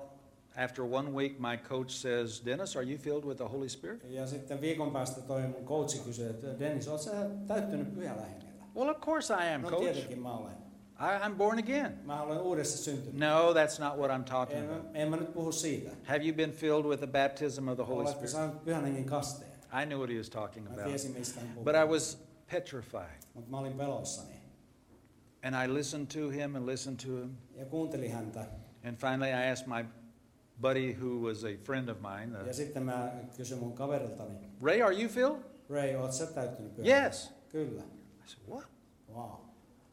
after 0.56 0.84
one 0.84 1.10
week, 1.12 1.40
my 1.40 1.56
coach 1.68 1.90
says, 1.90 2.40
Dennis, 2.44 2.76
are 2.76 2.84
you 2.90 2.98
filled 2.98 3.24
with 3.24 3.36
the 3.38 3.48
Holy 3.48 3.68
Spirit? 3.68 4.04
Ja 4.08 4.26
sitten 4.26 4.60
viikon 4.60 4.90
päästä 4.92 5.20
toi 5.20 5.42
mun 5.42 5.64
coachi 5.64 5.98
kysyi, 5.98 6.26
että 6.30 6.58
Dennis, 6.58 6.88
oot 6.88 7.00
sä 7.00 7.10
täyttynyt 7.46 7.94
pyhällä 7.94 8.22
hengellä? 8.22 8.64
Well, 8.76 8.88
of 8.88 9.00
course 9.00 9.34
I 9.34 9.54
am, 9.54 9.60
No 9.62 9.70
coach. 9.70 9.82
tietenkin 9.82 10.18
mä 10.22 10.36
olen. 10.36 10.52
I, 11.00 11.26
I'm 11.28 11.34
born 11.36 11.58
again. 11.58 11.98
Mä 12.04 12.22
olen 12.22 12.40
uudessa 12.40 12.78
syntynyt. 12.78 13.14
No, 13.20 13.52
that's 13.52 13.80
not 13.84 13.98
what 13.98 14.10
I'm 14.10 14.24
talking 14.24 14.58
En, 14.58 14.70
about. 14.70 14.86
en 14.94 15.10
mä 15.10 15.16
nyt 15.16 15.32
puhu 15.32 15.52
siitä. 15.52 15.90
Have 16.04 16.24
you 16.24 16.34
been 16.36 16.52
filled 16.52 16.84
with 16.86 16.98
the 16.98 17.06
baptism 17.06 17.68
of 17.68 17.76
the 17.76 17.84
Holy 17.84 17.98
Oletko 18.00 18.12
Spirit? 18.12 18.30
saanut 18.30 18.64
pyhän 18.64 18.84
hengen 18.84 19.04
kasteen? 19.04 19.50
I 19.82 19.86
knew 19.86 19.98
what 19.98 20.10
he 20.10 20.16
was 20.18 20.30
talking 20.30 20.64
Mä 20.68 20.72
about. 20.74 20.86
tiesin, 20.88 21.12
mistä 21.12 21.40
hän 21.40 21.48
puhuu. 21.48 21.64
But 21.64 21.74
I 21.74 21.84
was 21.92 22.18
petrified. 22.50 23.20
Mutta 23.34 23.50
mä 23.50 23.58
olin 23.58 23.72
peloissani. 23.72 24.34
And 25.42 25.54
I 25.64 25.74
listened 25.74 26.06
to 26.06 26.28
him 26.30 26.54
and 26.56 26.66
listened 26.66 26.96
to 27.06 27.08
him. 27.20 27.30
Ja 27.56 27.64
kuuntelin 27.66 28.12
häntä. 28.12 28.40
And 28.84 28.96
finally, 28.96 29.30
I 29.30 29.50
asked 29.52 29.66
my 29.68 29.84
buddy, 30.60 30.92
who 31.02 31.20
was 31.20 31.44
a 31.44 31.56
friend 31.64 31.88
of 31.88 31.96
mine, 32.00 32.40
uh, 32.40 32.46
Ja 32.46 32.54
sitten 32.54 32.82
mä 32.82 33.12
kysyin 33.36 33.60
mun 33.60 33.72
kaveriltani, 33.72 34.34
Ray, 34.62 34.82
are 34.82 34.94
you 34.94 35.08
Phil? 35.08 35.36
Ray, 35.70 35.94
oot 35.94 36.12
sä 36.12 36.26
täyttynyt 36.26 36.78
Yes. 36.78 37.32
Kyllä. 37.48 37.82
I 37.82 38.28
said, 38.28 38.48
What? 38.48 38.64
Wow. 39.14 39.30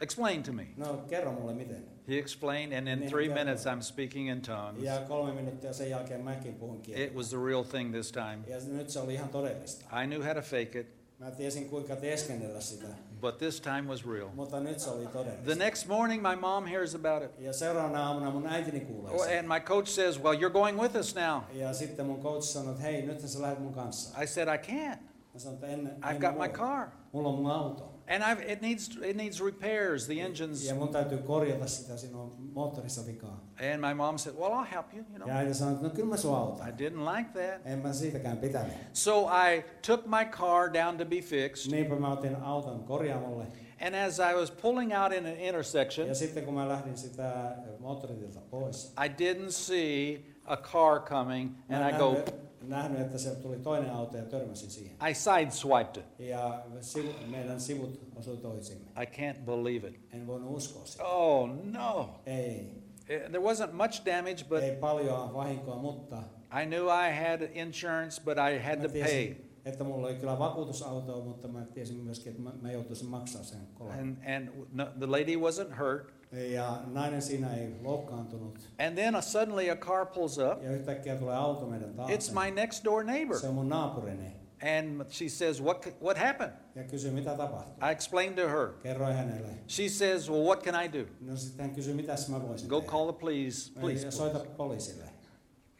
Explain 0.01 0.43
to 0.43 0.51
me. 0.53 0.67
No 0.77 0.97
kerro 1.09 1.31
mulle 1.31 1.53
miten. 1.53 1.85
He 2.07 2.17
explained, 2.17 2.73
and 2.73 2.87
in 2.87 2.99
Niin, 2.99 3.09
three 3.11 3.29
minutes, 3.29 3.65
I'm 3.65 3.81
speaking 3.81 4.29
in 4.29 4.41
tongues. 4.41 4.83
Ja 4.83 5.01
kolme 5.07 5.33
minuuttia 5.33 5.73
sen 5.73 5.89
jälkeen 5.89 6.21
mäkin 6.21 6.55
puhun 6.55 6.81
kieltä. 6.81 7.03
It 7.03 7.15
was 7.15 7.29
the 7.29 7.37
real 7.45 7.63
thing 7.63 7.91
this 7.93 8.11
time. 8.11 8.39
Ja 8.47 8.57
nyt 8.67 8.89
se 8.89 8.99
oli 8.99 9.13
ihan 9.13 9.29
todellista. 9.29 10.01
I 10.03 10.07
knew 10.07 10.23
how 10.23 10.33
to 10.33 10.41
fake 10.41 10.79
it, 10.79 10.87
Mä 11.21 11.31
tiesin 11.31 11.69
kuinka 11.69 11.95
teeskennellä 11.95 12.61
sitä, 12.61 12.87
but 13.21 13.37
this 13.37 13.61
time 13.61 13.81
was 13.87 14.05
real. 14.07 14.29
mutta 14.35 14.59
nyt 14.59 14.79
se 14.79 14.89
oli 14.89 15.07
The 15.45 15.55
next 15.55 15.87
morning, 15.87 16.21
my 16.27 16.35
mom 16.35 16.65
hears 16.65 16.95
about 16.95 17.23
it. 17.23 17.31
Ja 17.39 17.53
seuraavana 17.53 18.05
aamuna 18.07 18.31
mun 18.31 18.47
äitini 18.47 18.79
kuulee 18.79 19.11
Oh, 19.13 19.25
sen. 19.25 19.39
and 19.39 19.47
my 19.47 19.59
coach 19.59 19.87
says, 19.87 20.19
Well, 20.23 20.33
you're 20.41 20.53
going 20.53 20.81
with 20.81 20.95
us 20.95 21.15
now. 21.15 21.41
Ja 21.53 21.73
sitten 21.73 22.05
mun 22.05 22.21
coach 22.21 22.43
sanoi, 22.43 22.81
hei, 22.81 23.01
nyt 23.01 23.19
sä 23.29 23.41
lähdet 23.41 23.59
mun 23.59 23.73
kanssa. 23.73 24.21
I 24.21 24.27
said, 24.27 24.47
I 24.55 24.57
can't. 24.71 24.97
Mä 25.33 25.39
sanoin, 25.39 25.63
en, 25.63 25.95
I've 26.03 26.09
en 26.15 26.21
got 26.21 26.37
my 26.39 26.49
car. 26.49 26.87
Mulla 27.11 27.29
on 27.29 27.35
mun 27.35 27.51
auto. 27.51 27.90
And 28.07 28.23
I've, 28.23 28.51
it, 28.51 28.61
needs, 28.61 28.97
it 29.03 29.15
needs 29.15 29.41
repairs. 29.41 30.05
The 30.05 30.13
engine's. 30.13 30.67
Ja 30.67 30.75
mun 30.75 30.89
täytyy 30.89 31.17
korjata 31.17 31.67
sitä, 31.67 31.97
siinä 31.97 32.17
on 32.17 32.35
moottorissa 32.53 33.05
vikaa. 33.05 33.45
And 33.73 33.81
my 33.87 33.93
mom 33.93 34.17
said, 34.17 34.35
Well, 34.35 34.51
I'll 34.51 34.71
help 34.71 34.93
you. 34.93 35.05
you 35.09 35.17
know. 35.17 35.27
Ja 35.27 35.35
äiti 35.35 35.53
sanoi, 35.53 35.81
no 35.81 35.89
kyllä 35.89 36.09
mä 36.09 36.17
sun 36.17 36.35
autan. 36.35 36.69
I 36.69 36.71
didn't 36.71 37.15
like 37.17 37.29
that. 37.29 37.61
En 37.65 37.79
mä 37.79 37.93
siitäkään 37.93 38.37
pitänyt. 38.37 38.73
So 38.93 39.29
I 39.29 39.63
took 39.87 40.05
my 40.05 40.25
car 40.31 40.73
down 40.73 40.97
to 40.97 41.05
be 41.05 41.21
fixed. 41.21 41.71
Niinpä 41.71 41.95
mä 41.95 42.11
otin 42.13 42.35
auton 42.35 42.83
korjaamolle. 42.83 43.45
And 43.85 43.95
as 43.95 44.19
I 44.19 44.35
was 44.35 44.51
pulling 44.51 44.93
out 45.03 45.13
in 45.13 45.25
an 45.25 45.37
intersection, 45.37 46.07
Ja 46.07 46.15
sitten 46.15 46.45
kun 46.45 46.53
mä 46.53 46.67
lähdin 46.69 46.97
sitä 46.97 47.55
moottoritilta 47.79 48.39
pois, 48.49 48.93
I 49.05 49.07
didn't 49.09 49.51
see 49.51 50.21
a 50.45 50.57
car 50.57 50.99
coming, 50.99 51.51
and 51.69 51.89
I 51.89 51.97
go, 51.97 52.17
nähnyt, 52.67 53.01
että 53.01 53.17
se 53.17 53.35
tuli 53.35 53.57
toinen 53.57 53.91
auto 53.91 54.17
ja 54.17 54.23
törmäsin 54.23 54.69
siihen. 54.71 54.97
I 55.09 55.13
sideswiped 55.13 55.97
it. 55.97 56.27
Ja 56.29 56.63
sivu, 56.81 57.09
meidän 57.29 57.61
sivut 57.61 57.99
osui 58.15 58.37
toisimme. 58.37 58.85
I 59.01 59.05
can't 59.05 59.39
believe 59.45 59.87
it. 59.87 59.99
En 60.13 60.27
voinut 60.27 60.55
uskoa 60.57 60.85
sitä. 60.85 61.03
Oh 61.05 61.49
no. 61.63 62.09
Ei, 62.25 62.81
Eh, 63.09 63.21
There 63.21 63.39
wasn't 63.43 63.71
much 63.73 64.05
damage, 64.05 64.43
but 64.49 64.57
ei 64.63 64.75
paljon 64.75 65.33
vahinkoa, 65.33 65.75
mutta 65.75 66.17
I 66.63 66.65
knew 66.65 66.85
I 66.85 67.11
had 67.29 67.41
insurance, 67.53 68.21
but 68.23 68.37
I 68.37 68.59
had 68.59 68.81
to 68.81 68.89
pay. 68.89 69.35
että 69.65 69.83
mulla 69.83 70.07
oli 70.07 70.15
kyllä 70.15 70.39
vakuutusauto, 70.39 71.21
mutta 71.21 71.47
mä 71.47 71.65
tiesin 71.73 71.97
myöskin, 71.97 72.29
että 72.31 72.41
mä, 72.41 72.51
mä 72.61 72.71
joutuisin 72.71 73.07
maksaa 73.07 73.43
sen 73.43 73.59
kolan. 73.73 73.99
And, 73.99 74.17
and 74.35 74.49
no, 74.73 74.85
the 74.99 75.05
lady 75.05 75.35
wasn't 75.35 75.79
hurt. 75.79 76.13
Ja 76.31 76.81
nainen 76.85 77.21
siinä 77.21 77.53
ei 77.55 77.75
loukkaantunut. 77.81 78.59
And 78.87 78.95
then 78.95 79.15
uh, 79.15 79.21
suddenly 79.21 79.69
a 79.69 79.75
car 79.75 80.05
pulls 80.05 80.37
up. 80.37 80.63
Ja 80.63 80.71
yhtäkkiä 80.71 81.15
tulee 81.15 81.35
auto 81.35 81.65
meidän 81.65 81.93
taakse. 81.93 82.15
It's 82.15 82.43
my 82.45 82.51
next 82.51 82.83
door 82.83 83.03
neighbor. 83.03 83.39
Se 83.39 83.47
on 83.47 83.55
mun 83.55 83.69
naapurini. 83.69 84.41
And 84.79 85.05
she 85.09 85.29
says, 85.29 85.61
what, 85.63 85.87
what 86.03 86.17
happened? 86.17 86.51
Ja 86.75 86.83
kysyi, 86.83 87.11
mitä 87.11 87.35
tapahtui. 87.37 87.89
I 87.89 87.91
explained 87.91 88.35
to 88.35 88.49
her. 88.49 88.67
Kerroin 88.83 89.15
hänelle. 89.15 89.47
She 89.67 89.89
says, 89.89 90.29
well, 90.29 90.43
what 90.45 90.63
can 90.63 90.85
I 90.85 90.93
do? 90.93 91.05
No 91.21 91.35
sitten 91.35 91.65
hän 91.65 91.75
kysyi, 91.75 91.93
mitä 91.93 92.15
mä 92.29 92.47
voisin 92.47 92.69
Go 92.69 92.79
tehdä. 92.79 92.91
call 92.91 93.11
the 93.11 93.19
police, 93.19 93.71
ja 94.05 94.11
soita 94.11 94.39
poliisille. 94.57 95.03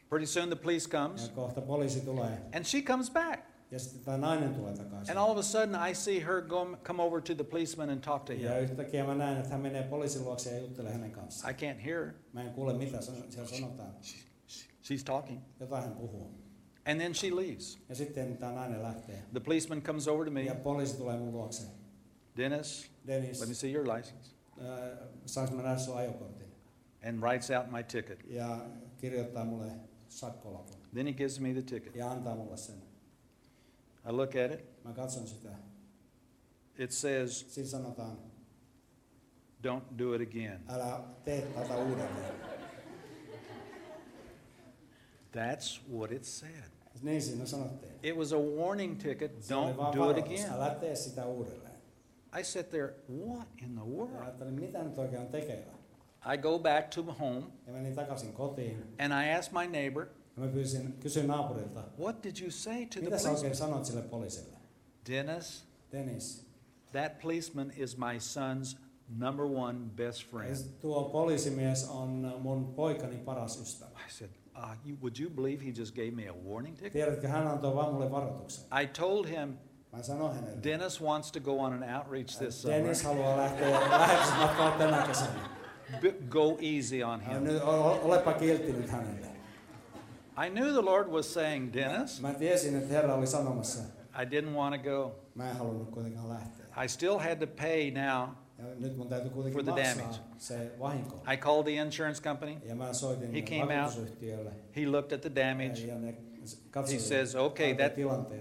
Pretty 0.09 0.25
soon 0.27 0.47
the 0.49 0.55
police 0.55 0.89
Ja 0.93 0.99
comes, 0.99 1.29
kohta 1.29 1.61
poliisi 1.61 2.01
tulee. 2.01 2.37
and 2.55 2.65
she 2.65 2.81
comes 2.81 3.11
back. 3.11 3.39
Ja 3.71 3.79
sitten 3.79 4.01
tämä 4.05 4.17
nainen 4.17 4.53
tulee 4.55 4.73
takaisin. 4.73 5.17
And 5.17 5.25
all 5.25 5.31
of 5.31 5.37
a 5.37 5.41
sudden, 5.43 5.75
I 5.89 5.95
see 5.95 6.19
her 6.25 6.41
go, 6.41 6.77
come 6.83 7.03
over 7.03 7.21
to 7.21 7.35
the 7.35 7.43
policeman 7.43 7.89
and 7.89 8.01
talk 8.03 8.25
to 8.25 8.33
Ja 8.33 8.53
him. 8.53 8.63
yhtäkkiä 8.63 9.05
mä 9.05 9.15
näen, 9.15 9.37
että 9.37 9.49
hän 9.49 9.61
menee 9.61 9.83
poliisin 9.83 10.23
luokse 10.23 10.51
ja 10.51 10.59
juttelee 10.59 10.91
hänen 10.93 11.11
kanssaan. 11.11 11.53
I 11.53 11.57
can't 11.57 11.79
hear 11.85 12.05
her. 12.05 12.13
Mä 12.33 12.43
en 12.43 12.53
kuule, 12.53 12.73
mitä 12.73 13.01
siellä 13.01 13.47
sanotaan. 13.49 13.93
She's 14.83 15.03
talking. 15.05 15.39
Jotain 15.59 15.83
hän 15.83 15.93
puhuu. 15.93 16.31
And 16.85 16.99
then 16.99 17.15
she 17.15 17.35
leaves. 17.35 17.79
Ja 17.89 17.95
sitten 17.95 18.37
tämä 18.37 18.51
nainen 18.51 18.83
lähtee. 18.83 19.23
The 19.31 19.39
policeman 19.39 19.81
comes 19.81 20.07
over 20.07 20.25
to 20.25 20.31
me. 20.31 20.43
Ja 20.43 20.55
poliisi 20.55 20.97
tulee 20.97 21.17
mun 21.17 21.31
luokse. 21.31 21.63
Dennis, 22.37 22.91
Dennis, 23.07 23.39
let 23.39 23.49
me 23.49 23.55
see 23.55 23.71
your 23.71 23.87
license. 23.97 24.31
äh, 24.61 24.97
saanko 25.25 25.55
mä 25.55 25.61
nähdä 25.61 25.77
sun 25.77 25.97
ajokortin? 25.97 26.47
And 27.07 27.19
writes 27.21 27.49
out 27.51 27.71
my 27.71 27.83
ticket. 27.83 28.19
Ja 28.27 28.65
kirjoittaa 28.97 29.45
mulle 29.45 29.71
sakkolapun. 30.09 30.75
Then 30.93 31.05
he 31.07 31.13
gives 31.13 31.39
me 31.39 31.53
the 31.53 31.61
ticket. 31.61 31.95
Ja 31.95 32.11
antaa 32.11 32.35
mulle 32.35 32.57
sen. 32.57 32.75
I 34.09 34.11
look 34.11 34.29
at 34.35 34.51
it. 34.59 34.83
Mä 34.83 34.93
katson 34.93 35.27
sitä. 35.27 35.49
It 36.77 36.91
says, 36.91 37.53
Siinä 37.55 37.69
sanotaan, 37.69 38.17
don't 39.67 39.97
do 39.99 40.13
it 40.13 40.27
again. 40.29 40.63
älä 40.69 40.99
tee 41.23 41.41
tätä 41.41 41.77
uudelleen. 41.77 42.35
That's 45.33 45.81
what 45.91 46.11
it 46.11 46.25
said. 46.25 46.71
Niin 47.01 47.21
siinä 47.21 47.45
sanottiin. 47.45 47.93
It 48.03 48.15
was 48.17 48.33
a 48.33 48.37
warning 48.37 48.97
ticket. 48.99 49.43
Se 49.43 49.55
oli 49.55 49.71
Don't 49.73 49.77
vaan 49.77 49.95
do 49.97 50.09
it 50.11 50.15
varoitus. 50.17 50.41
again. 50.45 50.53
Älä 50.61 50.75
tee 50.75 50.95
sitä 50.95 51.25
uudelleen. 51.25 51.71
I 52.39 52.43
sit 52.43 52.69
there, 52.69 52.93
what 53.25 53.47
in 53.61 53.75
the 53.75 53.81
Ja 53.81 53.85
world? 53.95 54.21
ajattelin, 54.21 54.53
mitä 54.53 54.83
nyt 54.83 54.97
oikein 54.97 55.21
on 55.21 55.27
tekeillä. 55.27 55.71
I 56.33 56.37
go 56.37 56.59
back 56.59 56.89
to 56.89 57.03
my 57.03 57.11
home 57.19 57.43
Ja 57.67 57.73
menin 57.73 57.95
takaisin 57.95 58.33
kotiin. 58.33 58.95
and 58.99 59.13
I 59.25 59.33
ask 59.39 59.51
my 59.51 59.67
neighbor, 59.67 60.05
Ja 60.37 60.43
mä 60.43 60.47
pyysin, 60.47 60.93
kysyin 60.99 61.27
naapurilta, 61.27 61.83
what 61.99 62.23
did 62.23 62.35
you 62.41 62.51
say 62.51 62.85
to 62.85 62.91
the 62.93 63.01
mitä 63.01 63.17
sä 63.17 63.29
oikein 63.31 63.51
policeman? 63.51 63.85
sille 63.85 64.01
poliisille? 64.01 64.57
Dennis, 65.09 65.63
Dennis, 65.91 66.45
that 66.91 67.19
policeman 67.21 67.71
is 67.77 67.97
my 67.97 68.17
son's 68.17 68.77
number 69.17 69.45
one 69.45 69.79
best 69.95 70.23
friend. 70.29 70.55
tuo 70.79 71.03
poliisimies 71.03 71.89
on 71.89 72.33
mun 72.41 72.73
poikani 72.73 73.17
paras 73.17 73.61
ystävä. 73.61 73.99
I 74.07 74.11
said, 74.11 74.31
uh, 74.57 74.87
you, 74.89 74.97
would 75.01 75.15
you 75.19 75.29
believe 75.29 75.65
he 75.65 75.73
just 75.79 75.95
gave 75.95 76.11
me 76.11 76.27
a 76.29 76.33
warning 76.33 76.75
ticket? 76.75 76.93
Tiedätkö, 76.93 77.27
hän 77.27 77.47
antoi 77.47 77.75
vaan 77.75 77.93
mulle 77.93 78.11
varoituksen. 78.11 78.65
I 78.83 78.87
told 78.87 79.27
him, 79.27 79.57
Mä 79.91 80.03
sanoin 80.03 80.35
hänelle, 80.35 80.63
Dennis 80.63 81.01
wants 81.01 81.31
to 81.31 81.39
go 81.39 81.59
on 81.59 81.73
an 81.83 81.95
outreach 81.97 82.37
this 82.37 82.61
summer. 82.61 82.79
Dennis 82.79 83.03
haluaa 83.03 83.37
lähteä 83.37 83.71
lähetysmatkalle 83.89 84.77
tänä 84.77 85.07
kesänä. 85.07 85.49
B- 86.01 86.29
go 86.29 86.57
easy 86.61 87.03
on 87.03 87.21
Ja 87.21 87.33
him. 87.33 87.43
nyt, 87.43 87.61
o- 87.63 87.99
olepa 88.03 88.33
kiltti 88.33 88.73
nyt 88.73 88.89
hänelle. 88.89 89.30
I 90.45 90.49
knew 90.49 90.73
the 90.73 90.81
Lord 90.81 91.07
was 91.07 91.33
saying, 91.33 91.71
Dennis, 91.73 92.21
Mä 92.21 92.33
tiesin, 92.33 92.75
että 92.75 92.93
Herra 92.93 93.15
oli 93.15 93.27
sanomassa, 93.27 93.79
I 94.21 94.25
didn't 94.25 94.55
want 94.55 94.83
to 94.83 94.89
go. 94.89 95.15
mä 95.35 95.49
en 95.49 95.55
halunnut 95.57 95.89
kuitenkaan 95.89 96.29
lähteä. 96.29 96.65
I 96.83 96.87
still 96.89 97.17
had 97.17 97.35
to 97.39 97.47
pay 97.47 97.91
now. 97.91 98.29
Nyt 98.79 98.97
mun 98.97 99.07
täytyy 99.07 99.29
kuitenkin 99.29 99.65
For 99.65 99.73
the 99.73 99.83
damage. 99.83 100.19
I 101.33 101.37
called 101.37 101.63
the 101.63 101.75
insurance 101.75 102.21
company. 102.21 102.57
Ja 102.65 102.75
mä 102.75 102.93
soitin 102.93 103.31
He 103.31 103.41
came 103.41 103.83
out. 103.83 103.93
He 104.75 104.85
looked 104.87 105.13
at 105.13 105.21
the 105.21 105.35
damage. 105.35 105.87
He 106.91 106.99
says, 106.99 107.35
okay, 107.35 107.73
that, 107.73 107.95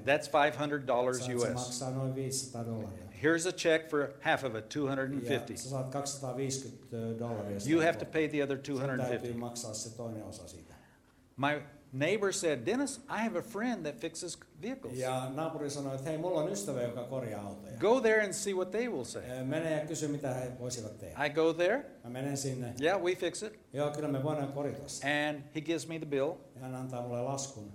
that's 0.05 0.28
$500 0.28 1.14
Se 1.14 1.34
US. 1.34 1.55
maksaa 1.55 1.90
noin 1.90 2.14
500 2.14 2.66
dollaria. 2.66 3.05
Here's 3.22 3.46
a 3.46 3.53
check 3.53 3.90
for 3.90 4.14
half 4.20 4.44
of 4.44 4.55
it, 4.55 4.68
250. 4.68 5.57
sä 5.57 5.70
saat 5.70 5.90
250 5.90 7.18
dollaria. 7.18 7.59
You 7.66 7.80
have 7.80 7.98
to 7.98 8.05
pay 8.07 8.28
the 8.28 8.42
other 8.42 8.57
Sun 8.57 8.76
täytyy 8.76 8.96
250. 8.96 9.38
maksaa 9.38 9.74
se 9.74 9.96
toinen 9.96 10.24
osa 10.24 10.48
siitä. 10.48 10.74
My 11.36 11.62
neighbor 11.93 12.32
said, 12.32 12.66
Dennis, 12.66 13.01
I 13.09 13.18
have 13.24 13.38
a 13.38 13.43
friend 13.43 13.82
that 13.84 14.01
fixes 14.01 14.38
vehicles. 14.62 14.99
Ja 14.99 15.30
naapuri 15.34 15.70
sanoi, 15.70 15.95
että 15.95 16.09
hei, 16.11 16.18
mulla 16.18 16.41
on 16.41 16.53
ystävä, 16.53 16.82
joka 16.82 17.05
korjaa 17.05 17.47
autoja. 17.47 17.76
Go 17.78 18.01
there 18.01 18.24
and 18.24 18.32
see 18.32 18.55
what 18.55 18.70
they 18.70 18.88
will 18.88 19.05
say. 19.05 19.22
Mene 19.45 19.70
ja 19.80 19.86
kysy, 19.86 20.09
mitä 20.09 20.34
he 20.34 20.53
voisivat 20.61 20.99
tehdä. 20.99 21.24
I 21.26 21.30
go 21.30 21.53
there. 21.55 21.84
Mä 22.05 22.11
menen 22.11 22.36
sinne. 22.36 22.74
Yeah, 22.82 23.03
we 23.03 23.14
fix 23.14 23.43
it. 23.43 23.61
Joo, 23.72 23.91
kyllä 23.91 24.09
me 24.09 24.22
voidaan 24.22 24.53
korjata 24.53 24.88
se. 24.88 25.28
And 25.28 25.43
he 25.55 25.61
gives 25.61 25.88
me 25.88 25.99
the 25.99 26.07
bill, 26.07 26.32
Ja 26.55 26.61
hän 26.61 26.74
antaa 26.74 27.03
mulle 27.03 27.22
laskun. 27.22 27.72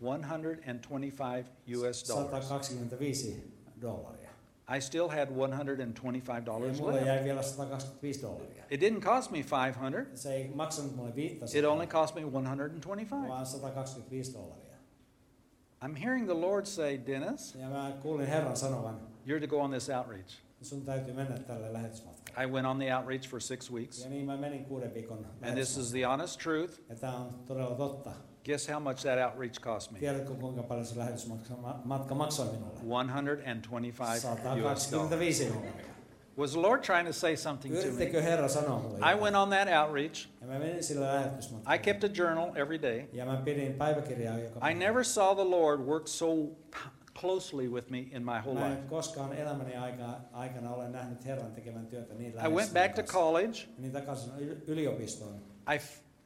125 0.00 1.50
US 1.76 2.08
dollars. 2.08 2.48
125 2.48 3.52
dollaria. 3.80 4.17
I 4.76 4.80
still 4.80 5.08
had 5.08 5.28
$125 5.28 6.46
Ja 6.46 6.86
left. 6.86 7.06
jäi 7.06 7.24
vielä 7.24 7.42
125 7.42 8.22
dollaria. 8.22 8.64
It 8.70 8.80
didn't 8.80 9.00
cost 9.00 9.30
me 9.30 9.38
500. 9.38 10.04
Se 10.14 10.34
ei 10.34 10.50
maksanut 10.54 10.96
mulle 10.96 11.14
500, 11.14 11.58
It 11.58 11.64
only 11.64 11.86
cost 11.86 12.14
me 12.14 12.20
125. 12.20 13.28
vaan 13.28 13.46
125 13.46 14.34
dollaria. 14.34 14.68
I'm 15.84 15.94
hearing 15.96 16.24
the 16.26 16.34
Lord 16.40 16.66
say, 16.66 16.98
Dennis, 17.06 17.54
Ja 17.54 17.68
mä 17.68 17.92
kuulin 18.02 18.26
Herran 18.26 18.56
sanovan, 18.56 19.00
you're 19.26 19.40
to 19.40 19.46
go 19.46 19.60
on 19.60 19.70
this 19.70 19.88
outreach. 19.90 20.38
sun 20.62 20.82
täytyy 20.82 21.14
mennä 21.14 21.38
tälle 21.38 21.72
lähetysmatkalle. 21.72 22.44
I 22.44 22.46
went 22.52 22.66
on 22.66 22.78
the 22.78 22.94
outreach 22.96 23.28
for 23.30 23.40
six 23.40 23.70
weeks. 23.72 24.04
Ja 24.04 24.10
niin 24.10 24.26
mä 24.26 24.36
menin 24.36 24.64
kuuden 24.64 24.94
viikon 24.94 25.26
And 25.42 25.54
this 25.54 25.76
is 25.76 25.90
the 25.90 26.04
honest 26.04 26.40
truth. 26.40 26.80
Ja 26.88 26.96
tämä 26.96 27.16
on 27.16 27.34
todella 27.46 27.74
totta. 27.74 28.10
Guess 28.48 28.66
how 28.66 28.80
much 28.80 29.02
that 29.02 29.18
outreach 29.18 29.60
cost 29.60 29.92
me? 29.92 29.98
Tiedätkö 29.98 30.34
kuinka 30.34 30.62
paljon 30.62 30.86
se 30.86 30.98
lähetysmatka 30.98 32.14
maksoi 32.14 32.46
minulle? 32.46 32.80
125 32.82 34.26
US 34.26 34.44
dollars. 34.52 34.90
125. 34.90 35.52
Was 36.38 36.52
the 36.52 36.60
Lord 36.60 36.82
trying 36.82 37.06
to 37.06 37.12
say 37.12 37.36
something 37.36 37.74
to 37.74 37.80
me? 37.80 37.86
Yrittikö 37.86 38.22
Herra 38.22 38.48
sanoa 38.48 38.78
mulle? 38.78 38.98
I 39.12 39.14
went 39.20 39.36
on 39.36 39.50
that 39.50 39.68
outreach. 39.82 40.28
Ja 40.40 40.46
mä 40.46 40.58
menin 40.58 40.84
sille 40.84 41.06
lähetysmatkalle. 41.06 41.76
I 41.76 41.78
kept 41.78 42.04
a 42.04 42.08
journal 42.14 42.56
every 42.56 42.82
day. 42.82 43.04
Ja 43.12 43.24
mä 43.26 43.36
pidin 43.36 43.74
päiväkirjaa 43.74 44.38
joka 44.38 44.68
I 44.68 44.74
never 44.74 45.04
saw 45.04 45.34
the 45.34 45.44
Lord 45.50 45.80
work 45.80 46.06
so 46.08 46.26
closely 47.20 47.68
with 47.68 47.90
me 47.90 47.98
in 47.98 48.24
my 48.24 48.38
whole 48.44 48.54
life. 48.60 48.80
en 48.80 48.88
koskaan 48.88 49.32
elämäni 49.32 49.76
aika, 49.76 50.20
aikana 50.32 50.74
ole 50.74 50.88
nähnyt 50.88 51.24
Herran 51.24 51.52
tekemään 51.52 51.86
työtä 51.86 52.14
niin 52.14 52.32
I 52.46 52.48
went 52.48 52.72
back 52.74 52.94
to 52.94 53.02
college. 53.02 53.58
Menin 53.78 53.92
takaisin 53.92 54.32
y- 54.38 54.62
yliopistoon. 54.66 55.34
I 55.74 55.78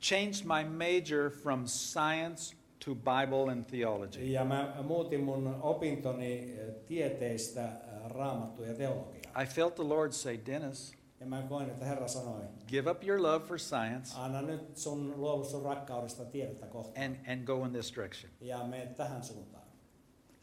changed 0.02 0.44
my 0.44 0.64
major 0.64 1.30
from 1.30 1.66
science 1.66 2.56
to 2.84 2.94
Bible 2.94 3.52
and 3.52 3.64
theology. 3.64 4.32
Ja 4.32 4.44
mä 4.44 4.74
muutin 4.82 5.24
mun 5.24 5.56
opintoni 5.60 6.32
eh, 6.58 6.74
tieteistä 6.86 7.64
eh, 7.64 8.10
raamattu 8.10 8.62
ja 8.62 8.74
teologiaa. 8.74 9.42
I 9.42 9.46
felt 9.46 9.74
the 9.74 9.84
Lord 9.84 10.12
say, 10.12 10.38
Dennis, 10.46 10.94
Ja 11.20 11.26
mä 11.26 11.42
koin, 11.42 11.70
että 11.70 11.84
Herra 11.84 12.08
sanoi, 12.08 12.42
give 12.68 12.90
up 12.90 13.04
your 13.04 13.22
love 13.22 13.46
for 13.46 13.58
science 13.58 14.14
anna 14.18 14.42
nyt 14.42 14.76
sun 14.76 15.14
luovu 15.16 15.44
sun 15.44 15.62
rakkaudesta 15.62 16.24
tiedettä 16.24 16.66
kohtaan. 16.66 17.04
and, 17.06 17.16
and 17.28 17.44
go 17.44 17.64
in 17.64 17.72
this 17.72 17.92
direction. 17.96 18.32
Ja 18.40 18.64
mene 18.64 18.86
tähän 18.86 19.22
suuntaan. 19.24 19.62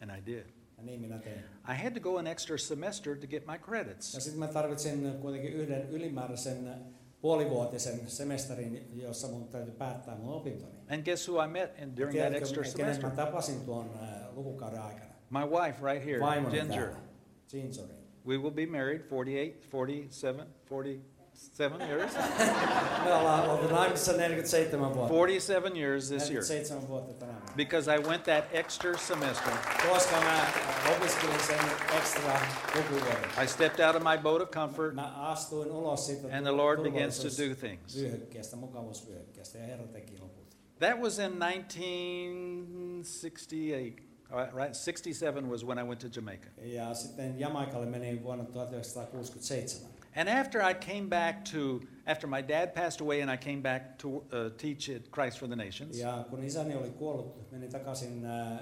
And 0.02 0.12
I 0.18 0.26
did. 0.26 0.46
Ja 0.78 0.84
niin 0.84 1.02
minä 1.02 1.18
tein. 1.18 1.40
I 1.70 1.84
had 1.84 1.94
to 1.94 2.00
go 2.00 2.18
an 2.18 2.28
extra 2.28 2.58
semester 2.58 3.18
to 3.18 3.28
get 3.28 3.46
my 3.46 3.54
Ja 3.54 3.60
credits. 3.60 4.12
sitten 4.12 4.40
mä 4.40 4.48
tarvitsin 4.48 5.14
kuitenkin 5.22 5.54
yhden 5.54 5.90
ylimääräisen 5.90 6.70
puolivuotisen 7.22 8.00
semesterin, 8.10 8.90
jossa 8.94 9.28
mun 9.28 9.48
täytyy 9.48 9.74
päättää 9.74 10.16
mun 10.16 10.34
opintoni. 10.34 10.74
And 10.90 11.04
guess 11.04 11.30
who 11.30 11.44
I 11.44 11.48
met 11.48 11.80
in, 11.80 11.96
during 11.98 12.20
that 12.20 12.32
Tiedätkö, 12.32 12.38
extra 12.38 12.64
kenen 12.64 12.76
mä 12.88 12.94
semester? 12.94 13.26
tapasin 13.26 13.62
tuon 13.62 13.90
äh, 14.04 14.36
lukukauden 14.36 14.82
aikana? 14.82 15.14
My 15.30 15.46
wife 15.46 15.86
right 15.94 16.06
here, 16.06 16.20
Vaimoni 16.20 16.56
Ginger. 16.60 16.84
täällä. 16.84 17.00
Gingeri. 17.50 18.00
We 18.26 18.38
will 18.38 18.52
be 18.52 18.66
married 18.66 19.02
48, 19.12 19.70
47, 19.72 20.48
47 21.40 21.82
years. 21.90 22.14
well, 22.18 23.04
Me 23.06 23.14
ollaan 23.14 23.50
oltu 23.50 23.68
naimisissa 23.68 24.12
47 24.14 24.94
vuotta. 24.94 25.14
47 25.14 25.78
years 25.78 26.08
this 26.10 26.30
year. 26.32 26.44
47 26.44 26.88
vuotta 26.88 27.14
tänä 27.14 27.32
vuonna. 27.32 27.52
Because 27.56 27.96
I 27.96 28.00
went 28.00 28.24
that 28.24 28.44
extra 28.52 28.98
semester. 28.98 29.54
Koska 29.90 30.22
mä 30.22 30.48
opiskelin 30.96 31.40
sen 31.48 31.60
ekstra. 31.98 32.40
I 33.44 33.48
stepped 33.48 33.86
out 33.88 33.96
of 33.96 34.04
my 34.04 34.18
boat 34.24 34.42
of 34.42 34.52
comfort, 34.52 34.96
Mä 34.96 35.30
astuin 35.32 35.72
ulos 35.72 36.06
siitä 36.06 36.28
and 36.38 36.42
the 36.46 36.52
Lord 36.52 36.82
begins 36.82 37.20
to 37.20 37.28
do 37.28 37.56
things. 37.56 37.96
vyöhykkeestä, 37.96 38.56
mukavuusvyöhykkeestä, 38.56 39.58
ja 39.58 39.66
Herra 39.66 39.88
teki 39.88 40.18
loput. 40.20 40.50
That 40.80 41.00
was 41.02 41.20
in 41.20 41.32
1968. 41.40 43.94
All 44.32 44.40
right, 44.40 44.54
right? 44.56 44.76
67 44.76 45.50
was 45.50 45.66
when 45.66 45.80
I 45.80 45.84
went 45.84 46.00
to 46.02 46.08
Jamaica. 46.16 46.48
Ja 46.62 46.94
sitten 46.94 47.40
Jamaikalle 47.40 47.86
meni 47.86 48.24
vuonna 48.24 48.44
1967. 48.44 49.92
And 50.16 50.30
after 50.30 50.62
I 50.72 50.74
came 50.74 51.10
back 51.10 51.46
to, 51.46 51.82
after 52.06 52.28
my 52.28 52.42
dad 52.42 52.74
passed 52.74 53.02
away 53.02 53.22
and 53.22 53.32
I 53.32 53.38
came 53.38 53.62
back 53.62 53.98
to 53.98 54.08
uh, 54.10 54.50
teach 54.58 54.90
at 54.90 55.12
Christ 55.12 55.40
for 55.40 55.48
the 55.48 55.56
Nations, 55.56 55.98
Ja 56.00 56.26
kun 56.30 56.44
isäni 56.44 56.76
oli 56.76 56.90
kuollut, 56.90 57.52
menin 57.52 57.72
takaisin 57.72 58.26
äh, 58.26 58.60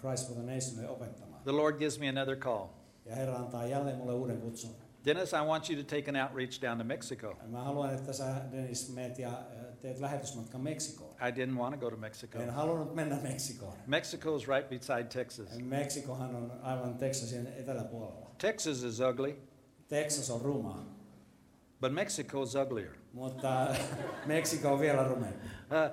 Christ 0.00 0.26
for 0.28 0.34
the 0.34 0.54
Nationille 0.54 0.88
opettamaan. 0.90 1.42
the 1.44 1.52
Lord 1.52 1.78
gives 1.78 1.98
me 1.98 2.08
another 2.08 2.36
call. 2.36 2.66
Ja 3.06 3.14
Herra 3.14 3.36
antaa 3.36 3.66
jälleen 3.66 3.96
mulle 3.96 4.12
uuden 4.12 4.40
kutsun. 4.40 4.70
Dennis, 5.04 5.32
I 5.32 5.42
want 5.46 5.70
you 5.70 5.82
to 5.82 5.96
take 5.96 6.08
an 6.10 6.16
outreach 6.16 6.60
down 6.62 6.78
to 6.78 6.84
Mexico. 6.84 7.36
Mä 7.46 7.64
haluan, 7.64 7.94
että 7.94 8.12
sä 8.12 8.34
Dennis 8.52 8.94
meet 8.94 9.18
ja 9.18 9.28
äh, 9.28 9.36
teet 9.82 9.98
lähetysmatkan 10.00 10.60
Meksikoon. 10.60 11.10
I 11.14 11.30
didn't 11.32 11.58
want 11.58 11.74
to 11.74 11.80
go 11.80 11.90
to 11.90 11.96
Mexico. 11.96 12.38
En 12.38 12.50
halunnut 12.50 12.94
mennä 12.94 13.16
Meksikoon. 13.22 13.72
Mexico 13.86 14.36
is 14.36 14.48
right 14.48 14.68
beside 14.68 15.04
Texas. 15.04 15.58
Meksikohan 15.58 16.34
on 16.36 16.52
aivan 16.62 16.94
Texasin 16.94 17.46
eteläpuolella. 17.46 18.30
Texas 18.38 18.82
is 18.82 19.00
ugly, 19.00 19.36
Texas 19.90 20.30
on 20.30 20.40
ruma, 20.40 20.76
but 21.80 21.92
Mexico 21.92 22.42
is 22.42 22.54
uglier. 22.54 22.96
mutta 23.12 23.74
Meksiko 24.26 24.72
on 24.72 24.80
vielä 24.80 25.04
rumempi. 25.08 25.46
Uh, 25.70 25.90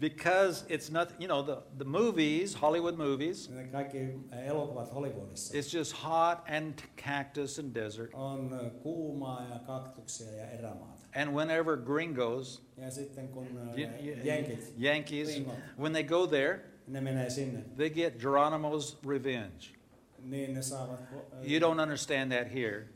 because 0.00 0.64
it's 0.68 0.90
not, 0.90 1.08
you 1.18 1.26
know, 1.26 1.42
the, 1.42 1.56
the 1.78 1.84
movies, 1.84 2.54
Hollywood 2.54 2.96
movies, 2.96 3.48
Kaikki 3.72 4.18
elokuvat 4.46 4.92
Hollywoodissa 4.94 5.54
it's 5.54 5.72
just 5.74 5.92
hot 5.92 6.44
and 6.48 6.74
cactus 6.96 7.58
and 7.58 7.74
desert. 7.74 8.10
on 8.14 8.52
äh, 8.52 8.70
kuumaa 8.82 9.46
ja 9.50 9.58
kaktuksia 9.66 10.30
ja 10.32 10.46
erämaata. 10.50 11.00
And 11.14 11.34
whenever 11.34 11.76
gringos, 11.76 12.62
Ja 12.76 12.90
sitten 12.90 13.28
kun 13.28 13.46
äh, 13.46 13.78
y- 13.78 13.90
y- 14.00 14.20
jenkit, 14.24 14.72
Yankees, 14.78 15.28
Gringot. 15.28 15.54
when 15.78 15.92
they 15.92 16.02
go 16.04 16.26
there, 16.26 16.60
ne 16.86 17.00
menee 17.00 17.30
sinne, 17.30 17.64
they 17.76 17.90
get 17.90 18.18
Geronimo's 18.18 18.96
revenge. 19.06 19.74
niin 20.22 20.54
ne 20.54 20.62
saavat... 20.62 21.00
äh, 21.00 21.50
You 21.52 21.60
don't 21.60 21.80
understand 21.82 22.30
that 22.32 22.46
here, 22.46 22.86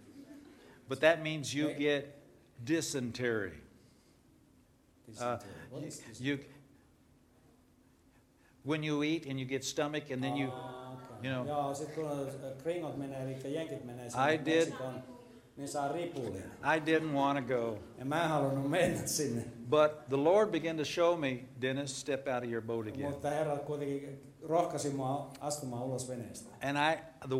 but 0.89 1.01
that 1.01 1.23
means 1.23 1.55
you 1.55 1.73
get 1.73 2.05
dysentery. 2.65 3.53
Uh, 5.21 5.39
you, 5.81 5.91
you, 6.21 6.39
when 8.65 8.83
you 8.83 9.03
eat 9.03 9.27
and 9.27 9.39
you 9.39 9.45
get 9.47 9.65
stomach 9.65 10.11
and 10.11 10.23
then 10.23 10.37
you, 10.37 10.51
Ah, 10.53 10.97
you 11.23 11.31
know. 11.31 11.45
Joo, 11.45 11.75
sit 11.75 11.95
kun 11.95 12.31
gringot 12.63 12.97
menee, 12.99 13.23
eli 13.23 13.55
jenkit 13.55 13.85
menee 13.85 14.09
sinne 14.11 14.33
I 14.33 14.37
did. 14.37 14.73
I 16.63 16.79
didn't 16.81 17.13
want 17.15 17.39
to 17.39 17.55
go. 17.55 17.79
Ja 17.99 18.05
mä 18.05 18.23
en 18.23 18.29
halunnut 18.29 18.71
mennä 18.71 19.07
sinne. 19.07 19.45
But 19.71 20.09
the 20.09 20.17
Lord 20.17 20.51
began 20.51 20.77
to 20.77 20.85
show 20.85 21.17
me, 21.21 21.45
Dennis, 21.61 22.01
step 22.01 22.27
out 22.29 22.45
of 22.45 22.51
your 22.51 22.63
boat 22.63 22.87
again. 22.89 23.11
Mutta 23.11 23.31
Herra 23.31 23.57
kuitenkin 23.57 24.21
rohkaisi 24.43 24.91
mua 24.91 25.31
astumaan 25.41 25.83
ulos 25.83 26.09
veneestä. 26.09 26.51
And 26.63 26.77
I, 26.77 26.99
the, 27.29 27.37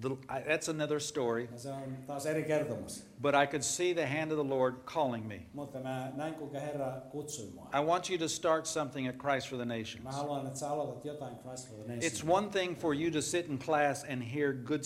the, 0.00 0.10
I, 0.28 0.40
that's 0.40 0.68
another 0.68 1.00
story. 1.00 1.48
Se 1.56 1.70
on 1.70 1.96
taas 2.06 2.26
eri 2.26 2.42
kertomus. 2.42 3.02
But 3.20 3.34
I 3.34 3.46
could 3.46 3.64
see 3.64 3.92
the 3.94 4.06
hand 4.06 4.32
of 4.32 4.38
the 4.38 4.54
Lord 4.56 4.74
calling 4.86 5.26
me. 5.28 5.46
Mutta 5.54 5.78
mä 5.80 6.12
näin, 6.16 6.34
kuinka 6.34 6.58
Herra 6.60 7.02
kutsui 7.12 7.50
mua. 7.54 7.68
I 7.72 7.80
want 7.80 8.10
you 8.10 8.18
to 8.18 8.28
start 8.28 8.66
something 8.66 9.08
at 9.08 9.18
Christ 9.18 9.48
for 9.48 9.56
the 9.56 9.64
Mä 9.64 9.74
Nations. 9.78 10.16
haluan, 10.16 10.46
että 10.46 10.58
sä 10.58 10.70
aloitat 10.70 11.04
jotain 11.04 11.36
Christ 11.38 11.68
for 11.68 11.84
the 11.84 11.94
It's 11.94 12.24
one 12.28 12.48
thing 12.48 12.76
for 12.78 12.94
you 12.94 13.10
to 13.10 13.22
sit 13.22 13.48
in 13.48 13.58
class 13.58 14.04
and 14.04 14.22
hear 14.22 14.52
good, 14.52 14.82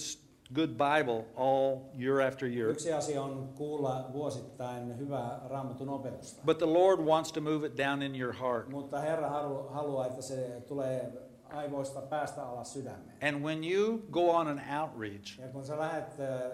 good 0.54 0.70
Bible 0.70 1.24
all 1.36 1.78
year 1.98 2.20
after 2.20 2.48
year. 2.48 2.70
Yksi 2.70 2.92
asia 2.92 3.22
on 3.22 3.48
kuulla 3.54 4.10
vuosittain 4.12 4.98
hyvää 4.98 5.40
raamatun 5.48 5.88
opetusta. 5.88 6.42
But 6.44 6.58
the 6.58 6.66
Lord 6.66 7.00
wants 7.00 7.32
to 7.32 7.40
move 7.40 7.66
it 7.66 7.76
down 7.76 8.02
in 8.02 8.14
your 8.20 8.32
heart. 8.34 8.68
Mutta 8.68 9.00
Herra 9.00 9.28
haluaa, 9.70 10.06
että 10.06 10.22
se 10.22 10.62
tulee 10.68 11.27
aivoista 11.52 12.00
päästä 12.00 12.46
alas 12.46 12.72
sydämeen. 12.72 13.16
And 13.22 13.44
when 13.44 13.64
you 13.64 13.98
go 14.10 14.30
on 14.30 14.48
an 14.48 14.62
outreach, 14.82 15.40
Ja 15.40 15.48
kun 15.48 15.66
sä 15.66 15.74
äh, 15.74 16.00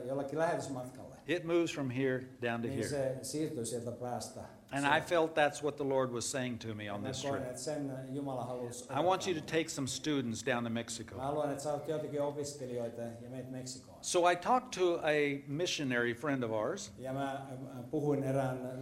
jollekin 0.07 0.38
lähetysmatkalle, 0.38 1.14
it 1.26 1.45
moves 1.45 1.74
from 1.74 1.90
here 1.90 2.20
down 2.42 2.61
to 2.61 2.68
niin 2.68 2.72
here. 2.72 2.88
se 2.88 3.18
siirtyy 3.22 3.66
sieltä 3.66 3.92
päästä. 3.92 4.40
And 4.70 4.99
I 4.99 5.01
felt 5.01 5.34
that's 5.34 5.62
what 5.62 5.76
the 5.76 5.84
Lord 5.84 6.11
was 6.11 6.30
saying 6.30 6.59
to 6.61 6.74
me 6.74 6.92
on 6.92 7.03
this 7.03 7.22
trip. 7.22 7.42
että 7.42 7.61
sen 7.61 7.90
äh, 7.90 8.14
Jumala 8.14 8.45
halusi 8.45 8.84
I 8.84 9.03
want 9.03 9.26
you 9.26 9.34
to 9.40 9.47
take 9.47 9.68
some 9.68 9.88
students 9.88 10.47
down 10.47 10.64
to 10.64 10.70
Mexico. 10.70 11.16
Haluan, 14.12 14.32
että 14.32 14.44
sä 14.44 14.52
oot 14.52 14.72
jotenkin 14.72 14.74
opiskelijoita 14.74 14.74
ja 14.74 14.74
meet 14.74 14.74
Meksikoon. 14.74 14.74
So 14.74 14.74
I 14.74 14.74
talked 14.74 14.80
to 14.80 15.00
a 15.02 15.42
missionary 15.46 16.14
friend 16.14 16.42
of 16.42 16.50
ours, 16.50 16.92
Ja 16.98 17.12
mä 17.12 17.46
puhuin 17.90 18.24
erään 18.24 18.78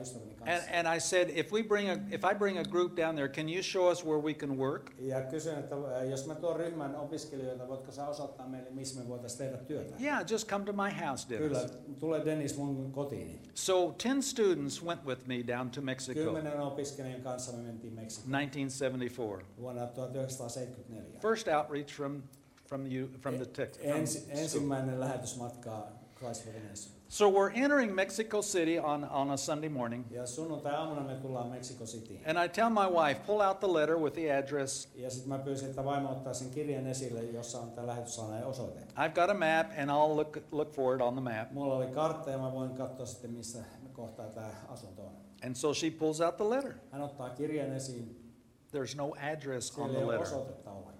ystäväni 0.00 0.30
and, 0.30 0.38
kanssa. 0.38 0.70
and 0.72 0.96
I 0.96 1.00
said, 1.00 1.30
if 1.34 1.52
we 1.52 1.62
bring 1.62 1.90
a, 1.90 1.94
if 2.10 2.24
I 2.24 2.34
bring 2.34 2.58
a 2.58 2.64
group 2.64 2.96
down 2.96 3.14
there, 3.14 3.28
can 3.28 3.48
you 3.48 3.62
show 3.62 3.90
us 3.92 4.04
where 4.04 4.18
we 4.22 4.34
can 4.34 4.58
work? 4.58 4.90
Ja 4.98 5.20
kysyin, 5.20 5.58
että 5.58 5.74
jos 6.10 6.26
mä 6.26 6.34
tuon 6.34 6.56
ryhmän 6.56 6.96
opiskelijoita, 6.96 7.68
voitko 7.68 7.92
sä 7.92 8.06
osoittaa 8.08 8.46
meille, 8.46 8.70
missä 8.70 9.00
me 9.00 9.08
voitaisiin 9.08 9.38
tehdä 9.38 9.64
työtä? 9.64 9.94
Yeah, 10.02 10.24
just 10.30 10.48
come 10.48 10.64
to 10.64 10.72
my 10.72 11.06
house, 11.06 11.28
Kyllä, 11.38 11.60
tule 12.00 12.24
Dennis 12.24 12.56
mun 12.56 12.92
kotiini. 12.92 13.40
So 13.54 13.94
10 14.02 14.22
students 14.22 14.84
went 14.84 15.04
with 15.04 15.26
me 15.26 15.42
down 15.46 15.70
to 15.70 15.80
Mexico, 15.80 16.20
Kymmenen 16.20 16.60
opiskelijan 16.60 17.20
kanssa 17.20 17.52
me 17.52 17.62
mentiin 17.62 17.92
Meksikoon 17.92 18.30
1974. 18.32 19.46
vuonna 19.60 19.86
1974. 19.86 21.20
First 21.20 21.48
outreach 21.48 21.94
from, 21.94 22.22
from, 22.68 22.86
you, 22.86 23.08
from 23.20 23.34
the 23.36 23.46
text. 23.46 23.80
from 23.80 23.90
Ensi, 23.96 24.18
school. 24.18 24.38
ensimmäinen 24.38 25.00
lähetysmatka 25.00 25.86
Christ 26.18 26.44
for 26.44 26.52
the 26.52 26.60
Nation. 26.60 26.92
So 27.10 27.30
we're 27.30 27.50
entering 27.54 27.94
Mexico 27.94 28.42
City 28.42 28.78
on, 28.78 29.04
on 29.04 29.30
a 29.30 29.36
Sunday 29.36 29.68
morning, 29.70 30.04
Ja 30.10 30.26
sunnuntai-aamuna 30.26 31.00
me 31.00 31.14
tullaan 31.14 31.48
Mexico 31.48 31.84
Cityin. 31.84 32.20
and 32.26 32.38
I 32.44 32.48
tell 32.48 32.68
my 32.70 32.86
wife, 32.86 33.20
pull 33.26 33.40
out 33.40 33.60
the 33.60 33.66
letter 33.72 33.96
with 33.98 34.14
the 34.14 34.32
address. 34.32 34.88
Ja 34.94 35.10
sitten 35.10 35.28
mä 35.28 35.38
pyysin, 35.38 35.68
että 35.70 35.84
vaimo 35.84 36.10
ottaa 36.10 36.34
sen 36.34 36.50
kirjan 36.50 36.86
esille, 36.86 37.22
jossa 37.22 37.58
on 37.60 37.70
tämä 37.70 37.86
lähetyssaaneen 37.86 38.44
osoite. 38.46 38.80
I've 38.80 39.14
got 39.14 39.30
a 39.30 39.34
map, 39.34 39.66
and 39.78 39.90
I'll 39.90 40.16
look, 40.16 40.38
look 40.52 40.72
for 40.72 40.94
it 40.96 41.02
on 41.02 41.12
the 41.14 41.20
map. 41.22 41.52
Mulla 41.52 41.74
oli 41.76 41.86
kartta 41.86 42.30
ja 42.30 42.38
mä 42.38 42.52
voin 42.52 42.70
katsoa 42.70 43.06
sitten, 43.06 43.30
missä 43.30 43.58
kohtaa 43.92 44.26
tämä 44.26 44.50
asunto 44.68 45.02
on. 45.02 45.12
And 45.46 45.54
so 45.54 45.74
she 45.74 45.90
pulls 45.90 46.20
out 46.20 46.36
the 46.36 46.44
letter. 46.50 46.74
Hän 46.92 47.02
ottaa 47.02 47.30
kirjan 47.30 47.72
esiin. 47.72 48.34
There's 48.72 48.96
no 48.96 49.12
address 49.32 49.70
on 49.70 49.74
Siellä 49.74 49.88
the 49.92 49.98
ei 49.98 50.04
ole 50.04 50.12
letter. 50.18 50.26
osoitetta 50.34 50.70
ollenkaan. 50.70 50.97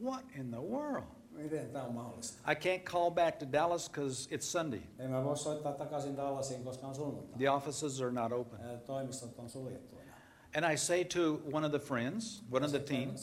What 0.00 0.24
in 0.34 0.50
the 0.50 0.60
world? 0.60 1.04
Miten 1.32 1.70
tämä 1.72 1.84
on 1.84 1.94
mahdollista? 1.94 2.50
I 2.52 2.54
can't 2.54 2.84
call 2.84 3.10
back 3.10 3.38
to 3.38 3.46
Dallas 3.52 3.88
because 3.88 4.28
it's 4.30 4.46
Sunday. 4.46 4.80
En 4.98 5.10
mä 5.10 5.24
voi 5.24 5.36
soittaa 5.36 5.72
takaisin 5.72 6.16
Dallasiin, 6.16 6.64
koska 6.64 6.86
on 6.86 6.94
sunnuntai. 6.94 7.38
The 7.38 7.50
offices 7.50 8.00
are 8.00 8.10
not 8.12 8.32
open. 8.32 8.60
Toimistot 8.86 9.38
on 9.38 9.48
suljettuina. 9.48 10.12
And 10.56 10.64
I 10.72 10.76
say 10.76 11.04
to 11.04 11.42
one 11.52 11.66
of 11.66 11.70
the 11.72 11.78
friends, 11.78 12.42
one 12.50 12.64
of 12.64 12.70
the 12.70 12.78
team, 12.78 13.14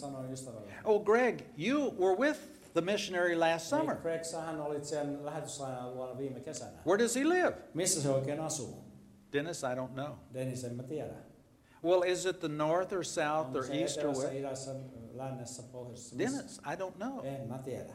Oh, 0.85 0.99
Greg, 0.99 1.43
you 1.57 1.89
were 1.99 2.15
with 2.15 2.37
the 2.73 2.81
missionary 2.81 3.35
last 3.35 3.69
summer. 3.69 3.95
Greg, 3.95 4.23
sähän 4.23 4.61
olit 4.61 4.85
sen 4.85 5.25
lähetyssaaneen 5.25 6.17
viime 6.17 6.39
kesänä. 6.39 6.77
Where 6.85 7.03
does 7.03 7.15
he 7.15 7.23
live? 7.23 7.53
Missä 7.73 8.01
se 8.01 8.09
oikein 8.09 8.39
asuu? 8.39 8.83
Dennis, 9.33 9.63
I 9.63 9.75
don't 9.75 9.93
know. 9.93 10.15
Dennis, 10.33 10.63
en 10.63 10.75
mä 10.75 10.83
tiedä. 10.83 11.13
Well, 11.83 12.03
is 12.03 12.25
it 12.25 12.39
the 12.39 12.47
north 12.47 12.93
or 12.93 13.03
south 13.03 13.55
or 13.55 13.65
east 13.71 13.97
or 14.03 14.07
west? 14.09 14.33
Lännessä, 15.23 15.63
pohjoisessa? 15.71 16.17
Dennis, 16.17 16.57
I 16.57 16.75
don't 16.75 16.93
know. 16.95 17.25
En 17.25 17.47
mä 17.47 17.57
tiedä. 17.57 17.93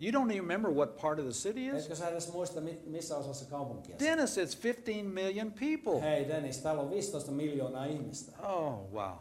You 0.00 0.12
don't 0.12 0.30
even 0.30 0.36
remember 0.36 0.70
what 0.72 0.96
part 0.96 1.18
of 1.18 1.24
the 1.24 1.32
city 1.32 1.66
is? 1.68 1.82
Etkö 1.82 1.94
sä 1.96 2.08
edes 2.08 2.32
muista, 2.32 2.60
mi- 2.60 2.82
missä 2.86 3.16
osassa 3.16 3.44
kaupunkia? 3.44 3.96
Dennis, 3.98 4.36
it's 4.38 4.62
15 4.64 5.04
million 5.04 5.52
people. 5.52 6.00
Hei 6.10 6.28
Dennis, 6.28 6.58
täällä 6.58 6.82
on 6.82 6.90
15 6.90 7.32
miljoonaa 7.32 7.84
ihmistä. 7.84 8.32
Oh, 8.48 8.92
wow. 8.92 9.12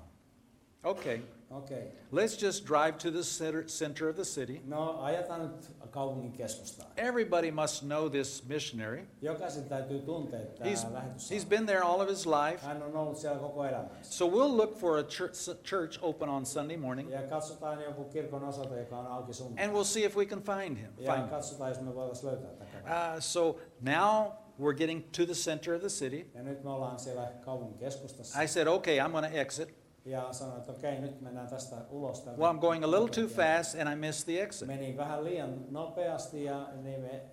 Okay. 0.84 1.20
Okay. 1.58 1.92
let's 2.12 2.36
just 2.36 2.66
drive 2.66 2.98
to 2.98 3.12
the 3.12 3.24
center, 3.24 3.68
center 3.68 4.10
of 4.10 4.16
the 4.16 4.26
city. 4.26 4.62
No, 4.66 5.02
ajetaan 5.02 5.42
nyt 5.42 5.72
kaupungin 5.92 6.32
keskustaan. 6.32 6.92
Everybody 6.98 7.52
must 7.52 7.84
know 7.84 8.10
this 8.10 8.44
missionary. 8.48 9.08
Jokaisen 9.22 9.64
täytyy 9.64 10.00
tuntea 10.00 10.40
tämä 10.40 10.70
He's, 10.70 10.86
he's 11.32 11.46
been 11.46 11.66
there 11.66 11.82
all 11.82 12.02
of 12.02 12.10
his 12.10 12.26
life. 12.26 12.66
Hän 12.66 12.84
on 12.84 12.98
ollut 12.98 13.18
siellä 13.18 13.40
koko 13.40 13.66
elämänsä. 13.66 14.12
So 14.14 14.28
we'll 14.28 14.58
look 14.58 14.78
for 14.78 14.98
a 14.98 15.04
church, 15.04 15.64
church 15.64 16.00
open 16.02 16.30
on 16.30 16.46
Sunday 16.46 16.78
morning 16.78 17.12
Ja 17.12 17.22
katsotaan 17.22 17.82
joku 17.82 18.04
kirkon 18.04 18.44
osoite, 18.44 18.80
joka 18.80 18.98
on 18.98 19.08
auki 19.08 19.32
and 19.64 19.74
we'll 19.74 19.84
see 19.84 20.06
if 20.06 20.18
we 20.18 20.26
can 20.26 20.42
find 20.42 20.78
him. 20.78 20.94
Ja 20.98 21.14
Find 21.14 21.24
him. 21.24 21.30
katsotaan, 21.30 21.70
jos 21.70 21.82
me 21.82 22.30
löytää 22.32 22.50
tätä. 22.50 23.14
Uh, 23.16 23.20
so 23.20 23.60
now 23.82 24.32
we're 24.60 24.78
getting 24.78 25.04
to 25.12 25.26
the 25.26 25.34
center 25.34 25.76
of 25.76 25.82
the 25.82 25.90
city. 25.90 26.30
Ja 26.34 26.44
nyt 26.44 26.64
me 26.64 26.70
ollaan 26.70 27.00
siellä 27.00 27.32
kaupungin 27.42 27.78
keskustassa. 27.78 28.42
I 28.42 28.48
said, 28.48 28.68
okay, 28.68 28.98
I'm 29.00 29.12
going 29.12 29.26
to 29.34 29.40
exit. 29.40 29.84
Ja 30.06 30.34
sanoin, 30.34 30.58
että 30.58 30.72
okei, 30.72 31.00
nyt 31.00 31.22
mennään 31.22 31.48
tästä 31.48 31.76
ulos. 31.90 32.22
Täältä. 32.22 32.42
Well, 32.42 32.54
I'm 32.54 32.60
going 32.60 32.84
a 32.84 32.92
little 32.92 33.10
too 33.10 33.28
fast 33.28 33.76
and 33.80 33.94
I 33.94 33.96
missed 33.96 34.34
the 34.34 34.44
exit. 34.44 34.68
Meni 34.68 34.98
vähän 34.98 35.24
liian 35.24 35.66
nopeasti 35.70 36.44
ja 36.44 36.68
niin 36.82 37.02
me 37.02 37.10
eh, 37.10 37.24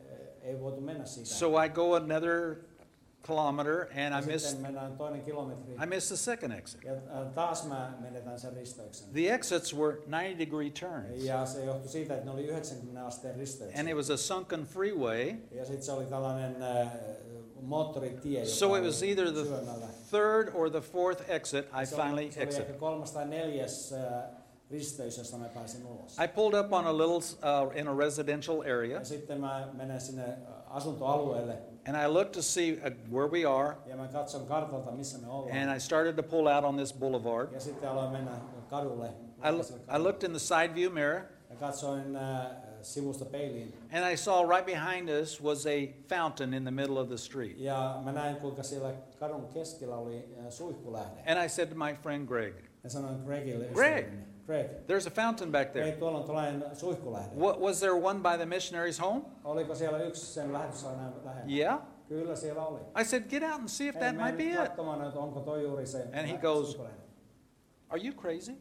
ei 0.42 0.60
voitu 0.60 0.80
mennä 0.80 1.04
siitä. 1.04 1.28
So 1.30 1.62
I 1.62 1.68
go 1.68 1.94
another 1.94 2.56
kilometer 3.26 3.86
and 4.06 4.24
I 4.24 4.26
miss 4.32 4.44
sitten 4.44 4.62
mennään 4.62 4.96
toinen 4.96 5.22
kilometri. 5.22 5.74
I 5.82 5.86
miss 5.86 6.08
the 6.08 6.16
second 6.16 6.52
exit. 6.52 6.84
Ja 6.84 6.92
äh, 6.92 7.26
taas 7.34 7.64
mä 7.66 7.92
menetän 8.00 8.38
sen 8.40 8.52
risteyksen. 8.52 9.08
The 9.12 9.34
exits 9.34 9.74
were 9.76 9.92
90 9.96 10.38
degree 10.38 10.70
turns. 10.70 11.24
Ja 11.24 11.46
se 11.46 11.64
johtui 11.64 11.88
siitä, 11.88 12.14
että 12.14 12.24
ne 12.26 12.30
oli 12.30 12.44
90 12.46 13.06
asteen 13.06 13.36
risteykset. 13.36 13.80
And 13.80 13.88
it 13.88 13.96
was 13.96 14.10
a 14.10 14.16
sunken 14.16 14.62
freeway. 14.66 15.34
Ja 15.50 15.64
sitten 15.64 15.82
se 15.82 15.92
oli 15.92 16.06
tällainen 16.06 16.62
äh, 16.62 16.92
moottoritie, 17.62 18.40
joka 18.40 18.50
So 18.50 18.76
it 18.76 18.84
was 18.84 19.02
oli 19.02 19.08
either 19.10 19.32
the 19.32 19.44
syömällä. 19.44 19.86
third 20.10 20.50
or 20.54 20.70
the 20.70 20.80
fourth 20.80 21.22
exit 21.30 21.66
I 21.82 21.86
se 21.86 21.94
oli, 21.94 22.02
finally 22.04 22.32
se 22.32 22.38
oli 22.38 22.42
exited. 22.46 22.66
ehkä 22.66 22.78
kolmas 22.78 23.12
tai 23.12 23.26
neljäs 23.28 23.92
äh, 23.92 24.24
risteys, 24.70 25.18
josta 25.18 25.36
mä 25.36 25.48
pääsin 25.48 25.86
ulos. 25.86 26.16
I 26.24 26.28
pulled 26.28 26.60
up 26.60 26.72
on 26.72 26.86
a 26.86 26.98
little 26.98 27.16
uh, 27.16 27.76
in 27.76 27.88
a 27.88 27.94
residential 27.98 28.60
area 28.60 28.98
Ja 28.98 29.04
sitten 29.04 29.40
mä 29.40 29.68
menen 29.72 30.00
sinne 30.00 30.38
asuntoalueelle 30.66 31.58
and 31.88 31.96
I 31.96 32.06
looked 32.12 32.32
to 32.32 32.42
see 32.42 32.72
uh, 32.72 32.90
where 33.12 33.28
we 33.28 33.44
are 33.44 33.76
ja 33.86 33.96
mä 33.96 34.08
katson 34.08 34.46
kartalta, 34.46 34.90
missä 34.90 35.18
me 35.18 35.28
ollaan. 35.28 35.56
and 35.58 35.76
I 35.76 35.80
started 35.80 36.16
to 36.16 36.22
pull 36.22 36.46
out 36.48 36.64
on 36.64 36.76
this 36.76 36.92
boulevard. 36.94 37.52
Ja 37.52 37.60
sitten 37.60 37.88
aloin 37.90 38.10
mennä 38.12 38.30
kadulle. 38.68 39.06
I, 39.48 39.52
lo- 39.52 39.96
I 39.96 39.98
looked 39.98 40.22
in 40.22 40.30
the 40.30 40.38
side 40.38 40.74
view 40.74 40.92
mirror 40.92 41.20
Ja 41.50 41.56
katsoin 41.56 42.18
sivusta 42.82 43.24
peiliin. 43.24 43.74
and 43.92 44.12
I 44.12 44.16
saw 44.16 44.48
right 44.50 44.66
behind 44.66 45.08
us 45.08 45.42
was 45.42 45.66
a 45.66 45.88
fountain 46.08 46.54
in 46.54 46.62
the 46.62 46.70
middle 46.70 46.98
of 47.00 47.08
the 47.08 47.18
street. 47.18 47.58
Ja 47.58 48.00
mä 48.04 48.12
näin, 48.12 48.36
kuinka 48.36 48.62
siellä 48.62 48.92
kadun 49.18 49.48
keskellä 49.48 49.96
oli 49.96 50.28
äh, 50.38 50.44
suihkulähde. 50.50 51.20
And 51.26 51.44
I 51.44 51.48
said 51.48 51.68
to 51.68 51.74
my 51.74 51.94
friend 52.02 52.28
Greg, 52.28 52.54
Ja 52.84 52.90
sanoin 52.90 53.24
Gregille, 53.26 53.64
Greg. 53.74 54.06
There's 54.86 55.06
a 55.06 55.10
fountain 55.10 55.52
back 55.52 55.72
there. 55.72 55.92
tuolla 55.92 56.18
on 56.18 56.24
tällainen 56.24 56.76
suihkulähde. 56.76 57.36
What, 57.36 57.60
was 57.60 57.78
there 57.78 57.92
one 57.94 58.20
by 58.20 58.36
the 58.36 58.44
missionary's 58.44 59.00
home? 59.00 59.22
Oliko 59.44 59.74
siellä 59.74 59.98
yksi 59.98 60.26
sen 60.26 60.52
lähellä? 60.52 61.42
Yeah. 61.50 61.80
Kyllä 62.08 62.36
siellä 62.36 62.66
oli. 62.66 62.80
I 63.00 63.04
said, 63.04 63.22
get 63.28 63.42
out 63.42 63.60
and 63.60 63.68
see 63.68 63.88
if 63.88 63.94
Hei, 63.94 64.02
that 64.02 64.16
might 64.16 64.36
be 64.36 64.64
it. 64.64 64.78
onko 65.16 65.40
toi 65.40 65.62
juuri 65.62 65.86
se 65.86 66.02
And 66.02 66.26
he 66.28 66.36
goes- 66.36 66.80
Are 67.88 68.00
you 68.04 68.12
crazy? 68.14 68.52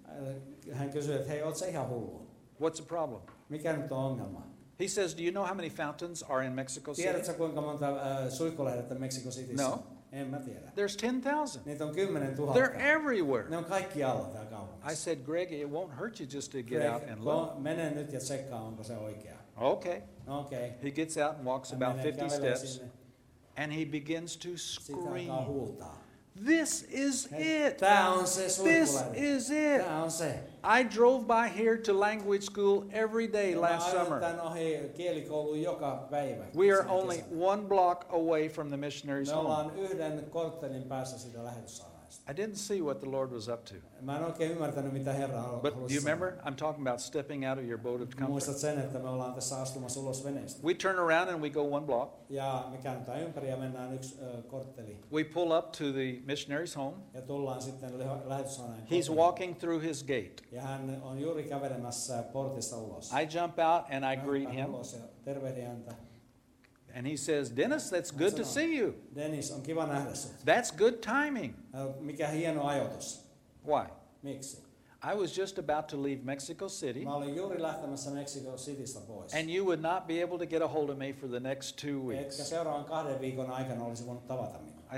Hän 0.71 0.89
kysyi, 0.89 1.15
että 1.15 1.27
hei, 1.27 1.41
ihan 1.69 1.89
hullu? 1.89 2.27
What's 2.61 2.75
the 2.75 2.85
problem? 2.87 3.21
Mikä 3.49 3.73
nyt 3.73 3.91
on 3.91 3.97
ongelma? 3.97 4.41
He 4.79 4.87
says, 4.87 5.15
Do 5.17 5.21
you 5.21 5.31
know 5.31 5.45
how 5.45 5.55
many 5.55 5.69
fountains 5.69 6.23
are 6.23 6.45
in 6.45 6.53
Mexico 6.53 6.93
City? 6.93 7.07
Tiedätkö 7.09 7.33
kuinka 7.33 7.61
monta 7.61 7.85
suihkulähdettä 8.29 8.95
Mexico 8.95 9.29
Cityssä? 9.29 9.69
No. 9.69 9.83
En 10.11 10.27
mä 10.27 10.39
tiedä. 10.39 10.59
There's 10.75 10.97
10,000. 11.01 11.65
Niitä 11.65 11.85
on 11.85 11.95
10 11.95 12.35
000. 12.37 12.53
They're 12.53 12.81
everywhere. 12.81 13.49
Ne 13.49 13.57
on 13.57 13.65
kaikki 13.65 14.03
alla 14.03 14.27
täällä 14.27 14.67
I 14.91 14.95
said, 14.95 15.19
Greg, 15.25 15.51
it 15.51 15.67
won't 15.69 15.99
hurt 15.99 16.19
you 16.19 16.29
just 16.33 16.51
to 16.51 16.57
get 16.57 16.67
Greg, 16.67 16.93
out 16.93 17.03
and 17.09 17.23
look. 17.23 17.59
Mene 17.59 17.89
nyt 17.91 18.13
ja 18.13 18.19
tsekkaa, 18.19 18.61
onko 18.61 18.83
se 18.83 18.97
oikea. 18.97 19.37
Okay. 19.57 20.01
Okay. 20.27 20.71
He 20.83 20.91
gets 20.91 21.17
out 21.17 21.35
and 21.37 21.45
walks 21.45 21.71
Hän 21.71 21.83
about 21.83 22.03
50 22.03 22.35
steps 22.35 22.73
sinne. 22.75 22.91
and 23.57 23.71
he 23.73 23.85
begins 23.85 24.37
to 24.37 24.49
Sitten 24.55 24.95
alkaa 24.95 25.45
scream. 25.45 26.08
This 26.45 26.85
is 26.89 27.27
it. 27.37 27.77
Tää 27.77 28.09
on 28.09 28.27
se 28.27 28.41
This 28.41 29.03
is 29.13 29.49
it. 29.49 29.81
Tää 29.85 30.03
on 30.03 30.11
se. 30.11 30.39
I 30.63 30.83
drove 30.83 31.25
by 31.27 31.47
here 31.47 31.77
to 31.77 31.99
language 31.99 32.43
school 32.43 32.83
every 32.91 33.27
day 33.27 33.55
last 33.55 33.91
summer. 33.91 34.19
tän 34.19 34.41
ohi 34.41 34.91
kielikouluun 34.95 35.61
joka 35.61 36.07
päivä. 36.09 36.45
We 36.55 36.71
are 36.71 36.89
only 36.89 37.23
one 37.31 37.63
block 37.67 38.05
away 38.09 38.49
from 38.49 38.69
the 38.69 38.77
missionary's 38.77 39.29
Me 39.29 39.33
home. 39.33 39.71
Ollaan 42.09 42.17
yhden 42.17 42.17
korttelin 42.17 42.17
päässä 42.17 42.23
siitä 42.23 42.29
lähetyssaarnaista. 42.29 42.31
I 42.31 42.33
didn't 42.33 42.55
see 42.55 42.81
what 42.81 42.99
the 42.99 43.09
Lord 43.09 43.31
was 43.31 43.47
up 43.47 43.65
to. 43.65 43.75
Mä 44.01 44.17
en 44.17 44.23
oikein 44.23 44.51
ymmärtänyt, 44.51 44.93
mitä 44.93 45.13
Herra 45.13 45.41
halusi 45.41 45.61
But 45.61 45.73
do 45.73 45.79
you 45.79 46.03
remember? 46.05 46.33
I'm 46.45 46.55
talking 46.55 46.87
about 46.87 46.99
stepping 46.99 47.49
out 47.49 47.57
of 47.57 47.65
your 47.65 47.77
boat 47.77 48.01
of 48.01 48.09
comfort. 48.09 48.29
Muistat 48.29 48.57
sen, 48.57 48.79
että 48.79 48.99
me 48.99 49.09
ollaan 49.09 49.33
tässä 49.33 49.61
astumassa 49.61 49.99
ulos 49.99 50.23
veneestä. 50.23 50.63
We 50.67 50.73
turn 50.73 50.99
around 50.99 51.29
and 51.29 51.41
we 51.41 51.49
go 51.49 51.61
one 51.61 51.85
block. 51.85 52.13
Ja 52.29 52.67
me 52.71 52.77
ympäri 53.21 53.49
ja 53.49 53.57
mennään 53.57 53.93
yksi 53.93 54.17
ö, 54.21 54.41
kortteli. 54.41 54.97
We 55.11 55.23
pull 55.23 55.51
up 55.51 55.71
to 55.71 55.83
the 55.83 56.21
missionary's 56.25 56.75
home. 56.77 56.97
Ja 57.13 57.21
tullaan 57.21 57.61
sitten 57.61 57.99
lähetyssaarnaan. 58.25 58.81
He's 58.83 59.15
walking 59.15 59.57
through 59.57 59.83
his 59.83 60.03
gate. 60.03 60.35
Ja 60.51 60.61
hän 60.61 61.01
on 61.03 61.19
juuri 61.19 61.43
kävelemässä 61.43 62.23
portista 62.23 62.77
ulos. 62.77 63.11
I 63.11 63.37
jump 63.37 63.55
out 63.59 63.85
and 63.91 64.13
I 64.13 64.17
greet 64.25 64.53
him. 64.53 64.69
ulos 64.69 64.93
ja 64.93 64.99
tervehdin 65.23 65.67
häntä. 65.67 66.08
And 66.95 67.07
he 67.07 67.17
says, 67.17 67.55
Dennis, 67.57 67.89
that's 67.89 68.11
good 68.11 68.35
to 68.35 68.43
see 68.43 68.79
you. 68.79 68.93
Dennis, 69.15 69.51
on 69.51 69.61
kiva 69.61 69.85
nähdä 69.87 70.15
sut. 70.15 70.31
That's 70.45 70.71
good 70.77 70.93
timing. 71.01 71.53
Ö, 71.75 71.93
Mikä 71.99 72.27
hieno 72.27 72.67
ajoitus. 72.67 73.25
Why? 73.67 73.85
Miksi? 74.23 74.63
I 75.13 75.15
was 75.15 75.37
just 75.37 75.59
about 75.59 75.87
to 75.87 76.03
leave 76.03 76.21
Mexico 76.23 76.67
City, 76.67 77.03
Mä 77.03 77.15
olin 77.15 77.35
juuri 77.35 77.61
lähtemässä 77.61 78.11
Mexico 78.11 78.55
Citystä 78.57 78.99
pois. 79.07 79.33
and 79.33 79.49
you 79.49 79.65
would 79.65 79.81
not 79.81 80.07
be 80.07 80.23
able 80.23 80.37
to 80.37 80.45
get 80.45 80.61
a 80.61 80.67
hold 80.67 80.89
of 80.89 80.97
me 80.97 81.13
for 81.13 81.29
the 81.29 81.39
next 81.39 81.75
two 81.81 81.99
weeks. 81.99 82.37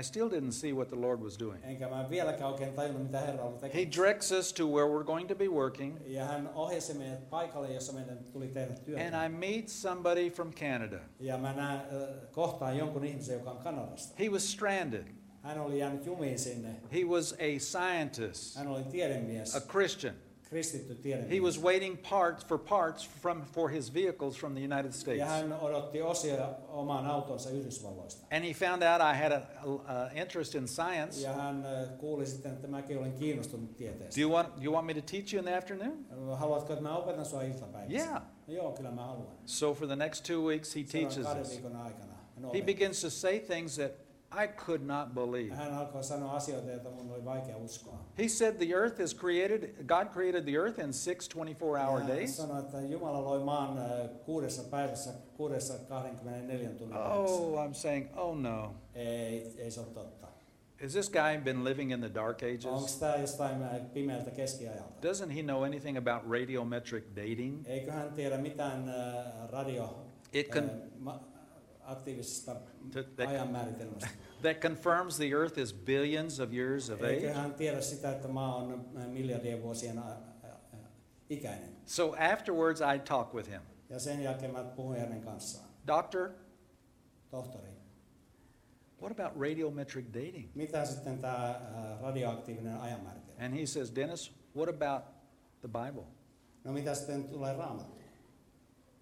I 0.00 0.02
still 0.02 0.28
didn't 0.28 0.52
see 0.52 0.72
what 0.72 0.88
the 0.88 0.96
Lord 0.96 1.20
was 1.20 1.38
doing. 1.38 1.64
Enkä 1.64 1.88
mä 1.88 2.10
vieläkään 2.10 2.50
oikein 2.52 2.72
tajunnut, 2.74 3.02
mitä 3.02 3.20
Herra 3.20 3.44
oli 3.44 3.74
He 3.74 3.86
directs 3.96 4.32
us 4.32 4.52
to 4.52 4.66
where 4.66 4.86
we're 4.88 5.04
going 5.04 5.28
to 5.28 5.34
be 5.34 5.48
working, 5.48 5.96
Ja 6.06 6.24
hän 6.24 6.50
ohjasi 6.54 6.94
meidät 6.94 7.30
paikalle, 7.30 7.72
jossa 7.72 7.92
meidän 7.92 8.18
tuli 8.32 8.48
tehdä 8.48 8.74
työtä. 8.74 9.16
and 9.18 9.26
I 9.26 9.28
meet 9.36 9.68
somebody 9.68 10.30
from 10.30 10.52
Canada. 10.52 10.98
Ja 11.20 11.38
mä 11.38 11.52
näen, 11.52 11.80
äh, 11.80 12.08
kohtaan 12.32 12.78
jonkun 12.78 13.04
ihmisen, 13.04 13.38
joka 13.38 13.50
on 13.50 13.58
Kanadasta. 13.58 14.14
He 14.18 14.28
was 14.28 14.52
stranded. 14.52 15.04
Hän 15.42 15.60
oli 15.60 15.78
jäänyt 15.78 16.06
jumiin 16.06 16.38
sinne. 16.38 16.68
He 16.92 17.04
was 17.04 17.32
a 17.32 17.58
scientist, 17.58 18.56
Hän 18.56 18.68
oli 18.68 18.84
tiedemies, 18.84 19.56
a 19.56 19.60
Christian. 19.60 20.14
Kristitty 20.52 21.28
He 21.30 21.40
was 21.40 21.58
waiting 21.58 21.98
parts 22.10 22.44
for 22.44 22.58
parts 22.58 23.08
from 23.22 23.42
for 23.42 23.70
his 23.70 23.94
vehicles 23.94 24.36
from 24.36 24.54
the 24.54 24.60
United 24.60 24.92
States. 24.92 25.18
Ja 25.18 25.26
hän 25.26 25.52
odotti 25.52 26.02
osia 26.02 26.48
omaan 26.68 27.06
autonsa 27.06 27.50
Yhdysvalloista. 27.50 28.26
And 28.30 28.44
he 28.44 28.52
found 28.52 28.82
out 28.82 29.00
I 29.00 29.14
had 29.14 29.32
an 29.32 30.16
interest 30.16 30.54
in 30.54 30.68
science. 30.68 31.22
Ja 31.22 31.32
hän 31.32 31.66
äh, 31.66 31.98
kuuli 31.98 32.26
sitten, 32.26 32.52
että 32.52 32.68
mäkin 32.68 32.98
olen 32.98 33.12
kiinnostunut 33.12 33.78
Do 33.78 34.20
you 34.20 34.32
want 34.32 34.48
you 34.64 34.74
want 34.74 34.86
me 34.86 34.94
to 34.94 35.00
teach 35.00 35.34
you 35.34 35.38
in 35.38 35.44
the 35.44 35.56
afternoon? 35.56 36.06
Haluatko, 36.36 36.72
että 36.72 36.82
mä 36.82 36.96
opetan 36.96 37.26
sua? 37.26 37.42
Yeah. 37.88 38.22
No, 38.46 38.54
joo, 38.54 38.72
kyllä 38.72 38.90
mä 38.90 39.06
haluan. 39.06 39.26
So 39.46 39.74
for 39.74 39.86
the 39.86 39.96
next 39.96 40.24
two 40.26 40.40
weeks, 40.48 40.76
he 40.76 40.82
teaches 40.82 41.26
us. 41.42 41.60
He 42.54 42.62
begins 42.62 43.00
to 43.00 43.10
say 43.10 43.40
things 43.40 43.76
that 43.76 43.92
I 44.44 44.48
could 44.66 44.82
not 44.82 45.14
believe. 45.14 45.54
Hän 45.54 45.74
alkoi 45.74 46.04
sanoa 46.04 46.32
asioita, 46.36 46.70
joita 46.70 46.90
mun 46.90 47.10
oli 47.10 47.24
vaikea 47.24 47.56
uskoa. 47.56 47.98
He 48.18 48.28
said 48.28 48.54
the 48.56 48.74
earth 48.74 49.00
is 49.00 49.16
created, 49.16 49.84
God 49.86 50.06
created 50.12 50.42
the 50.44 50.52
earth 50.56 50.78
in 50.80 50.92
six 50.92 51.28
24 51.28 51.78
Ja 51.78 51.86
hour 51.88 52.00
hän 52.00 52.08
days. 52.08 52.36
sanoi, 52.36 52.60
että 52.60 52.80
Jumala 52.80 53.24
loi 53.24 53.44
maan 53.44 53.78
äh, 53.78 53.84
kuudessa 54.24 54.62
päivässä, 54.70 55.10
kuudessa 55.36 55.74
24 55.88 56.70
tunnin. 56.70 56.98
Oh, 56.98 57.66
I'm 57.66 57.74
saying, 57.74 58.08
oh 58.18 58.36
no. 58.38 58.74
Ei, 58.94 59.54
ei 59.58 59.70
se 59.70 59.80
ole 59.80 59.88
totta. 59.88 60.26
Has 60.82 60.92
this 60.92 61.10
guy 61.10 61.38
been 61.44 61.64
living 61.64 61.92
in 61.92 62.00
the 62.00 62.14
dark 62.14 62.42
Onko 62.42 62.76
ages? 62.84 62.96
tämä 62.98 63.16
jostain 63.16 63.62
äh, 63.62 63.70
pimeältä 63.94 64.30
keskiajalta? 64.30 65.08
Doesn't 65.08 65.30
he 65.36 65.42
know 65.42 65.62
anything 65.64 65.98
about 65.98 66.30
radiometric 66.30 67.04
dating? 67.16 67.62
Eikö 67.66 67.92
hän 67.92 68.12
tiedä 68.12 68.38
mitään 68.38 68.88
äh, 68.88 69.50
radio 69.50 70.06
It 70.32 70.56
äh, 70.56 70.64
That- 72.90 73.16
that- 73.16 73.28
that 74.42 74.60
confirms 74.60 75.16
the 75.16 75.32
earth 75.32 75.58
is 75.58 75.72
billions 75.72 76.40
of 76.40 76.52
years 76.52 76.90
of 76.90 77.02
age. 77.02 77.32
hän 77.32 77.54
tiedä 77.54 77.80
sitä, 77.80 78.12
että 78.12 78.28
maa 78.28 78.56
on 78.56 78.86
miljardien 79.06 79.62
vuosien 79.62 80.02
ikäinen? 81.30 81.76
So 81.86 82.14
afterwards, 82.32 82.80
I 82.80 82.98
talk 82.98 83.34
with 83.34 83.50
him. 83.50 83.60
Ja 83.88 84.00
sen 84.00 84.22
jälkeen 84.22 84.52
mä 84.52 84.64
puhuin 84.64 85.00
hänen 85.00 85.20
kanssaan. 85.20 85.68
Doctor, 85.86 86.30
Tohtori, 87.30 87.68
what 89.02 89.20
about 89.20 89.40
radiometric 89.40 90.06
dating? 90.06 90.50
mitä 90.54 90.84
sitten 90.84 91.18
tämä 91.18 91.60
radioaktiivinen 92.00 92.80
ajanmääritelmä? 92.80 93.44
And 93.44 93.54
he 93.54 93.66
says, 93.66 93.94
Dennis, 93.94 94.32
what 94.56 94.68
about 94.68 95.04
the 95.60 95.68
Bible? 95.68 96.04
No 96.64 96.72
mitä 96.72 96.94
sitten 96.94 97.24
tulee 97.24 97.56
raamattuun? 97.56 98.02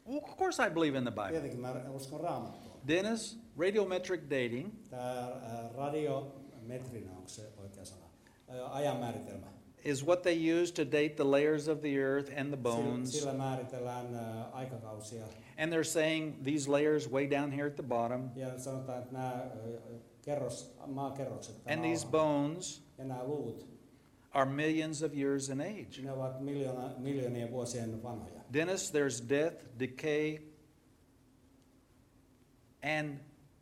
Well, 0.09 0.19
of 0.23 0.37
course, 0.37 0.67
I 0.67 0.71
believe 0.71 0.99
in 0.99 1.05
the 1.05 1.11
Bible. 1.11 1.31
Tietenkin 1.31 1.61
mä 1.61 1.73
uskon 1.91 2.21
raamattuun. 2.21 2.70
Dennis, 2.89 3.39
radiometric 3.59 4.21
dating 4.31 4.73
Tämä 4.91 5.21
äh, 5.21 5.75
radiometrinen, 5.75 7.11
onko 7.17 7.29
se 7.29 7.43
oikea 7.59 7.85
sana? 7.85 8.05
Äh, 8.51 8.57
ä, 8.57 8.67
Ajanmääritelmä. 8.75 9.47
is 9.85 10.07
what 10.07 10.23
they 10.23 10.63
use 10.63 10.75
to 10.75 10.85
date 10.85 11.09
the 11.17 11.25
layers 11.25 11.69
of 11.69 11.81
the 11.81 11.89
earth 11.97 12.33
and 12.41 12.49
the 12.49 12.57
bones. 12.57 13.13
sillä 13.13 13.33
määritellään 13.33 14.15
ä, 14.15 14.45
aikakausia. 14.53 15.25
And 15.59 15.73
they're 15.73 15.85
saying 15.85 16.43
these 16.43 16.71
layers 16.71 17.11
way 17.13 17.31
down 17.31 17.53
here 17.53 17.67
at 17.67 17.75
the 17.77 17.83
bottom, 17.83 18.31
Ja 18.37 18.59
sanotaan, 18.59 18.99
että 18.99 19.13
nämä 19.13 19.51
kerros, 20.23 20.75
maakerrokset 20.87 21.57
and 21.67 21.81
these 21.83 22.07
bones 22.07 22.83
ja 22.99 23.05
nämä 23.05 23.25
luut, 23.25 23.69
are 24.31 24.51
millions 24.51 25.03
of 25.03 25.15
years 25.15 25.49
in 25.49 25.61
age. 25.61 26.03
ne 26.03 26.13
ovat 26.13 26.41
miljoona, 26.41 26.91
miljoonien 26.99 27.51
vuosien 27.51 28.03
vanhoja. 28.03 28.41
Dennis, 28.53 28.93
there's 28.93 29.29
death, 29.29 29.65
decay, 29.79 30.39
and 32.83 33.21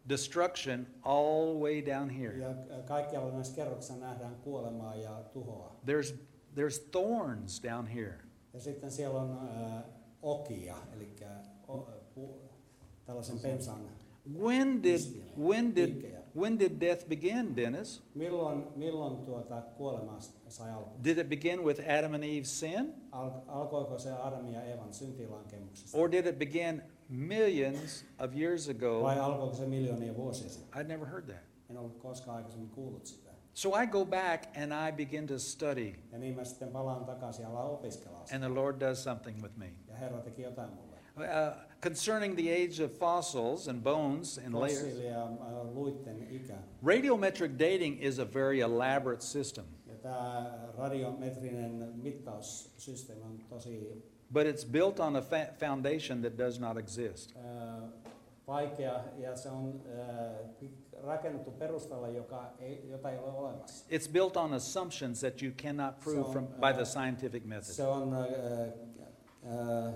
destruction 0.08 0.86
all 1.02 1.52
the 1.52 1.58
way 1.58 1.82
down 1.82 2.10
here. 2.10 2.38
Ja 2.38 2.50
äh, 2.50 2.84
kaikkialla 2.84 3.32
näissä 3.32 3.56
kerroksissa 3.56 3.96
nähdään 3.96 4.36
kuolemaa 4.36 4.94
ja 4.94 5.22
tuhoa. 5.32 5.76
There's 5.86 6.14
there's 6.54 6.90
thorns 6.90 7.62
down 7.62 7.86
here. 7.86 8.18
Ja 8.54 8.60
sitten 8.60 8.90
siellä 8.90 9.20
on 9.20 9.30
äh, 9.30 9.82
okia, 10.22 10.76
eli 10.92 11.16
o, 11.68 11.88
äh, 11.88 11.94
pu, 12.14 12.40
tällaisen 13.04 13.38
pensan. 13.38 13.78
When 14.38 14.82
did 14.82 15.00
when 15.38 15.74
did 15.74 16.18
when 16.36 16.58
did 16.58 16.80
death 16.80 17.08
begin, 17.08 17.56
Dennis? 17.56 18.02
Milloin, 18.14 18.66
milloin 18.76 19.16
tuota 19.16 19.62
kuolema 19.76 20.18
sai? 20.48 20.70
Did 21.04 21.18
it 21.18 21.28
begin 21.28 21.64
with 21.64 21.80
Adam 21.80 22.14
and 22.14 22.24
Eve's 22.24 22.60
sin? 22.60 22.94
Al, 23.12 23.30
alkoiko 23.46 23.98
se 23.98 24.12
Adam 24.12 24.52
ja 24.52 24.62
Eevan 24.62 24.92
syntilankemuksesta? 24.92 25.98
Or 25.98 26.10
did 26.10 26.26
it 26.26 26.38
begin 26.38 26.82
millions 27.08 28.04
of 28.18 28.34
years 28.36 28.68
ago? 28.68 29.02
Vai 29.02 29.18
alkoiko 29.18 29.54
se 29.54 29.66
miljoonia 29.66 30.16
vuosia 30.16 30.48
sitten? 30.48 30.80
I'd 30.80 30.88
never 30.88 31.06
heard 31.06 31.24
that. 31.26 31.44
En 31.70 31.76
ollut 31.76 31.98
koskaan 31.98 32.36
aikaisemmin 32.36 32.70
kuullut 32.70 33.06
sitä. 33.06 33.28
So 33.54 33.70
I 33.82 33.86
go 33.86 34.04
back 34.04 34.44
and 34.56 34.72
I 34.88 34.92
begin 34.92 35.26
to 35.26 35.38
study, 35.38 35.94
Ja 36.12 36.18
niin 36.18 36.36
mä 36.36 36.44
sitten 36.44 36.68
palaan 36.68 37.04
takaisin 37.04 37.42
ja 37.42 37.48
alan 37.48 37.66
opiskella 37.70 38.18
sitä. 38.24 38.34
and 38.36 38.44
the 38.44 38.54
Lord 38.60 38.80
does 38.80 39.04
something 39.04 39.42
with 39.42 39.56
me. 39.56 39.72
Ja 39.88 39.94
Herra 39.96 40.20
teki 40.20 40.42
jotain 40.42 40.70
mulle. 40.70 40.88
Uh, 41.16 41.24
concerning 41.82 42.34
the 42.36 42.52
age 42.52 42.84
of 42.84 42.90
fossils 42.92 43.68
and 43.68 43.82
bones 43.82 44.38
and 44.38 44.54
layers, 44.54 44.78
Fossiili 44.80 45.06
ja 45.06 45.28
luitten 45.74 46.26
ikä. 46.30 46.54
radiometric 46.86 47.52
dating 47.52 48.02
is 48.02 48.18
a 48.18 48.26
very 48.34 48.60
elaborate 48.60 49.20
system, 49.22 49.64
Ja 49.86 49.94
tämä 49.94 50.58
radiometrinen 50.76 51.92
mittaussysteemi 52.02 53.22
on 53.22 53.38
tosi 53.48 54.02
but 54.32 54.46
it's 54.46 54.64
built 54.64 55.00
on 55.00 55.16
a 55.16 55.22
fa- 55.22 55.52
foundation 55.58 56.22
that 56.22 56.38
does 56.38 56.58
not 56.60 56.76
exist. 56.76 57.34
Uh, 57.36 57.88
vaikea 58.46 59.04
ja 59.18 59.36
se 59.36 59.48
on 59.50 59.64
uh, 59.68 60.68
rakennettu 61.04 61.50
perustalla, 61.50 62.08
joka 62.08 62.52
ei, 62.58 62.88
jota 62.90 63.10
ei 63.10 63.18
ole 63.18 63.32
olemassa. 63.32 63.84
It's 63.90 64.12
built 64.12 64.36
on 64.36 64.52
assumptions 64.54 65.20
that 65.20 65.42
you 65.42 65.52
cannot 65.62 66.00
prove 66.00 66.22
So, 66.22 66.32
from, 66.32 66.44
uh, 66.44 66.50
by 66.60 66.72
the 66.72 66.82
uh, 66.82 66.88
scientific 66.88 67.44
method. 67.44 67.74
Se, 67.74 67.86
on, 67.86 68.16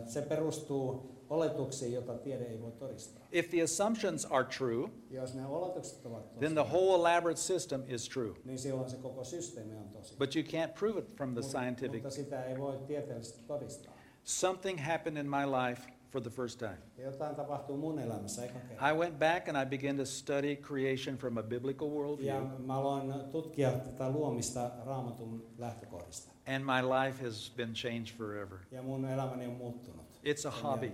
se 0.06 0.22
perustuu 0.22 1.12
oletuksiin, 1.30 1.92
jota 1.92 2.14
tiede 2.18 2.44
ei 2.44 2.62
voi 2.62 2.72
todistaa. 2.72 3.22
If 3.32 3.50
the 3.50 3.62
assumptions 3.62 4.24
are 4.30 4.44
true, 4.58 4.88
Jos 5.10 5.34
ne 5.34 5.46
oletukset 5.46 6.06
ovat 6.06 6.38
then 6.38 6.52
the 6.54 6.62
whole 6.64 6.94
elaborate 7.10 7.40
system 7.40 7.82
is 7.88 8.08
true. 8.08 8.34
niin 8.44 8.58
silloin 8.58 8.90
se 8.90 8.96
koko 8.96 9.24
systeemi 9.24 9.76
on 9.76 9.88
tosi. 9.88 10.16
But 10.16 10.36
you 10.36 10.44
can't 10.44 10.72
prove 10.78 10.98
it 10.98 11.16
from 11.16 11.32
the 11.34 11.40
Mut- 11.40 11.50
scientific. 11.50 11.92
Mutta 12.02 12.10
sitä 12.10 12.44
ei 12.44 12.58
voi 12.58 12.78
tieteellisesti 12.86 13.42
todistaa. 13.46 13.94
Something 14.24 14.78
happened 14.78 15.16
in 15.18 15.28
my 15.28 15.44
life 15.44 15.82
for 16.10 16.20
the 16.22 16.30
first 16.30 16.58
time. 16.58 16.76
Ja 16.98 17.04
jotain 17.04 17.34
tapahtuu 17.36 17.76
mun 17.76 17.98
elämässä 17.98 18.44
eka 18.44 18.58
kerran. 18.68 18.94
I 18.94 18.98
went 18.98 19.18
back 19.18 19.48
and 19.48 19.56
I 19.62 19.66
began 19.66 19.96
to 19.96 20.04
study 20.04 20.56
creation 20.56 21.16
from 21.16 21.38
a 21.38 21.42
biblical 21.42 21.88
Ja 21.88 21.94
worldview, 21.94 22.66
mä 22.66 22.76
aloin 22.76 23.14
tutkia 23.32 23.70
tätä 23.72 24.10
luomista 24.10 24.70
raamatun 24.86 25.46
lähtökohdista. 25.58 26.32
and 26.46 26.64
my 26.64 26.82
life 26.82 27.24
has 27.24 27.52
been 27.56 27.72
changed 27.74 28.16
forever. 28.16 28.58
Ja 28.70 28.82
mun 28.82 29.04
elämäni 29.04 29.46
on 29.46 29.52
muuttunut. 29.54 30.06
It's 30.24 30.48
a 30.48 30.50
hobby, 30.62 30.90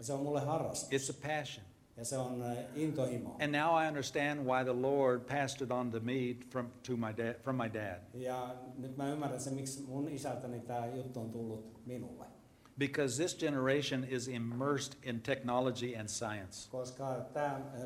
se 0.00 0.12
on 0.12 0.20
mulle 0.22 0.40
harrastus. 0.40 0.90
it's 0.92 1.10
a 1.10 1.28
passion. 1.28 1.66
Ja 1.96 2.04
se 2.04 2.18
on 2.18 2.42
äh, 2.42 2.56
intohimo. 2.74 3.36
And 3.40 3.52
now 3.52 3.82
I 3.84 3.88
understand 3.88 4.40
why 4.40 4.64
the 4.64 4.80
Lord 4.82 5.20
passed 5.26 5.62
it 5.62 5.70
on 5.70 5.90
to 5.90 6.00
me 6.00 6.36
from, 6.50 6.68
to 6.86 6.96
my 6.96 7.12
dad, 7.16 7.34
from 7.42 7.56
my 7.56 7.68
dad. 7.74 8.00
Ja 8.14 8.54
nyt 8.78 8.96
mä 8.96 9.08
ymmärrän 9.08 9.40
sen, 9.40 9.54
miksi 9.54 9.82
mun 9.88 10.08
isältäni 10.08 10.60
tämä 10.60 10.86
juttu 10.86 11.20
on 11.20 11.30
tullut 11.30 11.86
minulle. 11.86 12.24
Because 12.78 13.16
this 13.22 13.34
generation 13.40 14.04
is 14.04 14.28
immersed 14.28 14.94
in 15.02 15.20
technology 15.20 15.94
and 15.96 16.08
science. 16.08 16.68
Koska 16.70 17.26
tämä 17.32 17.60
eh, 17.74 17.84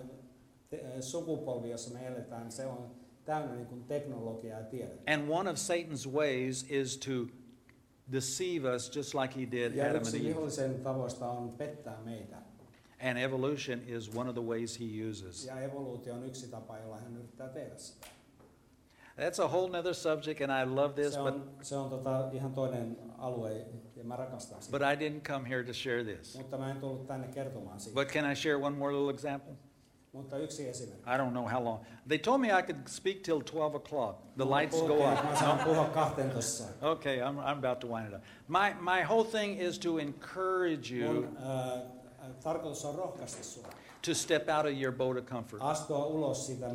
eh, 0.73 1.01
sukupolvi, 1.01 1.71
jossa 1.71 1.91
me 1.95 2.07
eletään, 2.07 2.53
se 2.53 2.67
on 2.67 2.91
täynnä 3.25 3.55
niin 3.55 3.67
kuin 3.67 3.85
teknologiaa 3.85 4.61
ja 4.61 4.67
tiedettä. 4.67 5.13
And 5.15 5.29
one 5.29 5.51
of 5.51 5.57
Satan's 5.57 6.13
ways 6.13 6.67
is 6.69 6.97
to 6.99 7.13
deceive 8.13 8.75
us 8.75 8.97
just 8.97 9.15
like 9.15 9.41
he 9.41 9.51
did 9.51 9.75
Ja 9.75 9.85
Adam 9.91 9.97
and 10.07 10.15
Eve. 10.15 10.29
vihollisen 10.29 10.81
tavoista 10.83 11.31
on 11.31 11.51
pettää 11.51 12.01
meitä. 12.05 12.37
And 13.03 13.19
evolution 13.19 13.81
is 13.87 14.11
one 14.17 14.29
of 14.31 14.35
the 14.35 14.45
ways 14.45 14.81
he 14.81 15.09
uses. 15.11 15.45
Ja 15.47 15.61
evoluutio 15.61 16.15
on 16.15 16.25
yksi 16.27 16.49
tapa, 16.49 16.79
jolla 16.79 16.97
hän 16.97 17.17
yrittää 17.17 17.49
tehdä 17.49 17.77
sitä. 17.79 18.07
That's 19.19 19.43
a 19.45 19.49
whole 19.49 19.71
nother 19.77 19.95
subject, 19.95 20.41
and 20.41 20.51
I 20.63 20.75
love 20.75 20.95
this, 20.95 21.15
Se 21.15 21.21
but, 21.21 21.35
se 21.63 21.77
on 21.77 21.91
tota 21.91 22.31
ihan 22.33 22.53
toinen 22.55 22.97
alue 23.21 23.67
ja 23.97 24.05
mä 24.05 24.17
rakastan 24.17 24.63
sitä. 24.63 24.79
but 24.79 24.83
I 24.83 25.09
didn't 25.09 25.23
come 25.23 25.49
here 25.49 25.65
to 25.65 25.73
share 25.73 26.05
this. 26.05 26.37
Mutta 26.37 26.59
mä 26.59 26.71
en 26.71 26.77
tullut 26.77 27.07
tänne 27.07 27.29
kertomaan 27.29 27.81
siitä. 27.81 27.95
But 27.95 28.09
can 28.09 28.33
I 28.33 28.37
share 28.37 28.57
one 28.57 28.77
more 28.77 28.95
little 28.95 29.11
example? 29.11 29.55
Mutta 30.13 30.39
yksi 30.39 30.69
esimerkki. 30.69 31.11
I 31.11 31.19
don't 31.19 31.31
know 31.31 31.49
how 31.49 31.65
long. 31.65 31.85
They 32.09 32.19
told 32.19 32.41
me 32.41 32.49
I 32.59 32.63
could 32.63 32.89
speak 32.89 33.23
till 33.23 33.41
12 33.41 33.75
o'clock. 33.75 34.17
The 34.37 34.45
lights 34.45 34.83
go 34.83 34.95
Okei, 34.95 35.31
Mä 35.31 35.37
saan 35.37 35.59
puhua 35.59 35.85
12. 35.85 36.83
Okay, 36.83 37.19
I'm, 37.19 37.39
I'm 37.39 37.59
about 37.65 37.81
to 37.81 37.87
wind 37.87 38.09
it 38.09 38.15
up. 38.15 38.23
My, 38.49 38.75
my 38.81 39.03
whole 39.03 39.25
thing 39.25 39.61
is 39.61 39.79
to 39.79 39.99
encourage 39.99 40.95
you 40.95 41.13
Mun 41.13 41.37
äh, 41.37 41.83
tarkoitus 42.43 42.85
on 42.85 42.95
rohkaista 42.95 43.45
sua. 43.45 43.67
To 44.03 44.15
step 44.15 44.49
out 44.49 44.67
of 44.67 44.73
your 44.73 44.93
boat 44.93 45.17
of 45.17 45.27
comfort. 45.27 45.61
Astua 45.61 46.07
ulos 46.07 46.47
siitä. 46.47 46.67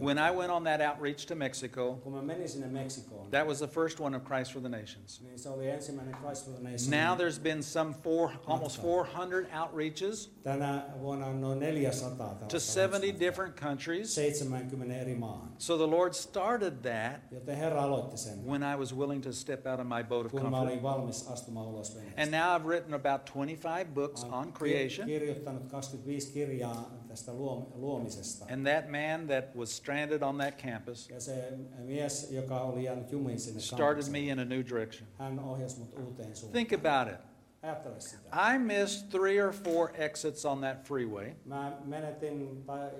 When 0.00 0.18
I 0.18 0.30
went 0.30 0.50
on 0.50 0.64
that 0.64 0.80
outreach 0.80 1.26
to 1.26 1.34
Mexico, 1.34 1.94
Kun 2.02 2.12
mä 2.12 2.22
menin 2.22 2.48
sinne 2.48 2.66
Meksikoon, 2.66 3.30
that 3.30 3.46
was 3.46 3.58
the 3.58 3.66
first 3.68 4.00
one 4.00 4.16
of 4.16 4.24
Christ 4.24 4.52
for 4.52 4.60
the 4.60 4.68
Nations. 4.68 5.20
niin 5.22 5.38
se 5.38 5.48
oli 5.48 5.70
ensimmäinen 5.70 6.14
Christ 6.14 6.44
for 6.44 6.54
the 6.54 6.62
Nation. 6.62 6.90
Now 6.90 7.14
there's 7.16 7.38
been 7.42 7.62
some 7.62 7.94
four, 8.02 8.30
almost 8.46 8.82
400 8.82 9.46
outreaches 9.52 10.30
Tänä 10.42 10.84
vuonna 11.00 11.26
on 11.26 11.40
noin 11.40 11.58
400 11.58 12.48
to 12.48 12.60
70 12.60 13.20
different 13.20 13.56
countries. 13.60 14.14
70 14.14 14.94
eri 14.94 15.14
maahan. 15.14 15.48
So 15.58 15.76
the 15.76 15.86
Lord 15.86 16.12
started 16.14 16.72
that 16.82 17.20
Joten 17.32 17.56
Herra 17.56 17.82
aloitti 17.82 18.16
sen, 18.16 18.46
when 18.46 18.62
I 18.62 18.76
was 18.76 18.94
willing 18.94 19.22
to 19.22 19.32
step 19.32 19.66
out 19.66 19.80
of 19.80 19.86
my 19.86 20.02
boat 20.02 20.26
of 20.26 20.32
kun 20.32 20.42
mä 20.42 20.50
comfort. 20.50 20.68
olin 20.70 20.82
valmis 20.82 21.28
astumaan 21.28 21.66
ulos 21.66 21.94
veneestä. 21.94 22.22
And 22.22 22.30
now 22.30 22.56
I've 22.56 22.66
written 22.68 22.94
about 22.94 23.24
25 23.32 23.94
books 23.94 24.24
on 24.24 24.52
creation. 24.52 25.06
kirjoittanut 25.08 25.68
25 25.68 26.32
kirjaa 26.48 26.90
tästä 27.08 27.32
luom- 27.32 27.66
luomisesta. 27.74 28.46
And 28.52 28.66
that 28.66 28.84
man 28.90 29.26
that 29.26 29.56
was 29.56 29.76
stranded 29.76 30.22
on 30.22 30.38
that 30.38 30.62
campus 30.62 31.10
Ja 31.10 31.20
se 31.20 31.52
mies, 31.78 32.30
joka 32.32 32.60
oli 32.60 32.84
jäänyt 32.84 33.12
jumiin 33.12 33.40
sinne 33.40 33.60
started 33.60 34.10
me 34.10 34.18
in 34.18 34.38
a 34.38 34.44
new 34.44 34.62
direction. 34.64 35.08
hän 35.18 35.38
ohjasi 35.38 35.78
mut 35.78 35.98
uuteen 36.06 36.36
suuntaan. 36.36 36.66
Think 36.66 36.84
about 36.86 37.14
it. 37.14 37.20
Ajattele 37.62 38.00
sitä. 38.00 38.54
I 38.54 38.58
missed 38.58 39.08
three 39.10 39.42
or 39.42 39.52
four 39.52 39.90
exits 39.94 40.44
on 40.44 40.60
that 40.60 40.84
freeway. 40.84 41.30
Mä 41.44 41.78
menetin 41.84 42.62
tai 42.66 42.90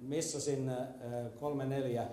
missasin 0.00 0.68
äh, 0.68 0.76
kolme 1.40 1.66
neljä 1.66 2.06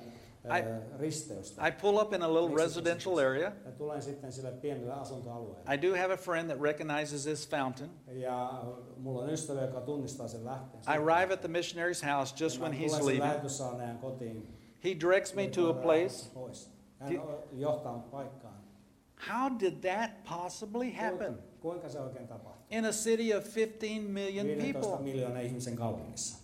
I- 0.47 0.61
äh, 0.61 0.99
risteystä. 0.99 1.67
I 1.67 1.71
pull 1.71 1.97
up 1.97 2.13
in 2.13 2.23
a 2.23 2.33
little 2.33 2.63
residential 2.63 3.17
area. 3.17 3.51
Ja 3.65 3.71
tulen 3.71 4.01
sitten 4.01 4.31
sille 4.31 4.51
pienelle 4.51 4.93
asuntoalueelle. 4.93 5.73
I 5.73 5.81
do 5.81 5.95
have 6.01 6.13
a 6.13 6.17
friend 6.17 6.49
that 6.49 6.61
recognizes 6.61 7.23
this 7.23 7.49
fountain. 7.49 7.89
Ja 8.07 8.49
äh, 8.49 8.67
mulla 8.97 9.21
on 9.23 9.29
ystävä, 9.29 9.61
joka 9.61 9.81
tunnistaa 9.81 10.27
sen 10.27 10.45
lähteen. 10.45 10.83
I 10.83 10.97
arrive 10.97 11.33
at 11.33 11.41
the 11.41 11.47
missionary's 11.49 12.15
house 12.15 12.43
just 12.43 12.61
when 12.61 12.73
he's 12.73 13.05
leaving. 13.05 13.99
kotiin. 14.01 14.47
He 14.83 14.99
directs 14.99 15.35
me 15.35 15.47
to 15.47 15.69
a 15.69 15.73
place. 15.73 16.29
Pois. 16.33 16.71
Hän 16.99 17.09
Di- 17.09 17.21
johtaa 17.51 17.99
paikkaan. 18.11 18.53
How 19.29 19.59
did 19.59 19.73
that 19.81 20.11
possibly 20.23 20.91
happen? 20.91 21.37
Kuinka 21.61 21.89
se 21.89 21.99
oikein 21.99 22.27
tapahtui? 22.27 22.77
In 22.77 22.85
a 22.85 22.91
city 22.91 23.33
of 23.33 23.43
15 23.55 24.01
million 24.11 24.47
15 24.47 24.73
people. 24.81 25.03
miljoonaa 25.03 25.41
ihmisen 25.41 25.75
kaupungissa. 25.75 26.37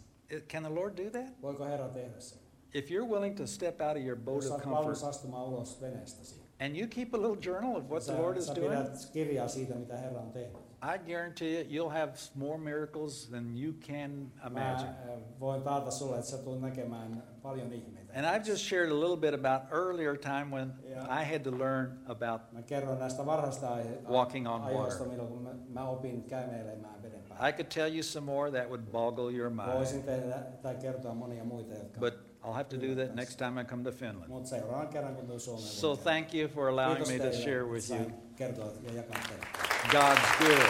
Can 0.47 0.64
the 0.64 0.76
Lord 0.76 0.97
do 0.97 1.10
that? 1.10 1.41
Voiko 1.41 1.66
Herra 1.66 1.88
tehdä 1.89 2.20
sen? 2.20 2.39
If 2.74 2.90
you're 2.92 3.06
willing 3.06 3.36
to 3.38 3.48
step 3.48 3.82
out 3.82 3.98
of 3.98 4.04
your 4.04 4.16
boat 4.16 4.44
Jos 4.44 4.46
of 4.46 4.52
olet 4.52 4.64
comfort 4.64 4.84
valmis 4.84 5.04
astumaan 5.04 5.46
ulos 5.48 5.82
veneestäsi. 5.82 6.36
and 6.60 6.76
you 6.78 6.88
keep 6.88 7.14
a 7.14 7.18
little 7.18 7.36
journal 7.46 7.76
of 7.78 7.90
what 7.90 8.04
the 8.06 8.14
Lord 8.14 8.38
is 8.38 8.46
sä 8.48 8.56
doing, 8.56 8.70
pidät 8.70 9.10
kirjaa 9.14 9.48
siitä, 9.48 9.76
mitä 9.76 9.98
Herra 9.98 10.22
on 10.22 10.32
tehnyt. 10.32 10.58
I 10.96 10.98
guarantee 11.14 11.62
you, 11.62 11.64
you'll 11.88 11.94
have 11.94 12.12
more 12.36 12.58
miracles 12.58 13.28
than 13.30 13.58
you 13.58 13.74
can 13.88 14.32
Mä 14.50 14.62
äh, 14.62 14.72
imagine. 14.72 14.90
äh, 14.90 15.20
voin 15.40 15.62
taata 15.62 15.92
sulle, 15.92 16.16
että 16.18 16.30
sä 16.32 16.38
tulet 16.38 16.62
näkemään 16.62 17.24
paljon 17.42 17.74
ihmeitä. 17.74 18.14
And 18.16 18.26
I've 18.26 18.50
just 18.50 18.64
shared 18.66 18.92
a 18.92 19.00
little 19.00 19.18
bit 19.18 19.34
about 19.34 19.72
earlier 19.72 20.18
time 20.18 20.46
when 20.56 20.74
Yeah. 20.90 21.22
I 21.22 21.32
had 21.34 21.40
to 21.44 21.52
learn 21.60 22.00
about 22.06 22.42
Mä 22.52 22.62
kerron 22.62 23.00
näistä 23.00 23.26
varhaista 23.26 23.68
aihe- 23.76 24.10
Walking 24.12 24.48
on 24.48 24.62
ajoista, 24.62 25.04
water. 25.04 25.08
milloin 25.08 25.30
kun 25.30 25.42
mä, 25.42 25.50
mä 25.70 25.90
opin 25.90 26.24
käymeilemään 26.24 27.04
veden 27.04 27.24
päällä. 27.30 27.48
I 27.50 27.54
could 27.54 27.68
tell 27.74 27.94
you 27.94 28.04
some 28.04 28.26
more 28.32 28.52
that 28.52 28.68
would 28.70 28.82
boggle 28.92 29.32
your 29.34 29.50
mind. 29.50 29.74
Voisin 29.74 30.04
tehdä 30.04 30.36
tai 30.62 30.76
kertoa 30.76 31.14
monia 31.14 31.44
muita, 31.44 31.74
jotka... 31.74 32.00
But 32.00 32.14
I'll 32.44 32.54
have 32.54 32.70
to 32.70 32.78
do 32.78 32.96
that 32.96 33.16
next 33.16 33.38
time 33.38 33.62
I 33.62 33.64
come 33.66 33.84
to 33.84 33.91
Finland. 33.91 34.28
Mutta 34.28 34.50
seuraavan 34.50 34.88
kerran, 34.88 35.16
kun 35.16 35.26
tulen 35.26 35.39
Suomeen. 35.39 35.68
So 35.68 35.88
voin 35.88 36.00
thank 36.00 36.34
you 36.34 36.48
for 36.50 36.68
allowing 36.70 36.96
Kiitos 36.96 37.08
me 37.14 37.18
to 37.18 37.24
teille, 37.24 37.41
share 37.44 37.60
että 37.60 37.72
with 37.72 37.86
sain 37.86 38.02
you. 38.02 38.12
kertoa 38.36 38.66
ja 38.82 38.94
jakaa 38.94 39.18
teille. 39.28 39.46
God's 39.91 40.46
good. 40.46 40.70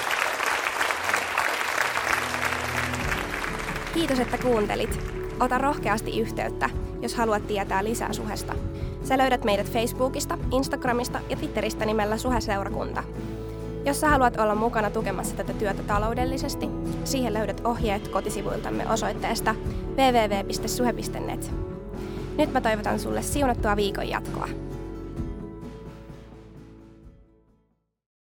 Kiitos, 3.93 4.19
että 4.19 4.37
kuuntelit. 4.37 4.99
Ota 5.39 5.57
rohkeasti 5.57 6.19
yhteyttä, 6.19 6.69
jos 7.01 7.15
haluat 7.15 7.47
tietää 7.47 7.83
lisää 7.83 8.13
suhesta. 8.13 8.55
Sä 9.03 9.17
löydät 9.17 9.43
meidät 9.43 9.71
Facebookista, 9.71 10.37
Instagramista 10.51 11.19
ja 11.29 11.35
Twitteristä 11.35 11.85
nimellä 11.85 12.17
Suheseurakunta. 12.17 13.03
Jos 13.85 14.01
sä 14.01 14.09
haluat 14.09 14.37
olla 14.39 14.55
mukana 14.55 14.89
tukemassa 14.89 15.35
tätä 15.35 15.53
työtä 15.53 15.83
taloudellisesti, 15.83 16.69
siihen 17.03 17.33
löydät 17.33 17.61
ohjeet 17.65 18.07
kotisivuiltamme 18.07 18.89
osoitteesta 18.89 19.55
www.suhe.net. 19.93 21.51
Nyt 22.37 22.53
mä 22.53 22.61
toivotan 22.61 22.99
sulle 22.99 23.21
siunattua 23.21 23.75
viikon 23.75 24.09
jatkoa. 24.09 24.47